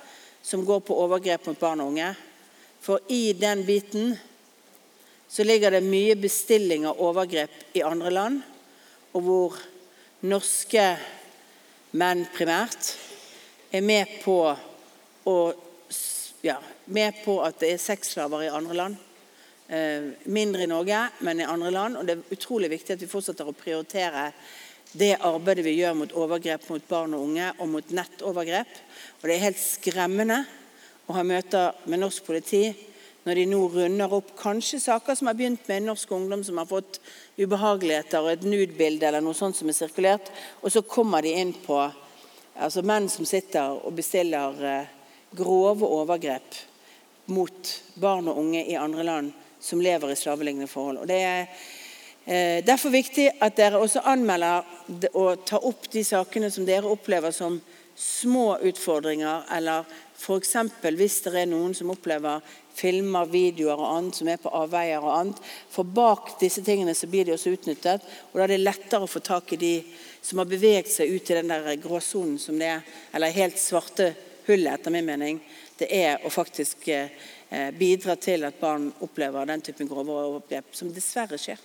som 0.44 0.62
går 0.66 0.84
på 0.84 1.00
overgrep 1.02 1.48
mot 1.48 1.58
barn 1.58 1.82
og 1.82 1.94
unge. 1.94 2.12
For 2.84 3.00
i 3.08 3.32
den 3.32 3.64
biten 3.64 4.16
så 5.28 5.44
ligger 5.44 5.72
det 5.72 5.80
mye 5.88 6.16
bestilling 6.20 6.84
av 6.84 6.98
overgrep 7.00 7.54
i 7.72 7.82
andre 7.82 8.10
land, 8.12 8.42
og 9.16 9.22
hvor 9.24 9.54
norske 10.28 10.82
menn 11.96 12.26
primært 12.34 12.90
er 13.72 13.80
med 13.82 14.18
på, 14.20 14.36
å, 14.52 15.36
ja, 16.44 16.58
med 16.84 17.22
på 17.24 17.38
at 17.46 17.56
det 17.62 17.70
er 17.72 17.80
sexslaver 17.80 18.44
i 18.44 18.52
andre 18.52 18.76
land. 18.76 18.98
Eh, 19.64 20.10
mindre 20.28 20.66
i 20.66 20.68
Norge, 20.68 20.98
men 21.24 21.40
i 21.40 21.46
andre 21.48 21.72
land. 21.72 21.96
Og 21.96 22.04
det 22.04 22.18
er 22.18 22.36
utrolig 22.36 22.68
viktig 22.74 22.98
at 22.98 23.06
vi 23.06 23.08
fortsetter 23.08 23.48
å 23.48 23.56
prioritere 23.56 24.26
det 24.92 25.14
arbeidet 25.24 25.64
vi 25.64 25.78
gjør 25.78 25.96
mot 26.02 26.12
overgrep 26.20 26.68
mot 26.68 26.84
barn 26.90 27.16
og 27.16 27.24
unge, 27.30 27.48
og 27.56 27.72
mot 27.78 27.96
nettovergrep. 27.96 28.76
Og 29.22 29.24
det 29.24 29.38
er 29.38 29.46
helt 29.46 29.62
skremmende 29.62 30.42
å 31.06 31.16
ha 31.16 31.22
møter 31.26 31.76
med 31.90 32.02
norsk 32.02 32.24
politi 32.26 32.68
når 33.24 33.40
de 33.40 33.44
nå 33.48 33.60
runder 33.72 34.12
opp 34.12 34.34
kanskje 34.36 34.80
saker 34.82 35.16
som 35.16 35.30
har 35.30 35.36
begynt 35.38 35.68
med 35.68 35.86
norsk 35.86 36.10
ungdom 36.12 36.42
som 36.44 36.58
har 36.60 36.68
fått 36.68 37.00
ubehageligheter 37.40 38.20
og 38.20 38.32
et 38.34 38.44
nude-bilde 38.44 39.08
eller 39.08 39.24
noe 39.24 39.36
sånt 39.36 39.56
som 39.56 39.70
er 39.70 39.76
sirkulert, 39.76 40.28
og 40.60 40.72
så 40.72 40.84
kommer 40.84 41.24
de 41.24 41.32
inn 41.40 41.54
på 41.64 41.78
altså 42.54 42.84
menn 42.86 43.08
som 43.10 43.26
sitter 43.26 43.80
og 43.80 43.96
bestiller 43.96 44.60
eh, 44.60 44.92
grove 45.34 45.88
overgrep 45.88 46.60
mot 47.32 47.72
barn 48.00 48.28
og 48.28 48.38
unge 48.42 48.66
i 48.68 48.76
andre 48.78 49.06
land 49.06 49.32
som 49.64 49.80
lever 49.80 50.12
i 50.12 50.18
slavelignende 50.18 50.68
forhold. 50.68 51.00
Og 51.02 51.08
det 51.08 51.20
er 51.24 51.40
eh, 52.26 52.60
derfor 52.66 52.92
viktig 52.92 53.30
at 53.40 53.56
dere 53.56 53.80
også 53.80 54.04
anmelder 54.12 54.68
og 55.14 55.46
tar 55.48 55.64
opp 55.64 55.88
de 55.92 56.04
sakene 56.04 56.52
som 56.52 56.68
dere 56.68 56.92
opplever 56.92 57.32
som 57.34 57.56
små 57.94 58.58
utfordringer, 58.58 59.44
eller 59.52 59.84
f.eks. 60.18 60.56
hvis 60.82 61.20
det 61.26 61.34
er 61.40 61.50
noen 61.50 61.74
som 61.76 61.92
opplever 61.94 62.42
filmer, 62.74 63.28
videoer 63.30 63.78
og 63.78 63.90
annet 63.90 64.18
som 64.18 64.30
er 64.30 64.40
på 64.42 64.52
avveier 64.54 65.02
og 65.02 65.12
annet. 65.14 65.42
For 65.70 65.86
bak 65.86 66.34
disse 66.40 66.64
tingene 66.66 66.94
så 66.96 67.08
blir 67.10 67.26
de 67.26 67.34
også 67.36 67.54
utnyttet, 67.54 68.06
og 68.32 68.38
da 68.38 68.46
er 68.46 68.54
det 68.54 68.62
lettere 68.62 69.06
å 69.06 69.10
få 69.10 69.22
tak 69.24 69.54
i 69.54 69.60
de 69.60 69.74
som 70.24 70.40
har 70.40 70.48
beveget 70.50 70.90
seg 70.90 71.12
ut 71.12 71.30
i 71.30 71.38
den 71.38 71.52
der 71.52 71.74
gråsonen 71.82 72.38
som 72.40 72.58
det 72.58 72.72
er, 72.76 72.96
eller 73.12 73.36
helt 73.36 73.60
svarte 73.60 74.12
hullet, 74.48 74.72
etter 74.74 74.94
min 74.94 75.06
mening. 75.06 75.42
Det 75.78 75.90
er 75.90 76.24
å 76.24 76.32
faktisk 76.32 76.88
eh, 76.92 77.12
bidra 77.78 78.16
til 78.16 78.46
at 78.46 78.58
barn 78.60 78.90
opplever 79.04 79.46
den 79.50 79.62
typen 79.64 79.90
grove 79.90 80.14
overgrep, 80.14 80.74
som 80.76 80.92
dessverre 80.94 81.38
skjer. 81.40 81.60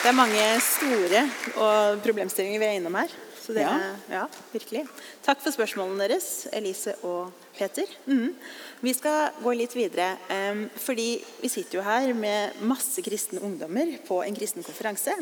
Det 0.00 0.08
er 0.08 0.16
mange 0.16 0.44
store 0.64 1.20
og 1.60 1.98
problemstillinger 2.00 2.62
vi 2.62 2.68
er 2.70 2.78
innom 2.78 2.94
her. 2.96 3.10
Så 3.40 3.52
det 3.52 3.62
Ja. 3.64 3.72
er, 3.76 3.96
ja, 4.08 4.26
virkelig. 4.52 4.88
Takk 5.22 5.40
for 5.42 5.50
spørsmålene 5.50 6.08
deres, 6.08 6.46
Elise 6.52 6.94
og 7.02 7.32
Peter. 7.56 7.84
Mm. 8.06 8.34
Vi 8.80 8.92
skal 8.94 9.32
gå 9.42 9.56
litt 9.56 9.74
videre, 9.74 10.16
Um, 10.30 10.70
fordi 10.74 11.22
vi 11.42 11.48
sitter 11.48 11.78
jo 11.78 11.82
her 11.82 12.14
med 12.14 12.60
masse 12.62 13.02
kristne 13.02 13.40
ungdommer 13.40 13.98
på 14.06 14.24
en 14.24 14.34
kristen 14.34 14.62
konferanse. 14.62 15.12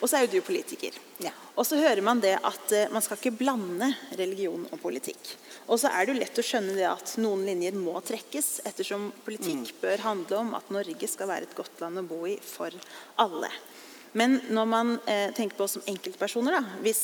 Og 0.00 0.08
så 0.08 0.16
er 0.16 0.26
jo 0.26 0.32
du 0.32 0.40
politiker. 0.40 0.90
Ja. 1.20 1.30
Og 1.56 1.66
så 1.66 1.76
hører 1.76 2.02
man 2.02 2.20
det 2.20 2.38
at 2.42 2.72
uh, 2.72 2.92
man 2.92 3.02
skal 3.02 3.18
ikke 3.18 3.38
blande 3.38 3.94
religion 4.16 4.66
og 4.72 4.80
politikk. 4.80 5.36
Og 5.68 5.78
så 5.78 5.90
er 5.92 6.06
det 6.06 6.14
jo 6.14 6.20
lett 6.20 6.38
å 6.38 6.42
skjønne 6.42 6.74
det 6.74 6.88
at 6.88 7.16
noen 7.18 7.44
linjer 7.44 7.72
må 7.74 8.00
trekkes, 8.02 8.60
ettersom 8.64 9.12
politikk 9.24 9.74
bør 9.80 9.98
handle 9.98 10.38
om 10.38 10.54
at 10.54 10.70
Norge 10.70 11.06
skal 11.08 11.28
være 11.28 11.42
et 11.42 11.54
godt 11.54 11.80
land 11.80 11.98
å 11.98 12.02
bo 12.08 12.24
i 12.26 12.38
for 12.42 12.70
alle. 13.18 13.50
Men 14.16 14.38
når 14.50 14.68
man 14.68 14.94
eh, 15.06 15.28
tenker 15.36 15.58
på 15.58 15.66
oss 15.66 15.76
som 15.76 15.88
enkeltpersoner, 15.90 16.58
da, 16.58 16.78
hvis 16.84 17.02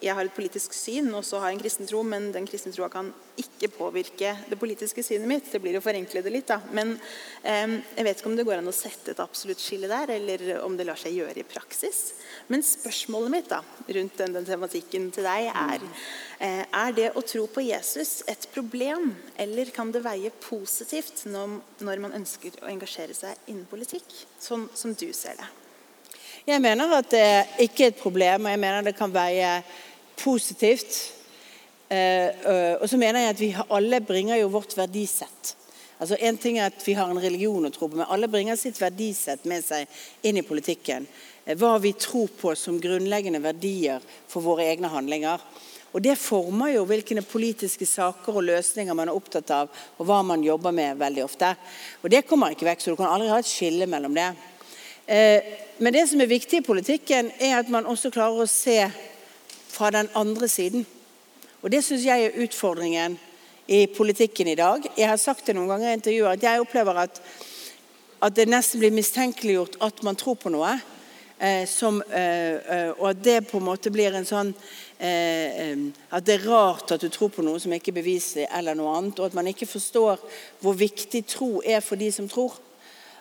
jeg 0.00 0.12
har 0.12 0.26
et 0.26 0.34
politisk 0.34 0.74
syn 0.76 1.08
og 1.16 1.24
så 1.24 1.38
har 1.40 1.50
jeg 1.50 1.56
en 1.56 1.62
kristen 1.62 1.88
tro, 1.88 2.02
men 2.04 2.28
den 2.34 2.46
kristne 2.48 2.72
troa 2.74 2.88
kan 2.92 3.08
ikke 3.40 3.70
påvirke 3.72 4.32
det 4.48 4.58
politiske 4.60 5.02
synet 5.04 5.28
mitt, 5.28 5.48
det 5.52 5.60
blir 5.62 5.76
å 5.78 5.82
forenkle 5.84 6.22
det 6.24 6.32
litt, 6.32 6.48
da. 6.48 6.58
Men 6.76 6.94
eh, 7.42 7.78
jeg 7.96 8.06
vet 8.06 8.20
ikke 8.20 8.30
om 8.30 8.36
det 8.38 8.46
går 8.48 8.60
an 8.60 8.70
å 8.70 8.76
sette 8.76 9.12
et 9.12 9.22
absolutt 9.24 9.62
skille 9.62 9.90
der, 9.90 10.12
eller 10.16 10.62
om 10.64 10.76
det 10.76 10.86
lar 10.88 11.00
seg 11.00 11.16
gjøre 11.16 11.40
i 11.40 11.48
praksis. 11.48 12.02
Men 12.52 12.64
spørsmålet 12.66 13.32
mitt 13.32 13.50
da, 13.52 13.62
rundt 13.98 14.20
den, 14.20 14.36
den 14.36 14.48
tematikken 14.48 15.10
til 15.16 15.28
deg 15.28 15.50
er 15.52 15.84
eh, 15.84 16.64
Er 16.64 16.96
det 16.96 17.10
å 17.16 17.24
tro 17.24 17.46
på 17.50 17.64
Jesus 17.64 18.20
et 18.28 18.48
problem, 18.54 19.14
eller 19.40 19.72
kan 19.74 19.92
det 19.92 20.04
veie 20.04 20.32
positivt 20.44 21.24
når, 21.28 21.60
når 21.84 22.04
man 22.04 22.18
ønsker 22.20 22.60
å 22.62 22.72
engasjere 22.72 23.16
seg 23.16 23.48
innen 23.48 23.68
politikk, 23.68 24.08
sånn 24.40 24.68
som 24.76 24.96
du 24.96 25.08
ser 25.16 25.40
det? 25.40 25.48
Jeg 26.46 26.62
mener 26.62 26.92
at 26.94 27.08
det 27.10 27.28
ikke 27.64 27.88
er 27.88 27.88
et 27.90 27.98
problem, 27.98 28.44
og 28.46 28.52
jeg 28.52 28.60
mener 28.62 28.84
det 28.86 28.92
kan 28.94 29.10
veie 29.10 29.48
positivt. 30.14 30.94
Eh, 31.90 32.46
og 32.78 32.86
så 32.86 33.00
mener 33.02 33.24
jeg 33.24 33.32
at 33.32 33.40
vi 33.40 33.48
alle 33.74 33.98
bringer 33.98 34.38
jo 34.38 34.52
vårt 34.54 34.76
verdisett. 34.78 35.56
Altså 35.98 36.14
En 36.20 36.38
ting 36.38 36.60
er 36.60 36.70
at 36.70 36.86
vi 36.86 36.94
har 36.94 37.10
en 37.10 37.18
religion 37.18 37.66
å 37.66 37.72
tro 37.74 37.88
på, 37.88 37.98
men 37.98 38.06
alle 38.06 38.30
bringer 38.30 38.54
sitt 38.54 38.78
verdisett 38.78 39.42
med 39.50 39.66
seg 39.66 39.90
inn 40.22 40.38
i 40.38 40.46
politikken. 40.46 41.10
Eh, 41.42 41.58
hva 41.58 41.80
vi 41.82 41.96
tror 41.98 42.30
på 42.38 42.54
som 42.54 42.78
grunnleggende 42.78 43.42
verdier 43.42 43.98
for 44.30 44.46
våre 44.46 44.70
egne 44.70 44.94
handlinger. 44.94 45.42
Og 45.98 46.02
Det 46.02 46.14
former 46.14 46.76
jo 46.76 46.86
hvilke 46.86 47.26
politiske 47.26 47.86
saker 47.90 48.38
og 48.38 48.46
løsninger 48.46 48.94
man 48.94 49.08
er 49.08 49.18
opptatt 49.18 49.50
av, 49.50 49.86
og 49.98 50.06
hva 50.06 50.22
man 50.22 50.46
jobber 50.46 50.70
med 50.70 51.02
veldig 51.02 51.26
ofte. 51.26 51.56
Og 52.04 52.10
Det 52.10 52.28
kommer 52.28 52.54
ikke 52.54 52.70
vekk, 52.70 52.80
så 52.80 52.94
du 52.94 53.02
kan 53.02 53.10
aldri 53.10 53.34
ha 53.34 53.42
et 53.42 53.50
skille 53.50 53.90
mellom 53.90 54.14
det. 54.14 54.36
Eh, 55.06 55.42
Men 55.78 55.92
det 55.92 56.06
som 56.08 56.20
er 56.20 56.26
viktig 56.26 56.58
i 56.58 56.64
politikken, 56.64 57.30
er 57.40 57.58
at 57.58 57.68
man 57.68 57.84
også 57.86 58.08
klarer 58.10 58.40
å 58.40 58.48
se 58.48 58.78
fra 59.68 59.90
den 59.92 60.08
andre 60.16 60.48
siden. 60.48 60.86
Og 61.62 61.70
Det 61.70 61.84
syns 61.84 62.06
jeg 62.06 62.24
er 62.24 62.38
utfordringen 62.44 63.18
i 63.68 63.86
politikken 63.86 64.48
i 64.48 64.54
dag. 64.54 64.80
Jeg 64.96 65.08
har 65.08 65.16
sagt 65.16 65.46
det 65.46 65.54
noen 65.54 65.68
ganger 65.68 65.90
i 65.90 65.98
intervjuer 65.98 66.32
at 66.32 66.42
jeg 66.42 66.60
opplever 66.60 66.96
at, 66.96 67.20
at 68.22 68.36
det 68.36 68.48
nesten 68.48 68.80
blir 68.80 68.94
mistenkeliggjort 68.96 69.76
at 69.84 70.02
man 70.02 70.16
tror 70.16 70.34
på 70.40 70.48
noe. 70.48 70.78
Eh, 71.38 71.66
som, 71.68 72.02
eh, 72.08 72.56
eh, 72.56 72.90
og 72.96 73.10
at 73.10 73.24
det 73.24 73.48
på 73.50 73.58
en 73.58 73.66
måte 73.68 73.92
blir 73.92 74.14
en 74.16 74.24
sånn 74.24 74.54
eh, 74.98 75.76
At 76.08 76.24
det 76.24 76.38
er 76.38 76.46
rart 76.48 76.94
at 76.94 77.02
du 77.04 77.10
tror 77.12 77.28
på 77.28 77.44
noe 77.44 77.60
som 77.60 77.74
ikke 77.76 77.92
er 77.92 78.00
beviselig, 78.00 78.46
eller 78.48 78.74
noe 78.74 78.96
annet. 78.96 79.20
Og 79.20 79.26
at 79.26 79.36
man 79.36 79.46
ikke 79.46 79.68
forstår 79.68 80.16
hvor 80.62 80.72
viktig 80.72 81.26
tro 81.28 81.60
er 81.60 81.84
for 81.84 82.00
de 82.00 82.08
som 82.10 82.28
tror. 82.28 82.56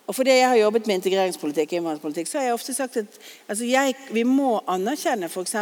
Og 0.05 0.13
fordi 0.13 0.35
jeg 0.37 0.49
har 0.51 0.59
jobbet 0.59 0.85
med 0.85 0.99
integreringspolitikk, 0.99 1.73
innvandringspolitikk, 1.73 2.29
så 2.29 2.37
har 2.37 2.49
jeg 2.49 2.59
ofte 2.59 2.77
sagt 2.77 3.01
at 3.01 3.19
altså 3.49 3.65
jeg, 3.65 3.95
vi 4.13 4.21
må 4.27 4.59
anerkjenne 4.69 5.31
f.eks. 5.31 5.55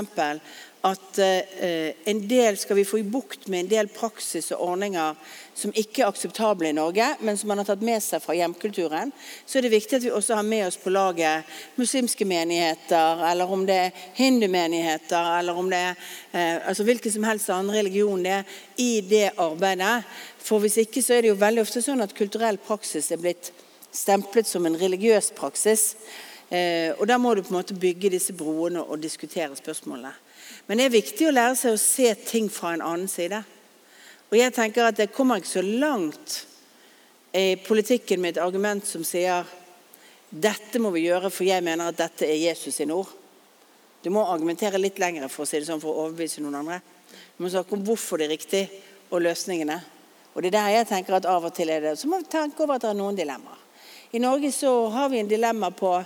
at 0.83 1.19
eh, 1.23 1.93
en 2.11 2.19
del 2.27 2.57
skal 2.59 2.75
vi 2.75 2.83
få 2.83 2.99
i 2.99 3.05
bukt 3.07 3.47
med 3.47 3.63
en 3.63 3.71
del 3.71 3.87
praksis 3.87 4.51
og 4.51 4.65
ordninger 4.65 5.15
som 5.55 5.71
ikke 5.79 6.03
er 6.03 6.11
akseptable 6.11 6.67
i 6.67 6.75
Norge, 6.75 7.07
men 7.23 7.39
som 7.39 7.53
man 7.53 7.61
har 7.61 7.69
tatt 7.71 7.87
med 7.87 8.03
seg 8.03 8.19
fra 8.19 8.35
hjemkulturen. 8.35 9.15
Så 9.45 9.61
er 9.61 9.63
det 9.63 9.73
viktig 9.77 10.01
at 10.01 10.07
vi 10.09 10.11
også 10.11 10.35
har 10.35 10.43
med 10.43 10.67
oss 10.67 10.81
på 10.81 10.91
laget 10.91 11.47
muslimske 11.79 12.27
menigheter, 12.27 13.23
eller 13.31 13.47
om 13.47 13.63
det 13.69 13.79
er 13.85 14.05
hindumenigheter, 14.19 15.33
eller 15.39 15.55
om 15.55 15.71
det 15.71 15.83
er 15.87 16.07
eh, 16.35 16.67
altså 16.67 16.83
hvilken 16.83 17.15
som 17.15 17.31
helst 17.31 17.53
annen 17.53 17.79
religion 17.79 18.27
det 18.27 18.41
er, 18.41 18.55
i 18.75 18.93
det 19.07 19.29
arbeidet. 19.39 20.01
For 20.43 20.59
hvis 20.59 20.81
ikke 20.83 20.99
så 20.99 21.15
er 21.15 21.23
det 21.23 21.31
jo 21.31 21.39
veldig 21.39 21.63
ofte 21.63 21.79
sånn 21.85 22.03
at 22.03 22.17
kulturell 22.17 22.59
praksis 22.59 23.13
er 23.15 23.23
blitt 23.23 23.53
stemplet 23.93 24.47
som 24.49 24.65
en 24.65 24.77
religiøs 24.79 25.31
praksis. 25.37 25.93
Eh, 26.49 26.91
og 26.97 27.07
Da 27.07 27.17
må 27.17 27.33
du 27.35 27.41
på 27.41 27.53
en 27.53 27.61
måte 27.61 27.77
bygge 27.77 28.11
disse 28.13 28.33
broene 28.33 28.83
og 28.83 29.01
diskutere 29.01 29.55
spørsmålene. 29.55 30.13
Men 30.67 30.77
det 30.77 30.85
er 30.85 30.97
viktig 30.99 31.27
å 31.27 31.33
lære 31.33 31.55
seg 31.59 31.73
å 31.73 31.81
se 31.81 32.13
ting 32.25 32.49
fra 32.49 32.73
en 32.73 32.81
annen 32.81 33.07
side. 33.07 33.43
Og 34.31 34.37
jeg 34.37 34.53
tenker 34.53 34.87
at 34.87 34.97
Det 34.97 35.11
kommer 35.13 35.37
ikke 35.37 35.59
så 35.59 35.61
langt 35.61 36.45
i 37.33 37.55
politikken 37.55 38.21
med 38.21 38.37
et 38.37 38.43
argument 38.43 38.85
som 38.85 39.03
sier 39.03 39.45
dette 40.29 40.79
må 40.79 40.89
vi 40.89 41.05
gjøre, 41.05 41.29
for 41.29 41.45
jeg 41.45 41.61
mener 41.63 41.89
at 41.89 41.97
dette 41.97 42.25
er 42.25 42.49
Jesus 42.49 42.75
sine 42.75 42.93
ord. 42.93 43.09
Du 44.01 44.09
må 44.09 44.23
argumentere 44.25 44.81
litt 44.81 44.97
lenger 44.99 45.29
for 45.29 45.45
å 45.45 45.47
si 45.47 45.59
det 45.59 45.67
sånn, 45.67 45.81
for 45.81 45.93
å 45.93 46.05
overbevise 46.07 46.41
noen 46.41 46.57
andre. 46.63 46.79
Du 47.37 47.43
må 47.43 47.51
snakke 47.53 47.77
om 47.77 47.83
hvorfor 47.85 48.17
det 48.17 48.25
er 48.25 48.33
riktig, 48.33 48.63
og 49.13 49.21
løsningene. 49.21 49.77
Og 50.33 50.41
det 50.41 50.49
er 50.49 50.57
der 50.57 50.71
jeg 50.79 50.89
tenker 50.89 51.19
at 51.19 51.29
av 51.29 51.45
og 51.45 51.53
til 51.53 51.69
er 51.69 51.83
det. 51.85 51.97
Så 52.01 52.09
må 52.09 52.17
vi 52.23 52.29
tenke 52.33 52.65
over 52.65 52.79
at 52.79 52.85
det 52.85 52.89
er 52.89 52.97
noen 52.97 53.17
dilemmaer. 53.17 53.62
I 54.15 54.19
Norge 54.19 54.51
så 54.51 54.87
har 54.87 55.09
vi 55.09 55.19
en 55.19 55.27
dilemma 55.27 55.71
på 55.71 56.03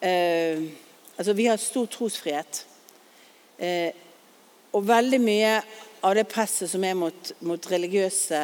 eh, 0.00 0.62
Altså 1.16 1.32
vi 1.32 1.46
har 1.46 1.56
stor 1.56 1.86
trosfrihet. 1.86 2.66
Eh, 3.56 3.96
og 4.76 4.84
veldig 4.84 5.20
mye 5.24 5.54
av 6.04 6.18
det 6.18 6.26
presset 6.28 6.68
som 6.68 6.84
er 6.84 6.98
mot, 7.00 7.32
mot 7.48 7.70
religiøse 7.72 8.40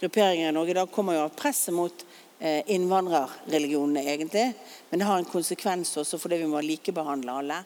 grupperinger 0.00 0.50
i 0.50 0.56
Norge, 0.56 0.74
da 0.74 0.84
kommer 0.90 1.14
jo 1.14 1.22
av 1.28 1.36
presset 1.38 1.74
mot 1.74 2.04
eh, 2.38 2.66
innvandrerreligionene, 2.74 4.02
egentlig. 4.16 4.48
Men 4.90 4.98
det 4.98 5.10
har 5.12 5.22
en 5.22 5.30
konsekvens 5.30 5.94
også 6.02 6.18
fordi 6.18 6.42
vi 6.42 6.50
må 6.50 6.62
likebehandle 6.66 7.38
alle. 7.44 7.62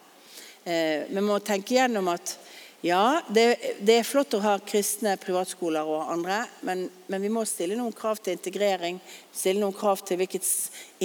Eh, 0.69 1.09
vi 1.09 1.25
må 1.25 1.39
tenke 1.41 1.79
gjennom 1.79 2.13
at 2.13 2.37
ja, 2.81 3.21
det, 3.29 3.45
det, 3.79 3.95
er 3.99 4.05
flott 4.05 4.35
å 4.37 4.41
ha 4.43 4.55
kristne 4.61 5.15
privatskoler 5.17 5.87
og 5.89 6.11
andre, 6.13 6.43
men, 6.67 6.83
men, 7.07 7.23
vi 7.23 7.31
må 7.33 7.41
stille 7.49 7.77
noen 7.79 7.95
krav 7.95 8.19
til 8.21 8.35
integrering. 8.35 8.99
Stille 9.33 9.63
noen 9.63 9.73
krav 9.73 10.03
til 10.05 10.19
hvilket 10.19 10.45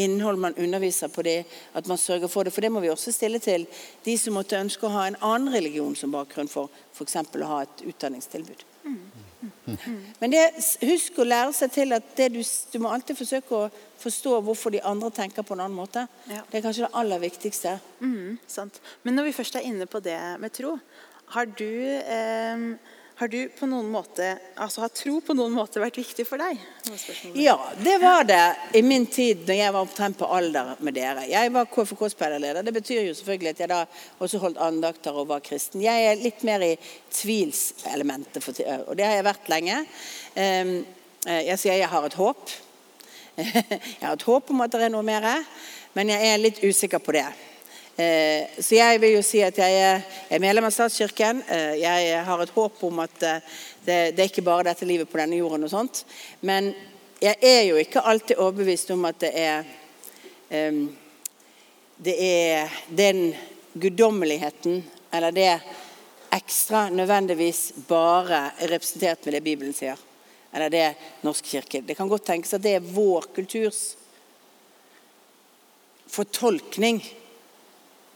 innhold 0.00 0.40
man 0.42 0.58
underviser 0.60 1.08
på 1.12 1.24
det. 1.24 1.38
At 1.72 1.88
man 1.88 2.00
sørger 2.00 2.28
for 2.28 2.44
det. 2.44 2.52
For 2.52 2.66
det 2.66 2.72
må 2.74 2.82
vi 2.84 2.92
også 2.92 3.14
stille 3.16 3.40
til 3.40 3.64
de 4.04 4.18
som 4.20 4.36
måtte 4.36 4.60
ønske 4.60 4.86
å 4.86 4.92
ha 4.92 5.06
en 5.08 5.20
annen 5.20 5.54
religion 5.54 5.96
som 5.96 6.12
bakgrunn 6.12 6.52
for 6.52 6.68
f.eks. 6.92 7.16
å 7.16 7.50
ha 7.54 7.62
et 7.64 7.86
utdanningstilbud. 7.94 8.66
Men 10.20 10.32
det, 10.32 10.42
husk 10.84 11.18
å 11.20 11.24
lære 11.24 11.52
seg 11.56 11.72
til 11.72 11.96
at 11.96 12.08
du, 12.32 12.40
du, 12.42 12.76
må 12.82 12.90
alltid 12.92 13.16
forsøke 13.16 13.56
å 13.56 13.68
forstå 14.00 14.34
hvorfor 14.44 14.74
de 14.74 14.82
andre 14.84 15.10
tenker 15.16 15.44
på 15.46 15.56
en 15.56 15.62
annen 15.64 15.76
måte. 15.76 16.04
Ja. 16.28 16.42
Det 16.48 16.58
er 16.58 16.64
kanskje 16.64 16.86
det 16.86 16.92
aller 17.00 17.22
viktigste. 17.22 17.76
Mm, 18.00 18.36
sant. 18.50 18.80
Men 19.04 19.16
når 19.16 19.30
vi 19.30 19.36
først 19.38 19.56
er 19.56 19.68
inne 19.68 19.88
på 19.88 20.02
det 20.04 20.18
med 20.40 20.52
tro, 20.56 20.76
har 21.30 21.46
du, 21.46 21.94
eh, 21.96 22.58
har 23.20 23.28
du 23.28 23.48
på 23.48 23.66
noen 23.68 23.86
måte 23.92 24.32
Altså 24.56 24.82
har 24.82 24.90
tro 24.94 25.20
på 25.22 25.34
noen 25.36 25.52
måte 25.54 25.78
vært 25.82 25.98
viktig 26.00 26.24
for 26.26 26.42
deg? 26.42 26.58
Ja, 27.38 27.54
det 27.78 27.96
var 28.02 28.24
det 28.26 28.40
i 28.74 28.82
min 28.82 29.06
tid 29.06 29.44
når 29.46 29.58
jeg 29.60 29.74
var 29.76 29.86
omtrent 29.86 30.18
på 30.18 30.26
alder 30.26 30.72
med 30.80 30.96
dere. 30.98 31.26
Jeg 31.30 31.52
var 31.54 31.68
KFK-speiderleder. 31.70 32.64
Det 32.66 32.74
betyr 32.74 33.04
jo 33.06 33.14
selvfølgelig 33.18 33.52
at 33.54 33.62
jeg 33.62 33.70
da 33.70 33.82
også 34.18 34.40
holdt 34.42 34.62
andakter 34.64 35.14
og 35.14 35.28
var 35.30 35.44
kristen. 35.44 35.84
Jeg 35.84 36.08
er 36.08 36.18
litt 36.18 36.42
mer 36.48 36.64
i 36.66 36.72
tvilselementet, 37.14 38.50
og 38.88 38.96
det 38.98 39.06
har 39.06 39.20
jeg 39.20 39.28
vært 39.28 39.52
lenge. 39.52 39.76
Jeg 40.34 41.58
sier 41.60 41.78
jeg 41.78 41.92
har 41.92 42.08
et 42.08 42.18
håp. 42.18 42.58
Jeg 43.40 44.02
har 44.02 44.16
et 44.18 44.26
håp 44.26 44.50
om 44.52 44.60
at 44.60 44.72
det 44.74 44.82
er 44.84 44.92
noe 44.92 45.06
mer, 45.06 45.24
men 45.96 46.10
jeg 46.12 46.28
er 46.28 46.42
litt 46.42 46.58
usikker 46.60 47.00
på 47.00 47.14
det. 47.16 47.24
Så 48.00 48.76
jeg 48.76 49.00
vil 49.02 49.16
jo 49.16 49.22
si 49.26 49.42
at 49.44 49.58
jeg 49.60 49.80
er 50.30 50.40
medlem 50.42 50.64
av 50.68 50.72
statskirken. 50.72 51.42
Jeg 51.76 52.22
har 52.24 52.42
et 52.42 52.54
håp 52.54 52.78
om 52.86 53.02
at 53.04 53.16
det, 53.20 53.34
det 53.84 54.22
er 54.22 54.28
ikke 54.28 54.46
bare 54.46 54.70
dette 54.70 54.88
livet 54.88 55.10
på 55.10 55.20
denne 55.20 55.40
jorden 55.40 55.66
og 55.66 55.72
sånt. 55.72 56.04
Men 56.40 56.70
jeg 57.20 57.36
er 57.44 57.62
jo 57.68 57.76
ikke 57.76 58.00
alltid 58.00 58.40
overbevist 58.40 58.94
om 58.94 59.04
at 59.10 59.20
det 59.20 59.32
er 59.36 59.68
Det 62.00 62.16
er 62.16 62.72
den 62.88 63.34
guddommeligheten 63.74 64.80
eller 65.12 65.30
det 65.30 65.60
ekstra 66.32 66.88
nødvendigvis 66.88 67.72
bare 67.88 68.50
er 68.58 68.70
representert 68.72 69.24
med 69.26 69.34
det 69.34 69.42
Bibelen 69.44 69.74
sier. 69.74 69.98
Eller 70.54 70.70
det 70.70 70.86
Norsk 71.22 71.44
kirke. 71.44 71.82
Det 71.82 71.94
kan 71.98 72.08
godt 72.08 72.24
tenkes 72.26 72.54
at 72.54 72.62
det 72.62 72.76
er 72.78 72.92
vår 72.94 73.28
kulturs 73.34 73.96
fortolkning 76.10 77.02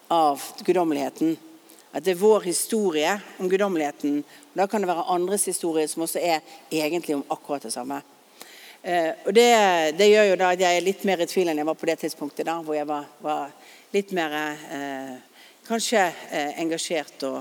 av 0.09 0.43
guddommeligheten. 0.65 1.37
At 1.95 2.05
det 2.05 2.15
er 2.15 2.21
vår 2.21 2.49
historie 2.49 3.13
om 3.39 3.49
guddommeligheten. 3.49 4.19
Og 4.25 4.57
Da 4.59 4.67
kan 4.67 4.83
det 4.83 4.91
være 4.91 5.07
andres 5.15 5.45
historie 5.47 5.89
som 5.89 6.03
også 6.03 6.19
er 6.19 6.41
egentlig 6.71 7.17
om 7.17 7.25
akkurat 7.29 7.63
det 7.63 7.73
samme. 7.73 8.03
Eh, 8.83 9.13
og 9.27 9.35
det, 9.35 9.49
det 9.99 10.11
gjør 10.11 10.31
jo 10.31 10.41
da 10.41 10.51
at 10.53 10.61
jeg 10.61 10.77
er 10.77 10.85
litt 10.85 11.05
mer 11.05 11.23
i 11.23 11.27
tvil 11.27 11.49
enn 11.49 11.63
jeg 11.63 11.67
var 11.67 11.79
på 11.81 11.89
det 11.89 11.99
tidspunktet, 12.03 12.45
da, 12.47 12.59
hvor 12.61 12.77
jeg 12.77 12.89
var, 12.89 13.07
var 13.25 13.55
litt 13.95 14.13
mer 14.13 14.35
eh, 14.37 15.15
kanskje 15.65 16.03
eh, 16.31 16.61
engasjert 16.61 17.25
og, 17.31 17.39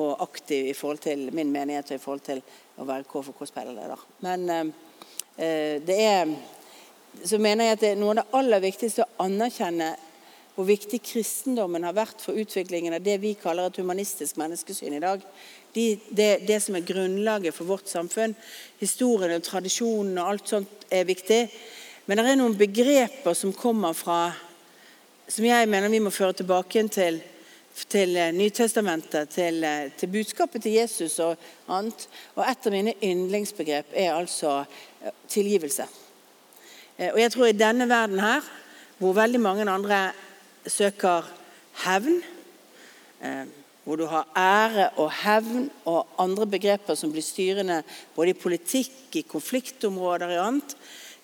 og 0.00 0.24
aktiv 0.24 0.72
i 0.72 0.74
forhold 0.74 1.02
til 1.04 1.28
min 1.36 1.52
menighet 1.52 1.92
og 1.92 2.00
i 2.00 2.02
forhold 2.02 2.24
til 2.26 2.40
å 2.80 2.86
være 2.88 3.06
KFK-speiderleder. 3.06 4.02
Men 4.26 4.48
eh, 4.50 4.72
eh, 5.36 5.76
det 5.84 6.00
er 6.08 6.34
så 7.24 7.38
mener 7.42 7.64
jeg 7.64 7.76
at 7.76 7.82
det 7.82 7.90
er 7.92 7.98
noe 8.00 8.14
av 8.14 8.20
det 8.20 8.38
aller 8.38 8.62
viktigste 8.62 9.04
å 9.04 9.24
anerkjenne 9.26 9.90
hvor 10.60 10.68
viktig 10.68 10.98
kristendommen 11.00 11.86
har 11.88 11.94
vært 11.96 12.20
for 12.20 12.36
utviklingen 12.36 12.92
av 12.92 13.00
det 13.00 13.14
vi 13.22 13.30
kaller 13.40 13.70
et 13.70 13.78
humanistisk 13.80 14.36
menneskesyn 14.36 14.92
i 14.98 15.00
dag. 15.00 15.22
De, 15.72 15.84
det, 16.12 16.42
det 16.44 16.58
som 16.60 16.76
er 16.76 16.84
grunnlaget 16.84 17.56
for 17.56 17.64
vårt 17.70 17.88
samfunn. 17.88 18.34
Historien 18.76 19.32
og 19.38 19.46
tradisjonen 19.46 20.20
og 20.20 20.34
alt 20.34 20.52
sånt 20.52 20.84
er 20.92 21.08
viktig. 21.08 21.40
Men 22.04 22.20
det 22.20 22.28
er 22.28 22.38
noen 22.42 22.58
begreper 22.60 23.32
som 23.38 23.56
kommer 23.56 23.96
fra 23.96 24.20
Som 25.30 25.44
jeg 25.46 25.68
mener 25.70 25.88
vi 25.88 26.00
må 26.02 26.10
føre 26.10 26.34
tilbake 26.34 26.82
til, 26.90 27.20
til 27.88 28.16
Nytestamentet, 28.34 29.28
til, 29.30 29.64
til 29.96 30.10
budskapet 30.10 30.64
til 30.64 30.72
Jesus 30.74 31.20
og 31.22 31.38
annet. 31.70 32.08
Og 32.34 32.42
et 32.42 32.66
av 32.66 32.74
mine 32.74 32.94
yndlingsbegrep 32.98 33.94
er 33.94 34.16
altså 34.16 34.64
tilgivelse. 35.30 35.86
Eh, 36.98 37.14
Og 37.14 37.20
jeg 37.20 37.32
tror 37.32 37.46
i 37.46 37.56
denne 37.56 37.88
verden 37.88 38.18
her, 38.18 38.42
hvor 38.98 39.14
veldig 39.16 39.40
mange 39.40 39.70
andre 39.70 40.10
søker 40.66 41.28
hevn, 41.84 42.22
eh, 43.22 43.44
hvor 43.84 43.96
du 43.96 44.06
har 44.06 44.28
ære 44.36 44.90
og 45.00 45.10
hevn 45.22 45.70
og 45.88 46.06
andre 46.20 46.46
begreper 46.46 46.94
som 46.94 47.12
blir 47.12 47.24
styrende 47.24 47.80
både 48.14 48.34
i 48.34 48.38
politikk, 48.38 49.16
i 49.16 49.22
konfliktområder 49.26 50.36
og 50.36 50.46
annet, 50.46 50.74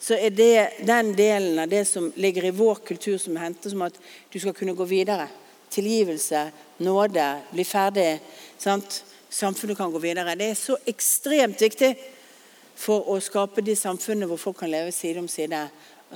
så 0.00 0.16
er 0.20 0.30
det 0.30 0.86
den 0.86 1.12
delen 1.16 1.58
av 1.58 1.68
det 1.68 1.84
som 1.88 2.10
ligger 2.16 2.48
i 2.48 2.54
vår 2.54 2.82
kultur 2.86 3.16
som 3.18 3.36
henter 3.40 3.72
som 3.72 3.84
at 3.86 3.96
du 4.32 4.38
skal 4.40 4.54
kunne 4.56 4.76
gå 4.76 4.84
videre. 4.84 5.28
Tilgivelse, 5.72 6.50
nåde, 6.78 7.26
bli 7.52 7.64
ferdig. 7.64 8.20
Sant? 8.58 9.02
Samfunnet 9.30 9.76
kan 9.76 9.92
gå 9.92 9.98
videre. 9.98 10.36
Det 10.36 10.50
er 10.52 10.58
så 10.58 10.76
ekstremt 10.86 11.60
viktig 11.60 11.94
for 12.76 13.08
å 13.08 13.16
skape 13.24 13.64
de 13.64 13.74
samfunnene 13.76 14.28
hvor 14.30 14.40
folk 14.40 14.60
kan 14.60 14.70
leve 14.70 14.92
side 14.92 15.20
om 15.20 15.28
side, 15.28 15.64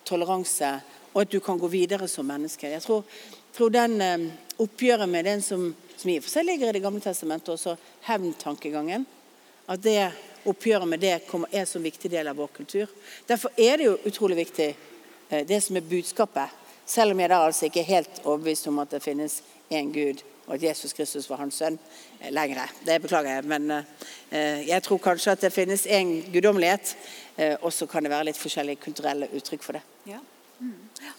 toleranse, 0.06 0.76
og 1.12 1.22
at 1.22 1.30
du 1.30 1.40
kan 1.40 1.58
gå 1.58 1.68
videre 1.70 2.08
som 2.08 2.26
menneske. 2.26 2.70
Jeg 2.70 2.82
tror, 2.82 3.04
tror 3.54 3.72
den 3.74 4.00
eh, 4.04 4.26
oppgjøret 4.62 5.08
med 5.08 5.26
den 5.26 5.42
som, 5.42 5.70
som 5.96 6.10
i 6.10 6.18
og 6.20 6.24
for 6.24 6.34
seg 6.36 6.46
ligger 6.46 6.70
i 6.70 6.78
Det 6.78 6.84
gamle 6.84 7.02
testamentet, 7.02 7.54
også 7.54 7.76
hevntankegangen, 8.06 9.06
at 9.70 9.82
det 9.82 10.12
oppgjøret 10.48 10.88
med 10.88 11.02
det 11.02 11.16
er 11.18 11.66
som 11.68 11.82
viktig 11.82 12.10
del 12.10 12.30
av 12.30 12.38
vår 12.38 12.50
kultur. 12.54 12.90
Derfor 13.26 13.52
er 13.56 13.78
det 13.78 13.90
jo 13.90 13.98
utrolig 14.06 14.40
viktig, 14.44 14.74
eh, 15.28 15.46
det 15.46 15.62
som 15.62 15.76
er 15.76 15.88
budskapet. 15.90 16.56
Selv 16.86 17.12
om 17.12 17.20
jeg 17.20 17.30
da 17.30 17.44
altså 17.44 17.66
ikke 17.66 17.84
er 17.84 17.94
helt 17.94 18.24
overbevist 18.24 18.66
om 18.66 18.78
at 18.82 18.90
det 18.90 19.02
finnes 19.02 19.42
én 19.70 19.92
Gud, 19.94 20.22
og 20.46 20.56
at 20.56 20.62
Jesus 20.62 20.92
Kristus 20.92 21.28
var 21.30 21.42
hans 21.42 21.58
sønn 21.58 21.78
eh, 22.20 22.30
lenger. 22.30 22.70
Det 22.86 23.02
beklager 23.02 23.38
jeg, 23.38 23.44
men 23.50 23.84
jeg 24.30 24.82
tror 24.86 24.98
kanskje 25.02 25.32
at 25.32 25.42
det 25.42 25.50
finnes 25.50 25.86
én 25.86 26.20
guddommelighet, 26.30 26.94
og 27.62 27.72
så 27.72 27.86
kan 27.90 28.04
det 28.04 28.12
være 28.12 28.28
litt 28.28 28.38
forskjellige 28.38 28.78
kulturelle 28.84 29.26
uttrykk 29.34 29.64
for 29.64 29.78
det. 29.78 29.82
Ja. 30.06 30.20
Mm. 30.60 30.74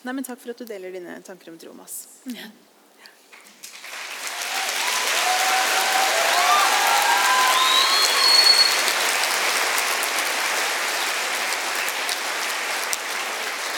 Nei, 0.06 0.14
men 0.14 0.26
takk 0.26 0.40
for 0.42 0.54
at 0.54 0.62
du 0.62 0.68
deler 0.70 0.94
dine 0.94 1.18
tanker 1.26 1.52
om 1.52 1.58
tro 1.62 1.74
Mass. 1.74 2.04
Mm. 2.26 2.52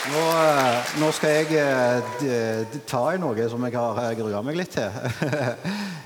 Nå, 0.04 0.20
eh, 0.20 0.88
nå 1.00 1.06
skal 1.16 1.38
jeg 1.38 1.56
eh, 1.56 2.74
ta 2.84 3.00
i 3.14 3.20
noe 3.20 3.46
som 3.48 3.62
jeg 3.64 3.76
har 3.78 4.16
grua 4.18 4.42
meg 4.44 4.60
litt 4.60 4.76
til. 4.76 4.90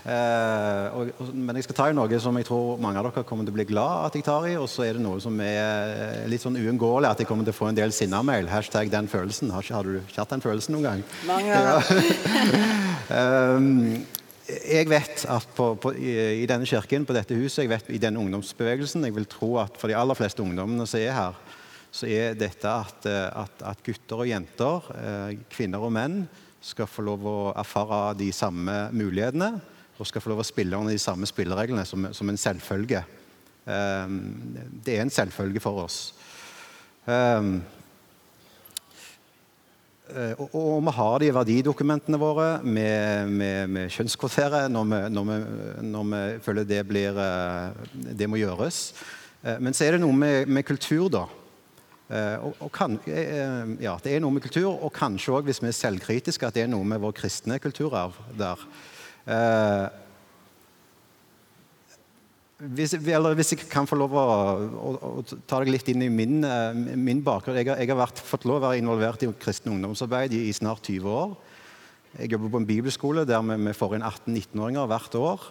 Eh, 0.09 1.09
men 1.37 1.59
jeg 1.59 1.67
skal 1.67 1.77
ta 1.77 1.87
i 1.91 1.95
noe 1.97 2.19
som 2.23 2.37
jeg 2.41 2.47
tror 2.49 2.79
mange 2.81 2.97
av 2.97 3.11
dere 3.11 3.27
kommer 3.29 3.45
til 3.45 3.53
å 3.53 3.57
bli 3.59 3.67
glad 3.69 4.07
at 4.07 4.15
jeg 4.17 4.25
tar 4.25 4.47
i. 4.49 4.55
Og 4.57 4.65
så 4.73 4.87
er 4.87 4.97
det 4.97 5.03
noe 5.05 5.21
som 5.21 5.37
er 5.45 5.59
eh, 5.59 6.23
litt 6.33 6.41
sånn 6.41 6.57
uunngåelig, 6.57 7.11
at 7.11 7.21
jeg 7.21 7.29
kommer 7.29 7.45
til 7.45 7.53
å 7.53 7.59
få 7.59 7.69
en 7.69 7.77
del 7.77 7.93
sinnamail. 7.93 8.49
Hashtag 8.49 8.89
den 8.95 9.11
følelsen. 9.13 9.53
Har, 9.53 9.69
har 9.69 9.85
du 9.85 9.99
ikke 9.99 10.23
hatt 10.23 10.33
den 10.33 10.45
følelsen 10.47 10.79
noen 10.79 10.87
gang? 10.87 11.05
Mange 11.29 11.53
ganger. 11.69 12.09
Um, 13.13 13.69
jeg 14.49 14.89
vet 14.89 15.27
at 15.29 15.49
på, 15.59 15.69
på, 15.83 15.93
i, 16.01 16.15
i 16.41 16.49
denne 16.49 16.67
kirken, 16.69 17.05
på 17.05 17.17
dette 17.17 17.37
huset, 17.37 17.67
jeg 17.67 17.73
vet 17.75 17.93
i 17.93 18.01
denne 18.01 18.23
ungdomsbevegelsen 18.23 19.05
Jeg 19.05 19.17
vil 19.19 19.29
tro 19.29 19.59
at 19.61 19.77
for 19.77 19.93
de 19.93 19.97
aller 19.99 20.17
fleste 20.17 20.41
ungdommene 20.41 20.89
som 20.89 21.03
er 21.03 21.13
her, 21.13 21.37
så 21.91 22.09
er 22.11 22.37
dette 22.39 22.69
at, 22.69 23.07
eh, 23.09 23.27
at, 23.43 23.65
at 23.73 23.83
gutter 23.87 24.25
og 24.25 24.29
jenter, 24.29 24.91
eh, 24.99 25.39
kvinner 25.53 25.85
og 25.85 25.95
menn, 25.97 26.23
skal 26.61 26.91
få 26.91 27.05
lov 27.07 27.25
å 27.29 27.39
erfare 27.55 28.17
de 28.19 28.33
samme 28.35 28.89
mulighetene 28.93 29.53
og 29.99 30.07
skal 30.07 30.23
få 30.23 30.33
lov 30.33 30.43
å 30.43 30.47
spille 30.47 30.77
under 30.77 30.95
de 30.95 31.01
samme 31.01 31.27
spillereglene 31.27 31.85
som, 31.87 32.09
som 32.15 32.29
en 32.29 32.39
selvfølge. 32.39 33.01
Um, 33.69 34.19
det 34.85 34.97
er 34.97 35.05
en 35.05 35.13
selvfølge 35.13 35.63
for 35.63 35.85
oss. 35.85 35.99
Um, 37.07 37.61
Eh, 40.09 40.33
Og, 40.41 40.55
og 40.55 40.85
vi 40.87 40.93
har 40.97 41.19
de 41.21 41.35
verdidokumentene 41.35 42.19
våre. 42.19 42.63
med, 42.65 43.29
med, 43.29 43.69
med 43.69 43.91
kjønnskvoterer 43.91 44.69
når 44.69 45.09
når, 45.11 45.25
når 45.83 46.05
vi 46.05 46.39
føler 46.41 46.65
det, 46.65 46.87
blir, 46.89 47.13
det 47.93 48.29
må 48.29 48.37
gjøres. 48.37 48.95
Men 49.61 49.75
så 49.75 49.85
er 49.85 49.93
det 49.93 50.01
noe 50.01 50.13
med, 50.13 50.49
med 50.49 50.65
kultur, 50.65 51.09
da. 51.09 51.27
Eh, 52.09 52.37
Og, 52.41 52.55
og 52.65 52.73
kan, 52.73 52.99
eh, 53.07 53.77
ja, 53.85 53.99
det 54.03 54.15
er 54.15 54.21
noe 54.25 54.33
med 54.33 54.43
kultur, 54.43 54.71
og 54.73 54.93
kanskje 54.97 55.35
òg, 55.37 55.49
hvis 55.49 55.61
vi 55.61 55.69
er 55.69 55.77
selvkritiske, 55.77 56.47
at 56.47 56.55
det 56.57 56.65
er 56.65 56.71
noe 56.73 56.85
med 56.85 57.03
vår 57.03 57.13
kristne 57.13 57.59
kulturarv 57.61 58.17
der. 58.39 58.63
Eh, 59.29 59.89
hvis, 62.59 62.97
hvis 62.97 63.53
jeg 63.53 63.69
kan 63.71 63.87
få 63.87 63.95
lov 64.01 64.17
å, 64.19 64.25
å, 64.67 64.89
å 65.21 65.23
ta 65.47 65.61
deg 65.61 65.71
litt 65.71 65.93
inn 65.93 66.03
i 66.03 66.09
min, 66.11 66.41
eh, 66.43 66.97
min 66.97 67.21
bakgrunn 67.23 67.61
Jeg, 67.61 67.69
jeg 67.71 67.91
har 67.93 68.01
vært, 68.01 68.19
fått 68.19 68.49
lov 68.49 68.59
å 68.59 68.65
være 68.65 68.81
involvert 68.81 69.23
i 69.23 69.29
kristen 69.39 69.77
ungdomsarbeid 69.77 70.35
i, 70.35 70.49
i 70.49 70.57
snart 70.57 70.89
20 70.89 71.13
år. 71.13 71.37
Jeg 72.17 72.33
jobber 72.33 72.51
på 72.51 72.63
en 72.63 72.67
bibelskole 72.67 73.27
der 73.29 73.45
vi, 73.47 73.61
vi 73.69 73.77
får 73.77 73.95
inn 73.95 74.09
18-19-åringer 74.09 74.91
hvert 74.91 75.21
år. 75.21 75.47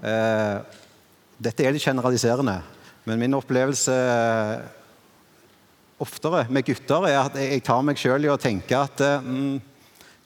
Eh, 0.00 0.80
dette 1.38 1.64
er 1.68 1.76
litt 1.76 1.84
generaliserende, 1.86 2.56
men 3.04 3.20
min 3.20 3.36
opplevelse 3.38 3.94
eh, 3.94 4.79
oftere 6.00 6.46
med 6.52 6.66
gutter 6.66 7.08
er 7.08 7.18
at 7.22 7.36
jeg, 7.40 7.62
tar 7.66 7.82
meg 7.86 7.98
sjøl 8.00 8.26
i 8.26 8.32
å 8.32 8.38
tenke 8.40 8.78
at 8.78 9.02
mm, 9.24 9.58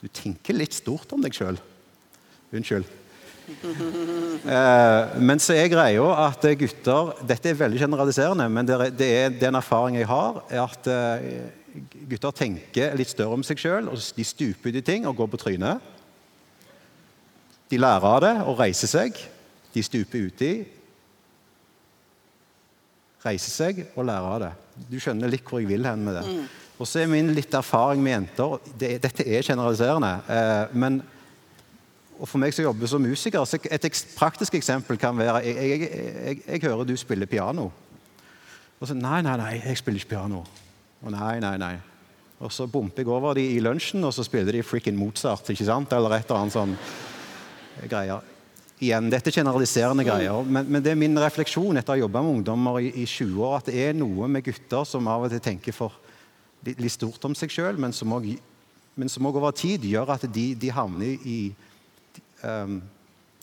du 0.03 0.07
tenker 0.13 0.57
litt 0.57 0.75
stort 0.77 1.11
om 1.15 1.23
deg 1.23 1.35
sjøl. 1.35 1.59
Unnskyld. 2.55 2.91
Eh, 4.45 5.13
men 5.25 5.39
så 5.41 5.55
er 5.57 5.69
greia 5.71 6.03
at 6.21 6.43
gutter 6.59 7.11
Dette 7.25 7.49
er 7.49 7.57
veldig 7.57 7.79
generaliserende, 7.81 8.45
men 8.49 8.67
det 8.67 8.75
er, 8.75 8.91
det 8.93 9.07
er 9.17 9.37
den 9.41 9.57
erfaring 9.57 9.97
jeg 9.97 10.05
har, 10.09 10.37
er 10.53 10.61
at 10.61 10.89
eh, 10.91 11.47
gutter 12.09 12.35
tenker 12.37 12.93
litt 12.97 13.09
større 13.09 13.37
om 13.37 13.45
seg 13.45 13.61
sjøl. 13.61 13.89
De 13.89 14.25
stuper 14.25 14.69
ut 14.69 14.77
i 14.77 14.83
ting 14.85 15.07
og 15.09 15.17
går 15.17 15.31
på 15.33 15.39
trynet. 15.41 15.81
De 17.71 17.79
lærer 17.81 18.05
av 18.05 18.21
det 18.21 18.33
og 18.45 18.59
reiser 18.61 18.91
seg. 18.91 19.17
De 19.73 19.83
stuper 19.83 20.29
uti, 20.29 20.51
reiser 23.25 23.51
seg 23.53 23.81
og 23.95 24.05
lære 24.07 24.29
av 24.35 24.39
det. 24.45 24.51
Du 24.91 24.95
skjønner 25.01 25.31
litt 25.31 25.43
hvor 25.47 25.61
jeg 25.63 25.69
vil 25.69 25.85
hen 25.87 26.03
med 26.05 26.17
det. 26.19 26.25
Og 26.79 26.87
så 26.89 26.99
er 27.03 27.07
min 27.11 27.29
litt 27.35 27.53
erfaring 27.55 28.01
med 28.03 28.11
jenter 28.17 28.57
det, 28.79 28.89
Dette 29.05 29.23
er 29.23 29.45
generaliserende. 29.47 30.09
Eh, 30.27 30.73
men 30.75 31.01
for 32.25 32.39
meg 32.39 32.53
som 32.55 32.65
jobber 32.65 32.87
som 32.87 33.01
musiker, 33.03 33.43
så 33.47 33.59
et 33.63 33.85
eks- 33.87 34.05
praktisk 34.15 34.55
eksempel 34.59 34.97
kan 34.99 35.15
være 35.17 35.41
jeg, 35.45 35.55
jeg, 35.55 35.89
jeg, 35.89 36.41
jeg 36.47 36.61
hører 36.67 36.85
du 36.87 36.95
spiller 36.99 37.25
piano. 37.31 37.69
Og 38.79 38.87
så 38.89 38.95
Nei, 38.95 39.21
nei, 39.23 39.35
nei, 39.39 39.53
jeg 39.63 39.77
spiller 39.79 39.99
ikke 40.03 40.13
piano. 40.17 40.43
Og 41.03 41.11
nei, 41.15 41.39
nei, 41.43 41.55
nei. 41.61 41.73
Og 42.43 42.51
så 42.51 42.67
bumper 42.67 43.03
jeg 43.05 43.07
over 43.11 43.33
de 43.37 43.45
i 43.55 43.59
lunsjen, 43.63 44.03
og 44.03 44.11
så 44.13 44.23
spiller 44.27 44.51
de 44.57 44.63
frikken 44.67 44.97
Mozart. 44.99 45.47
ikke 45.49 45.63
sant? 45.67 45.93
Eller 45.95 46.17
et 46.17 46.25
eller 46.27 46.41
annet 46.43 46.55
sånn 46.55 46.75
greier. 47.89 48.19
Igjen, 48.83 49.07
dette 49.11 49.31
er 49.31 49.37
generaliserende 49.37 50.03
greier, 50.03 50.41
men, 50.43 50.67
men 50.67 50.83
det 50.83 50.91
er 50.91 50.99
min 50.99 51.15
refleksjon 51.23 51.79
etter 51.79 51.93
å 51.93 51.95
ha 51.95 52.01
jobba 52.01 52.23
med 52.25 52.39
ungdommer 52.39 52.81
i, 52.83 52.89
i 53.03 53.05
20 53.07 53.37
år, 53.39 53.53
at 53.61 53.69
det 53.69 53.77
er 53.85 53.95
noe 53.95 54.27
med 54.31 54.43
gutter 54.43 54.83
som 54.89 55.07
av 55.07 55.23
og 55.23 55.31
til 55.31 55.43
tenker 55.43 55.75
for 55.75 55.95
litt, 56.67 56.81
litt 56.83 56.95
stort 56.95 57.23
om 57.29 57.37
seg 57.37 57.53
sjøl, 57.55 57.79
men 57.79 57.95
som 57.95 58.11
òg 58.17 59.39
over 59.39 59.55
tid 59.55 59.87
gjør 59.87 60.11
at 60.17 60.27
de, 60.27 60.49
de 60.59 60.73
havner 60.75 61.15
i 61.23 61.39
de, 62.15 62.25
um, 62.43 62.81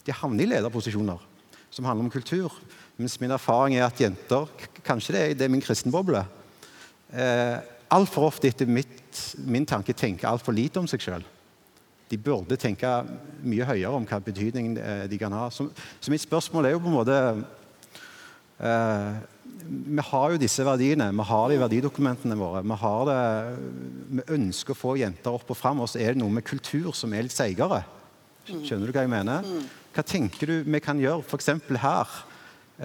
de 0.05 0.15
havner 0.21 0.45
i 0.45 0.53
lederposisjoner 0.53 1.29
som 1.73 1.89
handler 1.89 2.05
om 2.09 2.13
kultur. 2.13 2.53
Mens 3.01 3.17
min 3.23 3.33
erfaring 3.33 3.79
er 3.79 3.87
at 3.87 4.01
jenter 4.01 4.51
Kanskje 4.85 5.15
det 5.15 5.21
er, 5.23 5.37
det 5.39 5.47
er 5.47 5.53
min 5.53 5.63
kristenboble. 5.65 6.25
Eh, 7.15 7.61
Altfor 7.93 8.31
ofte 8.31 8.49
etter 8.49 8.69
mitt, 8.69 9.19
min 9.45 9.67
tanke 9.69 9.93
tenker 9.93 10.31
altfor 10.31 10.55
lite 10.57 10.81
om 10.81 10.87
seg 10.89 11.03
sjøl. 11.05 11.25
De 12.13 12.19
burde 12.21 12.59
tenke 12.61 12.89
mye 13.41 13.65
høyere 13.65 13.97
om 13.97 14.05
hva 14.05 14.19
betydning 14.21 14.75
eh, 14.77 15.05
de 15.09 15.19
kan 15.21 15.33
ha. 15.33 15.47
Så, 15.49 15.71
så 15.97 16.13
mitt 16.13 16.21
spørsmål 16.21 16.69
er 16.69 16.75
jo 16.75 16.83
på 16.85 16.91
en 16.91 16.97
måte 16.99 17.21
eh, 18.61 19.21
Vi 19.63 20.05
har 20.11 20.35
jo 20.35 20.41
disse 20.43 20.67
verdiene, 20.67 21.09
vi 21.17 21.25
har 21.31 21.47
det 21.49 21.57
i 21.57 21.63
verdidokumentene 21.63 22.37
våre. 22.37 22.61
Vi, 22.69 22.77
har 22.83 23.07
det, 23.09 23.23
vi 24.19 24.27
ønsker 24.37 24.75
å 24.75 24.81
få 24.83 24.97
jenter 25.01 25.33
opp 25.33 25.55
og 25.55 25.57
fram, 25.57 25.81
og 25.81 25.89
så 25.89 26.03
er 26.03 26.13
det 26.13 26.21
noe 26.21 26.35
med 26.35 26.45
kultur 26.45 26.91
som 26.97 27.15
er 27.17 27.25
litt 27.25 27.37
seigere. 27.37 27.81
Skjønner 28.45 28.91
du 28.91 28.93
hva 28.93 29.07
jeg 29.07 29.13
mener? 29.13 29.49
Hva 29.95 30.05
tenker 30.05 30.51
du 30.51 30.57
vi 30.67 30.81
kan 30.85 31.01
gjøre 31.01 31.25
f.eks. 31.25 31.49
her, 31.81 32.17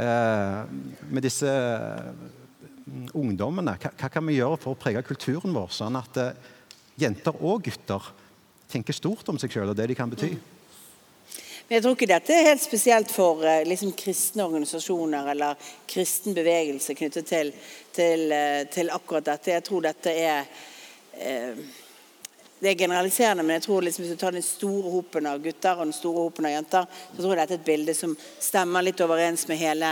eh, 0.05 0.61
med 1.09 1.25
disse 1.27 1.51
mm, 1.51 3.09
ungdommene? 3.11 3.75
Hva, 3.75 4.07
kan 4.13 4.23
vi 4.29 4.37
gjøre 4.37 4.61
for 4.63 4.77
å 4.77 4.79
prege 4.79 5.03
kulturen 5.03 5.51
vår, 5.57 5.75
sånn 5.81 5.99
at 5.99 6.21
jenter 6.95 7.43
og 7.43 7.67
gutter 7.67 8.07
tenker 8.71 8.95
stort 8.95 9.27
om 9.31 9.39
seg 9.39 9.53
sjøl 9.53 9.71
og 9.71 9.77
det 9.77 9.89
de 9.91 9.97
kan 9.97 10.11
bety? 10.11 10.31
Men 11.67 11.75
jeg 11.75 11.83
tror 11.83 11.97
ikke 11.97 12.07
dette 12.07 12.31
er 12.35 12.45
helt 12.47 12.63
spesielt 12.63 13.09
for 13.11 13.43
eh, 13.43 13.65
liksom, 13.67 13.91
kristne 13.99 14.45
organisasjoner 14.47 15.33
eller 15.33 15.71
kristen 15.89 16.35
bevegelse 16.37 16.95
knyttet 16.95 17.27
til, 17.27 17.51
til, 17.95 18.29
eh, 18.31 18.61
til 18.71 18.93
akkurat 18.95 19.33
dette. 19.33 19.51
Jeg 19.51 19.65
tror 19.67 19.83
dette 19.89 20.13
er 20.15 20.47
eh, 21.19 21.67
det 22.59 22.69
er 22.69 22.79
generaliserende, 22.79 23.43
men 23.43 23.59
jeg 23.59 23.67
tror 23.67 23.83
liksom 23.85 24.03
hvis 24.03 24.15
du 24.15 24.21
tar 24.21 24.33
den 24.33 24.45
store 24.45 24.89
hopen 24.89 25.27
av 25.29 25.41
gutter 25.43 25.77
og 25.77 25.85
den 25.85 25.93
store 25.93 26.23
hopen 26.25 26.47
av 26.49 26.55
jenter, 26.55 26.87
så 27.11 27.19
tror 27.19 27.33
jeg 27.33 27.41
dette 27.41 27.53
er 27.53 27.59
et 27.59 27.67
bilde 27.67 27.93
som 27.93 28.15
stemmer 28.17 28.85
litt 28.85 29.03
overens 29.05 29.45
med 29.49 29.59
hele, 29.61 29.91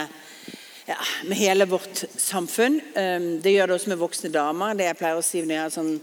ja, 0.88 0.98
med 1.30 1.38
hele 1.38 1.68
vårt 1.70 2.06
samfunn. 2.18 2.80
Um, 2.96 3.28
det 3.44 3.54
gjør 3.54 3.70
det 3.70 3.78
også 3.78 3.92
med 3.94 4.02
voksne 4.02 4.34
damer. 4.34 4.74
Det 4.74 4.90
jeg 4.90 4.98
pleier 4.98 5.22
å 5.22 5.28
si 5.28 5.44
når 5.44 5.56
jeg, 5.56 5.62
har 5.62 5.76
sånn, 5.76 5.94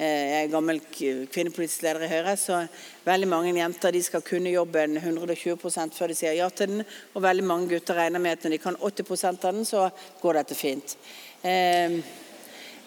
jeg 0.00 0.44
er 0.46 0.52
gammel 0.52 0.78
kvinnepolitisk 0.88 1.82
leder 1.84 2.06
i 2.06 2.08
Høyre, 2.08 2.32
så 2.40 2.62
veldig 3.04 3.28
mange 3.28 3.52
jenter 3.52 3.92
de 3.92 4.00
skal 4.06 4.24
kunne 4.24 4.54
jobben 4.54 4.96
120 4.96 5.58
før 5.92 6.08
de 6.08 6.16
sier 6.16 6.38
ja 6.38 6.48
til 6.48 6.72
den, 6.72 6.86
og 7.12 7.26
veldig 7.26 7.44
mange 7.44 7.68
gutter 7.74 8.00
regner 8.00 8.22
med 8.22 8.38
at 8.38 8.46
når 8.46 8.56
de 8.56 8.62
kan 8.64 8.80
80 8.80 9.24
av 9.28 9.38
den, 9.50 9.68
så 9.68 9.90
går 10.22 10.40
dette 10.40 10.56
fint. 10.56 10.96
Um, 11.44 12.00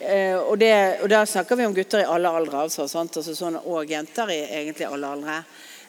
Eh, 0.04 0.36
og, 0.36 0.58
det, 0.60 0.74
og 1.04 1.08
da 1.12 1.22
snakker 1.30 1.56
vi 1.56 1.66
om 1.68 1.76
gutter 1.76 2.02
i 2.04 2.10
alle 2.10 2.32
aldre, 2.32 2.66
altså? 2.66 2.84
Altså, 2.84 3.36
sånn, 3.38 3.60
og 3.62 3.90
jenter 3.90 4.32
i 4.34 4.42
egentlig 4.60 4.88
alle 4.90 5.12
aldre. 5.16 5.38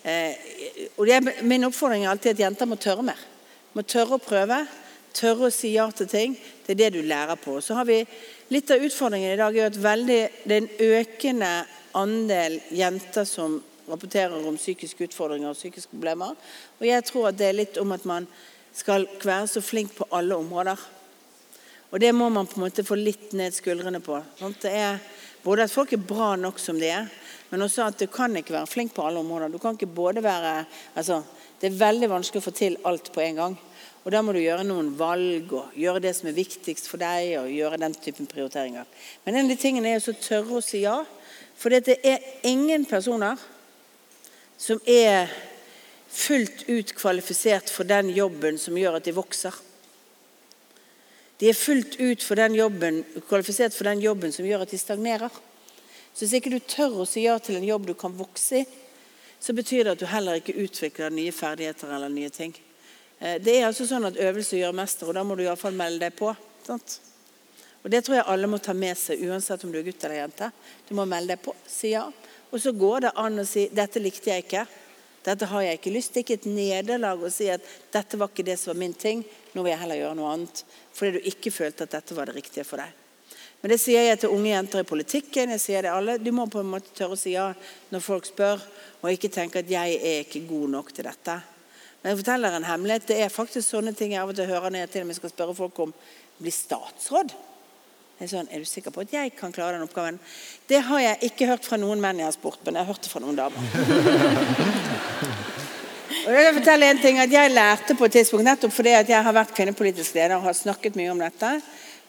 Eh, 0.04 0.52
og 0.94 1.08
det, 1.08 1.42
min 1.48 1.66
oppfordring 1.66 2.04
er 2.04 2.12
alltid 2.12 2.34
at 2.34 2.44
jenter 2.44 2.70
må 2.70 2.78
tørre 2.80 3.06
mer. 3.06 3.20
Må 3.74 3.82
tørre 3.82 4.18
å 4.18 4.22
prøve, 4.22 4.60
tørre 5.16 5.48
å 5.48 5.54
si 5.54 5.72
ja 5.74 5.88
til 5.90 6.10
ting. 6.10 6.36
Det 6.66 6.76
er 6.76 6.82
det 6.84 6.92
du 6.94 7.00
lærer 7.02 7.40
på. 7.40 7.56
Så 7.64 7.74
har 7.78 7.88
vi 7.88 8.02
Litt 8.52 8.70
av 8.70 8.82
utfordringen 8.84 9.32
i 9.32 9.38
dag 9.40 9.56
er 9.56 9.70
at 9.70 9.76
veldig, 9.80 10.18
det 10.44 10.56
er 10.56 10.60
en 10.60 10.98
økende 11.00 11.52
andel 11.96 12.58
jenter 12.76 13.24
som 13.24 13.56
rapporterer 13.88 14.36
om 14.36 14.58
psykiske 14.58 15.06
utfordringer 15.06 15.48
og 15.48 15.56
psykiske 15.56 15.94
problemer. 15.94 16.34
Og 16.80 16.84
jeg 16.84 17.06
tror 17.08 17.30
at 17.30 17.38
det 17.38 17.48
er 17.48 17.56
litt 17.56 17.80
om 17.80 17.94
at 17.96 18.04
man 18.08 18.26
skal 18.74 19.06
være 19.22 19.48
så 19.48 19.62
flink 19.64 19.94
på 19.96 20.08
alle 20.12 20.36
områder. 20.36 20.80
Og 21.94 22.00
det 22.02 22.10
må 22.12 22.28
man 22.28 22.48
på 22.50 22.58
en 22.58 22.66
måte 22.66 22.84
få 22.84 22.98
litt 22.98 23.32
ned 23.38 23.54
skuldrene 23.54 24.02
på. 24.04 24.18
Sant? 24.36 24.60
Det 24.60 24.72
er 24.76 25.00
både 25.44 25.64
at 25.64 25.72
folk 25.72 25.94
er 25.94 26.04
bra 26.04 26.34
nok 26.36 26.60
som 26.60 26.76
de 26.80 26.90
er, 26.90 27.08
men 27.48 27.64
også 27.64 27.86
at 27.86 28.00
du 28.00 28.08
kan 28.12 28.34
ikke 28.36 28.56
være 28.56 28.68
flink 28.68 28.92
på 28.96 29.06
alle 29.06 29.22
områder. 29.22 29.52
Du 29.52 29.60
kan 29.62 29.78
ikke 29.78 29.88
både 29.88 30.24
være 30.24 30.64
altså, 30.94 31.22
Det 31.60 31.70
er 31.70 31.78
veldig 31.80 32.08
vanskelig 32.10 32.42
å 32.42 32.44
få 32.44 32.52
til 32.52 32.74
alt 32.84 33.08
på 33.14 33.22
en 33.22 33.36
gang. 33.38 33.52
Og 34.04 34.12
da 34.12 34.20
må 34.20 34.34
du 34.36 34.40
gjøre 34.42 34.66
noen 34.68 34.90
valg 34.98 35.52
og 35.56 35.76
gjøre 35.80 36.02
det 36.04 36.12
som 36.16 36.28
er 36.28 36.36
viktigst 36.36 36.90
for 36.90 37.00
deg, 37.00 37.38
og 37.40 37.52
gjøre 37.52 37.80
den 37.80 37.96
typen 37.96 38.28
prioriteringer. 38.28 38.84
Men 39.24 39.38
en 39.38 39.46
av 39.46 39.54
de 39.54 39.60
tingene 39.60 39.94
er 39.94 40.04
å 40.04 40.16
tørre 40.20 40.58
å 40.58 40.64
si 40.64 40.82
ja. 40.84 40.98
For 41.56 41.72
det 41.72 41.96
er 42.04 42.20
ingen 42.44 42.84
personer 42.84 43.40
som 44.60 44.80
er 44.84 45.32
fullt 46.14 46.66
ut 46.68 46.92
kvalifisert 46.94 47.72
for 47.72 47.88
den 47.88 48.12
jobben 48.14 48.60
som 48.60 48.76
gjør 48.78 48.98
at 48.98 49.08
de 49.08 49.16
vokser. 49.16 49.56
De 51.40 51.48
er 51.50 51.56
fullt 51.58 51.96
ut 51.98 52.22
for 52.22 52.38
jobben, 52.38 53.02
kvalifisert 53.28 53.74
for 53.74 53.88
den 53.88 54.04
jobben 54.04 54.32
som 54.32 54.46
gjør 54.46 54.62
at 54.62 54.70
de 54.70 54.78
stagnerer. 54.78 55.32
Så 56.14 56.22
hvis 56.22 56.36
ikke 56.38 56.52
du 56.52 56.60
tør 56.60 57.00
å 57.02 57.08
si 57.08 57.24
ja 57.24 57.38
til 57.42 57.58
en 57.58 57.66
jobb 57.66 57.88
du 57.88 57.94
kan 57.98 58.14
vokse 58.14 58.62
i, 58.62 58.66
så 59.40 59.52
betyr 59.52 59.84
det 59.84 59.96
at 59.96 60.00
du 60.00 60.06
heller 60.08 60.38
ikke 60.38 60.54
utvikler 60.62 61.12
nye 61.12 61.32
ferdigheter 61.34 61.90
eller 61.90 62.08
nye 62.08 62.30
ting. 62.32 62.54
Eh, 63.24 63.40
Det 63.40 63.56
er 63.56 63.66
altså 63.70 63.86
sånn 63.88 64.04
at 64.10 64.20
øvelse 64.20 64.58
gjør 64.60 64.76
mester, 64.76 65.08
og 65.08 65.16
da 65.16 65.24
må 65.24 65.36
du 65.36 65.46
iallfall 65.46 65.76
melde 65.76 66.04
deg 66.04 66.16
på. 66.18 66.34
Sant? 66.66 66.98
Og 67.84 67.90
Det 67.90 68.04
tror 68.04 68.16
jeg 68.16 68.28
alle 68.28 68.48
må 68.48 68.58
ta 68.60 68.72
med 68.72 68.96
seg, 68.96 69.20
uansett 69.28 69.64
om 69.64 69.72
du 69.72 69.78
er 69.78 69.84
gutt 69.84 70.04
eller 70.04 70.22
jente. 70.22 70.50
Du 70.88 70.94
må 70.96 71.04
melde 71.08 71.34
deg 71.34 71.42
på, 71.44 71.54
si 71.68 71.92
ja. 71.92 72.06
Og 72.50 72.60
så 72.60 72.72
går 72.72 73.00
det 73.00 73.12
an 73.16 73.38
å 73.40 73.46
si 73.46 73.68
'dette 73.68 74.00
likte 74.00 74.30
jeg 74.30 74.44
ikke'. 74.44 74.66
Dette 75.24 75.46
har 75.46 75.62
jeg 75.62 75.78
ikke 75.78 75.92
lyst 75.92 76.12
til. 76.12 76.20
Ikke 76.22 76.34
et 76.34 76.46
nederlag 76.46 77.18
å 77.18 77.30
si 77.30 77.48
at 77.48 77.60
'dette 77.92 78.16
var 78.16 78.28
ikke 78.28 78.44
det 78.44 78.58
som 78.58 78.72
var 78.72 78.78
min 78.78 78.94
ting', 78.94 79.24
nå 79.54 79.62
vil 79.62 79.72
jeg 79.72 79.80
heller 79.80 79.96
gjøre 79.96 80.16
noe 80.16 80.32
annet. 80.32 80.64
Fordi 80.92 81.12
du 81.12 81.28
ikke 81.28 81.52
følte 81.52 81.82
at 81.82 81.90
dette 81.90 82.14
var 82.14 82.26
det 82.26 82.36
riktige 82.36 82.64
for 82.64 82.76
deg. 82.76 82.92
Men 83.62 83.70
det 83.70 83.80
sier 83.80 84.02
jeg 84.02 84.20
til 84.20 84.30
unge 84.30 84.50
jenter 84.50 84.80
i 84.80 84.82
politikken. 84.82 85.50
jeg 85.50 85.60
sier 85.60 85.82
det 85.82 85.90
alle. 85.90 86.18
Du 86.18 86.30
må 86.32 86.46
på 86.46 86.60
en 86.60 86.70
måte 86.70 86.92
tørre 86.94 87.12
å 87.12 87.18
si 87.18 87.30
ja 87.30 87.54
når 87.90 88.00
folk 88.00 88.24
spør, 88.26 88.60
og 89.02 89.10
ikke 89.10 89.32
tenke 89.32 89.58
at 89.58 89.68
'jeg 89.68 89.94
er 89.94 90.24
ikke 90.24 90.48
god 90.48 90.68
nok 90.68 90.92
til 90.92 91.04
dette'. 91.04 91.53
Men 92.04 92.12
jeg 92.12 92.20
forteller 92.20 92.52
en 92.52 92.66
hemmelighet. 92.68 93.06
Det 93.08 93.16
er 93.24 93.32
faktisk 93.32 93.64
sånne 93.64 93.94
ting 93.96 94.12
jeg 94.12 94.20
av 94.20 94.28
og 94.28 94.36
til 94.36 94.50
hører 94.50 94.68
når 94.68 94.84
jeg 94.84 94.90
til 94.92 95.06
og 95.06 95.08
med 95.08 95.16
skal 95.16 95.32
spørre 95.32 95.56
folk 95.56 95.78
om 95.86 95.94
bli 96.36 96.52
statsråd. 96.52 97.32
Jeg 98.18 98.26
er, 98.26 98.30
sånn, 98.30 98.50
er 98.52 98.60
du 98.60 98.68
sikker 98.68 98.92
på 98.92 99.02
at 99.02 99.14
jeg 99.16 99.32
kan 99.38 99.54
klare 99.56 99.78
den 99.78 99.86
oppgaven? 99.88 100.20
Det 100.68 100.84
har 100.84 101.00
jeg 101.00 101.30
ikke 101.30 101.48
hørt 101.48 101.64
fra 101.64 101.80
noen 101.80 102.02
menn 102.04 102.20
jeg 102.20 102.28
har 102.28 102.36
spurt, 102.36 102.60
men 102.62 102.76
jeg 102.76 102.84
har 102.84 102.92
hørt 102.92 103.02
det 103.02 103.10
fra 103.10 103.22
noen 103.24 103.40
damer. 103.40 103.58
Og 106.24 106.30
jeg 106.30 106.44
vil 106.44 106.58
fortelle 106.60 106.90
en 106.92 107.00
ting, 107.02 107.18
at 107.20 107.32
jeg 107.32 107.52
lærte 107.52 107.96
på 107.98 108.06
et 108.06 108.14
tidspunkt, 108.20 108.46
nettopp 108.46 108.72
fordi 108.72 108.92
at 108.96 109.08
jeg 109.10 109.24
har 109.26 109.34
vært 109.34 109.54
kvinnepolitisk 109.56 110.14
leder 110.16 110.36
og 110.36 110.46
har 110.46 110.56
snakket 110.56 111.00
mye 111.00 111.10
om 111.12 111.24
dette. 111.24 111.50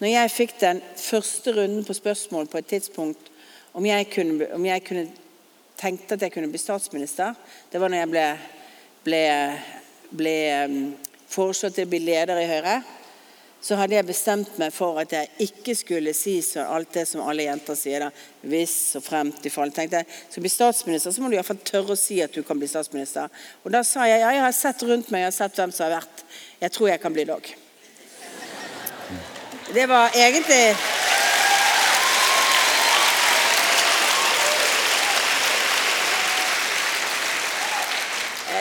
Når 0.03 0.11
jeg 0.11 0.33
fikk 0.35 0.53
den 0.61 0.81
første 0.99 1.55
runden 1.55 1.87
på 1.87 1.95
spørsmål 1.95 2.51
på 2.51 2.59
et 2.59 2.69
tidspunkt 2.75 3.31
om 3.75 3.87
jeg 3.87 4.07
kunne, 4.11 4.47
om 4.55 4.67
jeg 4.67 4.83
kunne 4.87 5.07
tenkte 5.79 6.15
at 6.15 6.23
jeg 6.23 6.31
kunne 6.35 6.51
bli 6.51 6.61
statsminister, 6.61 7.33
det 7.71 7.81
var 7.81 7.91
når 7.91 8.03
jeg 8.03 8.11
ble, 8.13 8.25
ble, 9.07 9.23
ble 10.11 10.37
um, 10.65 10.77
foreslått 11.31 11.79
til 11.79 11.87
å 11.87 11.91
bli 11.91 12.03
leder 12.05 12.41
i 12.41 12.49
Høyre 12.49 12.77
så 13.65 13.77
hadde 13.79 13.95
jeg 13.95 14.05
bestemt 14.05 14.57
meg 14.61 14.73
for 14.75 14.99
at 15.01 15.13
jeg 15.15 15.47
ikke 15.47 15.73
skulle 15.77 16.11
si 16.13 16.35
så 16.45 16.67
alt 16.69 16.91
det 16.93 17.07
som 17.09 17.23
alle 17.25 17.47
jenter 17.47 17.77
sier. 17.77 18.03
da, 18.03 18.11
Hvis 18.45 18.95
og 18.99 19.03
fremt 19.03 19.45
i 19.45 19.49
fall. 19.49 19.71
tenkte 19.73 20.03
jeg, 20.03 20.05
Skal 20.29 20.41
du 20.41 20.45
bli 20.45 20.49
statsminister, 20.53 21.11
så 21.11 21.21
må 21.21 21.29
du 21.29 21.33
i 21.33 21.39
hvert 21.39 21.49
fall 21.49 21.63
tørre 21.65 21.95
å 21.95 21.97
si 21.97 22.21
at 22.21 22.33
du 22.33 22.43
kan 22.43 22.59
bli 22.59 22.67
statsminister. 22.69 23.29
Og 23.63 23.71
da 23.73 23.81
sa 23.83 24.05
jeg 24.05 24.21
ja, 24.21 24.33
jeg 24.37 24.43
har 24.45 24.51
sett 24.51 24.83
rundt 24.83 25.09
meg, 25.09 25.25
jeg 25.25 25.31
har 25.31 25.37
sett 25.39 25.57
hvem 25.57 25.73
som 25.73 25.87
har 25.87 25.97
vært. 25.97 26.25
Jeg 26.61 26.71
tror 26.71 26.89
jeg 26.89 27.01
kan 27.01 27.13
bli 27.13 27.25
det 27.25 27.33
òg. 27.33 27.55
Det 29.73 29.87
var 29.89 30.13
egentlig 30.13 30.61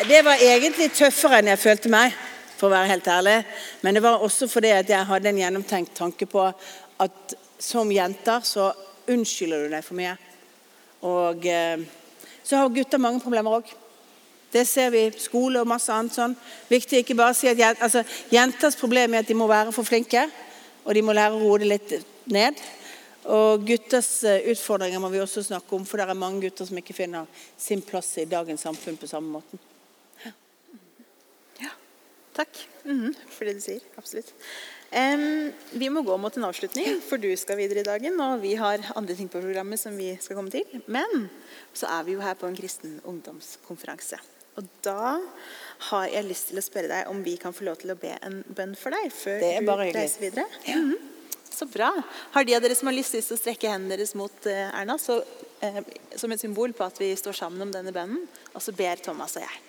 Det 0.09 0.19
var 0.21 0.37
egentlig 0.37 0.91
tøffere 0.93 1.39
enn 1.41 1.49
jeg 1.49 1.61
følte 1.63 1.89
meg, 1.89 2.13
for 2.59 2.69
å 2.69 2.75
være 2.75 2.91
helt 2.91 3.07
ærlig. 3.09 3.39
Men 3.81 3.97
det 3.97 4.03
var 4.05 4.21
også 4.21 4.45
fordi 4.53 4.75
at 4.77 4.91
jeg 4.93 5.09
hadde 5.09 5.31
en 5.31 5.41
gjennomtenkt 5.41 5.95
tanke 5.97 6.29
på 6.29 6.43
at 7.01 7.35
som 7.57 7.89
jenter 7.89 8.45
så 8.45 8.67
unnskylder 9.09 9.65
du 9.65 9.73
deg 9.73 9.87
for 9.87 9.97
mye. 9.97 10.13
Og 11.09 11.49
eh, 11.49 11.87
så 12.45 12.61
har 12.61 12.77
gutter 12.77 13.01
mange 13.01 13.25
problemer 13.25 13.57
òg. 13.63 13.73
Det 14.53 14.67
ser 14.69 14.93
vi 14.93 15.07
skole 15.17 15.65
og 15.65 15.73
masse 15.73 15.89
annet 15.97 16.13
sånn. 16.13 16.37
Viktig 16.69 17.01
ikke 17.01 17.17
bare 17.17 17.33
å 17.33 17.41
si 17.41 17.49
at 17.49 17.81
altså, 17.81 18.05
Jenters 18.29 18.77
problem 18.77 19.17
er 19.17 19.25
at 19.25 19.33
de 19.33 19.41
må 19.41 19.49
være 19.49 19.73
for 19.73 19.89
flinke, 19.89 20.29
og 20.85 20.93
de 20.93 21.01
må 21.01 21.17
lære 21.17 21.33
å 21.33 21.45
roe 21.47 21.63
det 21.65 21.73
litt 21.73 21.99
ned. 22.29 22.61
Og 23.33 23.65
gutters 23.65 24.19
eh, 24.29 24.51
utfordringer 24.53 25.01
må 25.01 25.09
vi 25.17 25.25
også 25.25 25.49
snakke 25.49 25.81
om, 25.81 25.89
for 25.89 25.97
det 25.97 26.13
er 26.13 26.27
mange 26.29 26.45
gutter 26.45 26.69
som 26.69 26.77
ikke 26.77 27.01
finner 27.01 27.47
sin 27.57 27.81
plass 27.81 28.19
i 28.21 28.29
dagens 28.29 28.69
samfunn 28.69 29.01
på 29.01 29.09
samme 29.09 29.41
måten. 29.41 29.71
Takk 32.35 32.69
-hmm. 32.85 33.15
for 33.29 33.45
det 33.45 33.55
du 33.59 33.61
sier. 33.61 33.81
Absolutt. 33.97 34.33
Um, 34.95 35.53
vi 35.75 35.89
må 35.91 36.05
gå 36.07 36.17
mot 36.21 36.37
en 36.37 36.47
avslutning, 36.47 37.01
for 37.03 37.19
du 37.19 37.33
skal 37.37 37.59
videre 37.59 37.83
i 37.83 37.87
dagen. 37.87 38.21
Og 38.21 38.43
vi 38.45 38.55
har 38.61 38.85
andre 38.95 39.17
ting 39.19 39.31
på 39.31 39.43
programmet 39.43 39.81
som 39.81 39.97
vi 39.99 40.13
skal 40.21 40.39
komme 40.39 40.53
til. 40.55 40.83
Men 40.87 41.29
så 41.75 41.91
er 41.99 42.07
vi 42.07 42.15
jo 42.15 42.23
her 42.23 42.39
på 42.39 42.47
en 42.51 42.57
kristen 42.59 43.01
ungdomskonferanse. 43.05 44.21
Og 44.55 44.69
da 44.87 45.17
har 45.91 46.07
jeg 46.13 46.29
lyst 46.29 46.53
til 46.53 46.61
å 46.61 46.63
spørre 46.63 46.93
deg 46.93 47.11
om 47.11 47.25
vi 47.27 47.35
kan 47.43 47.55
få 47.55 47.67
lov 47.67 47.81
til 47.83 47.91
å 47.91 47.99
be 47.99 48.13
en 48.23 48.45
bønn 48.55 48.77
for 48.79 48.95
deg 48.95 49.11
før 49.11 49.43
du 49.43 49.73
reiser 49.97 50.29
videre. 50.29 50.47
Ja. 50.69 50.79
Mhm. 50.79 51.11
Så 51.55 51.69
bra. 51.71 51.93
Har 52.35 52.43
de 52.43 52.55
av 52.57 52.63
dere 52.65 52.75
som 52.75 52.89
har 52.91 52.97
lyst 52.97 53.15
til 53.15 53.23
å 53.23 53.39
strekke 53.39 53.71
hendene 53.71 53.95
deres 53.95 54.17
mot 54.19 54.47
uh, 54.51 54.75
Erna, 54.75 54.97
så, 54.99 55.21
uh, 55.63 55.81
som 56.19 56.33
et 56.35 56.43
symbol 56.43 56.75
på 56.75 56.83
at 56.83 56.99
vi 56.99 57.13
står 57.15 57.37
sammen 57.39 57.63
om 57.63 57.71
denne 57.71 57.93
bønnen, 57.95 58.25
og 58.51 58.63
så 58.63 58.75
ber 58.75 58.99
Thomas 58.99 59.37
og 59.39 59.47
jeg. 59.47 59.61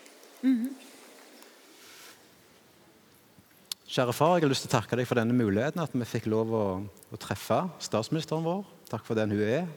Kjære 3.86 4.14
far, 4.18 4.40
jeg 4.40 4.48
har 4.48 4.50
lyst 4.50 4.64
til 4.66 4.72
å 4.72 4.78
takke 4.80 4.98
deg 4.98 5.06
for 5.06 5.20
denne 5.20 5.36
muligheten, 5.38 5.78
at 5.84 5.94
vi 5.94 6.06
fikk 6.10 6.26
lov 6.34 6.50
å, 6.58 6.66
å 7.14 7.18
treffe 7.22 7.60
statsministeren 7.86 8.42
vår. 8.42 8.64
Takk 8.90 9.04
for 9.06 9.18
den 9.18 9.36
hun 9.36 9.44
er. 9.46 9.68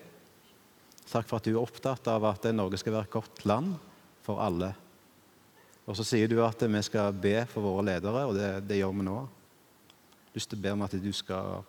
Takk 1.10 1.26
for 1.28 1.36
at 1.36 1.44
du 1.44 1.50
er 1.52 1.60
opptatt 1.60 2.08
av 2.08 2.24
at 2.24 2.46
Norge 2.56 2.80
skal 2.80 2.94
være 2.94 3.04
et 3.04 3.12
godt 3.12 3.44
land 3.44 3.74
for 4.24 4.40
alle. 4.40 4.70
Og 5.84 5.98
så 5.98 6.06
sier 6.08 6.30
du 6.32 6.38
at 6.40 6.64
vi 6.64 6.80
skal 6.84 7.12
be 7.20 7.34
for 7.52 7.66
våre 7.68 7.84
ledere, 7.90 8.22
og 8.30 8.32
det, 8.36 8.48
det 8.70 8.78
gjør 8.80 8.94
vi 8.96 9.04
nå. 9.10 9.18
Jeg 9.20 10.24
har 10.30 10.40
lyst 10.40 10.52
til 10.54 10.60
å 10.60 10.64
be 10.64 10.72
om 10.78 10.86
at 10.88 10.96
du 11.04 11.10
skal 11.16 11.60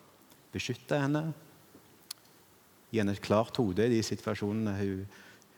beskytte 0.56 1.02
henne. 1.04 1.22
Gi 2.88 3.02
henne 3.02 3.18
et 3.18 3.24
klart 3.24 3.60
hode 3.60 3.84
i 3.84 3.92
de 3.98 4.00
situasjonene 4.04 4.78
hun, 4.80 5.04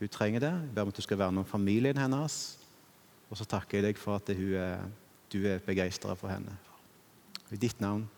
hun 0.03 0.12
trenger 0.18 0.49
det. 0.49 0.53
Jeg 0.66 0.74
ber 0.74 0.83
om 0.83 0.91
at 0.91 0.99
du 0.99 1.07
skal 1.07 1.22
verne 1.22 1.47
om 1.47 1.49
familien 1.49 2.03
hennes. 2.03 2.43
Og 3.30 3.39
så 3.39 3.47
takker 3.47 3.78
jeg 3.78 3.93
deg 3.93 4.03
for 4.03 4.18
at 4.18 4.35
hun 4.35 4.59
er, 4.59 4.87
du 5.30 5.41
er 5.47 5.62
begeistra 5.62 6.18
for 6.18 6.35
henne. 6.35 6.59
I 7.53 7.57
ditt 7.57 7.80
navn. 7.80 8.09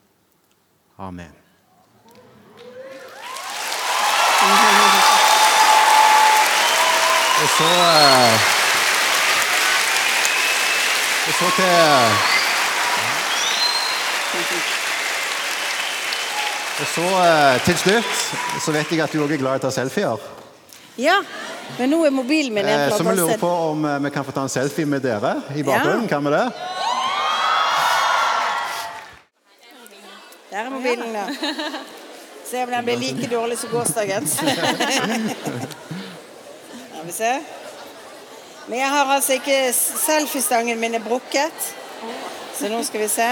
Amen. 0.97 1.32
Og 7.43 7.49
så 7.57 7.64
eh, 7.64 8.41
Og 11.26 11.35
så 11.39 11.49
til 11.57 11.66
Og 16.78 16.87
så 16.95 17.09
eh, 17.24 17.64
til 17.64 17.78
slutt 17.78 18.14
så 18.62 18.72
vet 18.72 18.93
jeg 18.93 19.03
at 19.03 19.12
du 19.12 19.18
òg 19.24 19.35
er 19.35 19.43
glad 19.43 19.59
i 19.59 19.62
å 19.62 19.66
ta 19.66 19.74
selfier. 19.74 20.30
Ja, 21.01 21.18
men 21.78 21.91
nå 21.91 22.05
er 22.07 22.14
mobilen 22.14 22.55
min 22.55 22.66
en 22.70 22.87
plass. 22.87 22.99
så 23.03 23.07
vi 23.09 23.16
lurer 23.18 23.39
på 23.43 23.51
om 23.51 23.85
eh, 23.85 23.99
vi 24.07 24.14
kan 24.14 24.26
få 24.26 24.35
ta 24.37 24.47
en 24.47 24.53
selfie 24.53 24.87
med 24.87 25.03
dere 25.03 25.41
i 25.59 25.66
bakgrunnen. 25.66 26.07
Kan 26.11 26.22
vi 26.22 26.37
det? 26.37 26.47
Der 30.55 30.61
er 30.61 30.70
mobilen, 30.70 31.14
da. 31.14 31.26
Se 32.50 32.62
om 32.62 32.70
den 32.70 32.84
blir 32.84 32.96
like 32.96 33.26
dårlig 33.36 33.59
som 33.59 33.70
gårsdagens. 33.70 34.32
Skal 36.92 37.07
vi 37.07 37.12
se. 37.12 37.40
Men 38.66 38.78
jeg 38.78 38.88
har 38.88 39.05
altså 39.14 39.32
ikke 39.32 39.72
Selfiestangen 39.72 40.80
min 40.80 40.94
er 40.94 41.02
brukket. 41.02 41.74
Så 42.59 42.68
nå 42.70 42.82
skal 42.86 43.00
vi 43.00 43.09
se. 43.09 43.26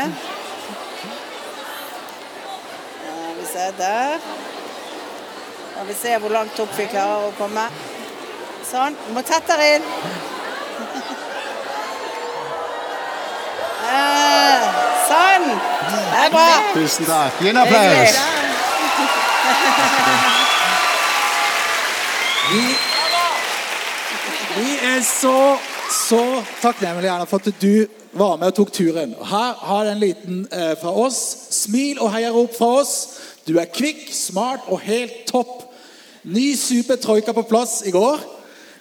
Skal 3.05 3.37
vi 3.39 3.47
se 3.53 3.71
der. 3.79 4.19
Skal 5.71 5.87
vi 5.87 5.95
se 6.03 6.19
hvor 6.19 6.29
langt 6.35 6.61
opp 6.61 6.75
vi 6.79 6.87
klarer 6.91 7.29
å 7.29 7.33
komme. 7.39 7.69
Sånn. 8.67 8.99
Vi 9.07 9.15
må 9.15 9.23
tettere 9.23 9.75
inn. 9.77 9.87
Eh, 13.93 14.62
Sånn. 14.62 14.62
Det 16.13 16.19
er 16.21 16.31
bra. 16.31 16.49
Tusen 16.75 17.07
takk. 17.09 17.39
Gi 17.41 17.49
en 17.49 17.57
applaus. 17.57 18.17
Vi, 22.51 22.65
vi 24.59 24.75
er 24.91 25.01
så, 25.09 25.57
så 26.09 26.21
takknemlige 26.61 27.15
Erna, 27.15 27.25
for 27.25 27.41
at 27.41 27.63
du 27.63 27.87
var 28.13 28.37
med 28.37 28.53
og 28.53 28.59
tok 28.61 28.75
turen. 28.77 29.17
Her 29.25 29.57
har 29.65 29.85
du 29.85 29.95
en 29.95 30.05
liten 30.05 30.45
eh, 30.53 30.75
fra 30.83 30.93
oss. 31.07 31.23
Smil 31.63 32.01
og 32.01 32.13
heiarop 32.13 32.53
fra 32.59 32.69
oss. 32.83 32.95
Du 33.49 33.57
er 33.57 33.73
kvikk, 33.73 34.11
smart 34.13 34.69
og 34.69 34.85
helt 34.85 35.25
topp. 35.33 35.63
Ny 36.29 36.53
super 36.61 37.01
troika 37.01 37.33
på 37.33 37.49
plass 37.49 37.81
i 37.89 37.95
går. 37.95 38.21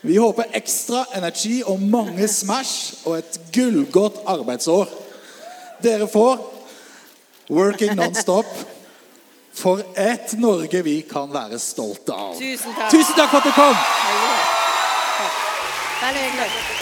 Vi 0.03 0.19
håper 0.19 0.51
ekstra 0.57 1.05
energi 1.15 1.61
og 1.63 1.79
mange 1.79 2.27
smash 2.27 3.05
og 3.05 3.21
et 3.21 3.39
gullgodt 3.55 4.19
arbeidsår. 4.27 4.89
Dere 5.81 6.11
får 6.11 6.60
Working 7.51 7.95
Non-Stop. 7.95 8.45
For 9.53 9.81
et 9.99 10.33
Norge 10.39 10.83
vi 10.83 11.01
kan 11.01 11.27
være 11.33 11.59
stolte 11.59 12.15
av. 12.15 12.37
Tusen 12.39 12.71
takk. 12.77 12.91
Tusen 12.93 13.17
takk 13.17 13.33
for 13.33 13.41
at 13.41 13.49
du 13.49 13.51
kom! 13.51 13.75
Veldig 16.01 16.21
hyggelig. 16.29 16.80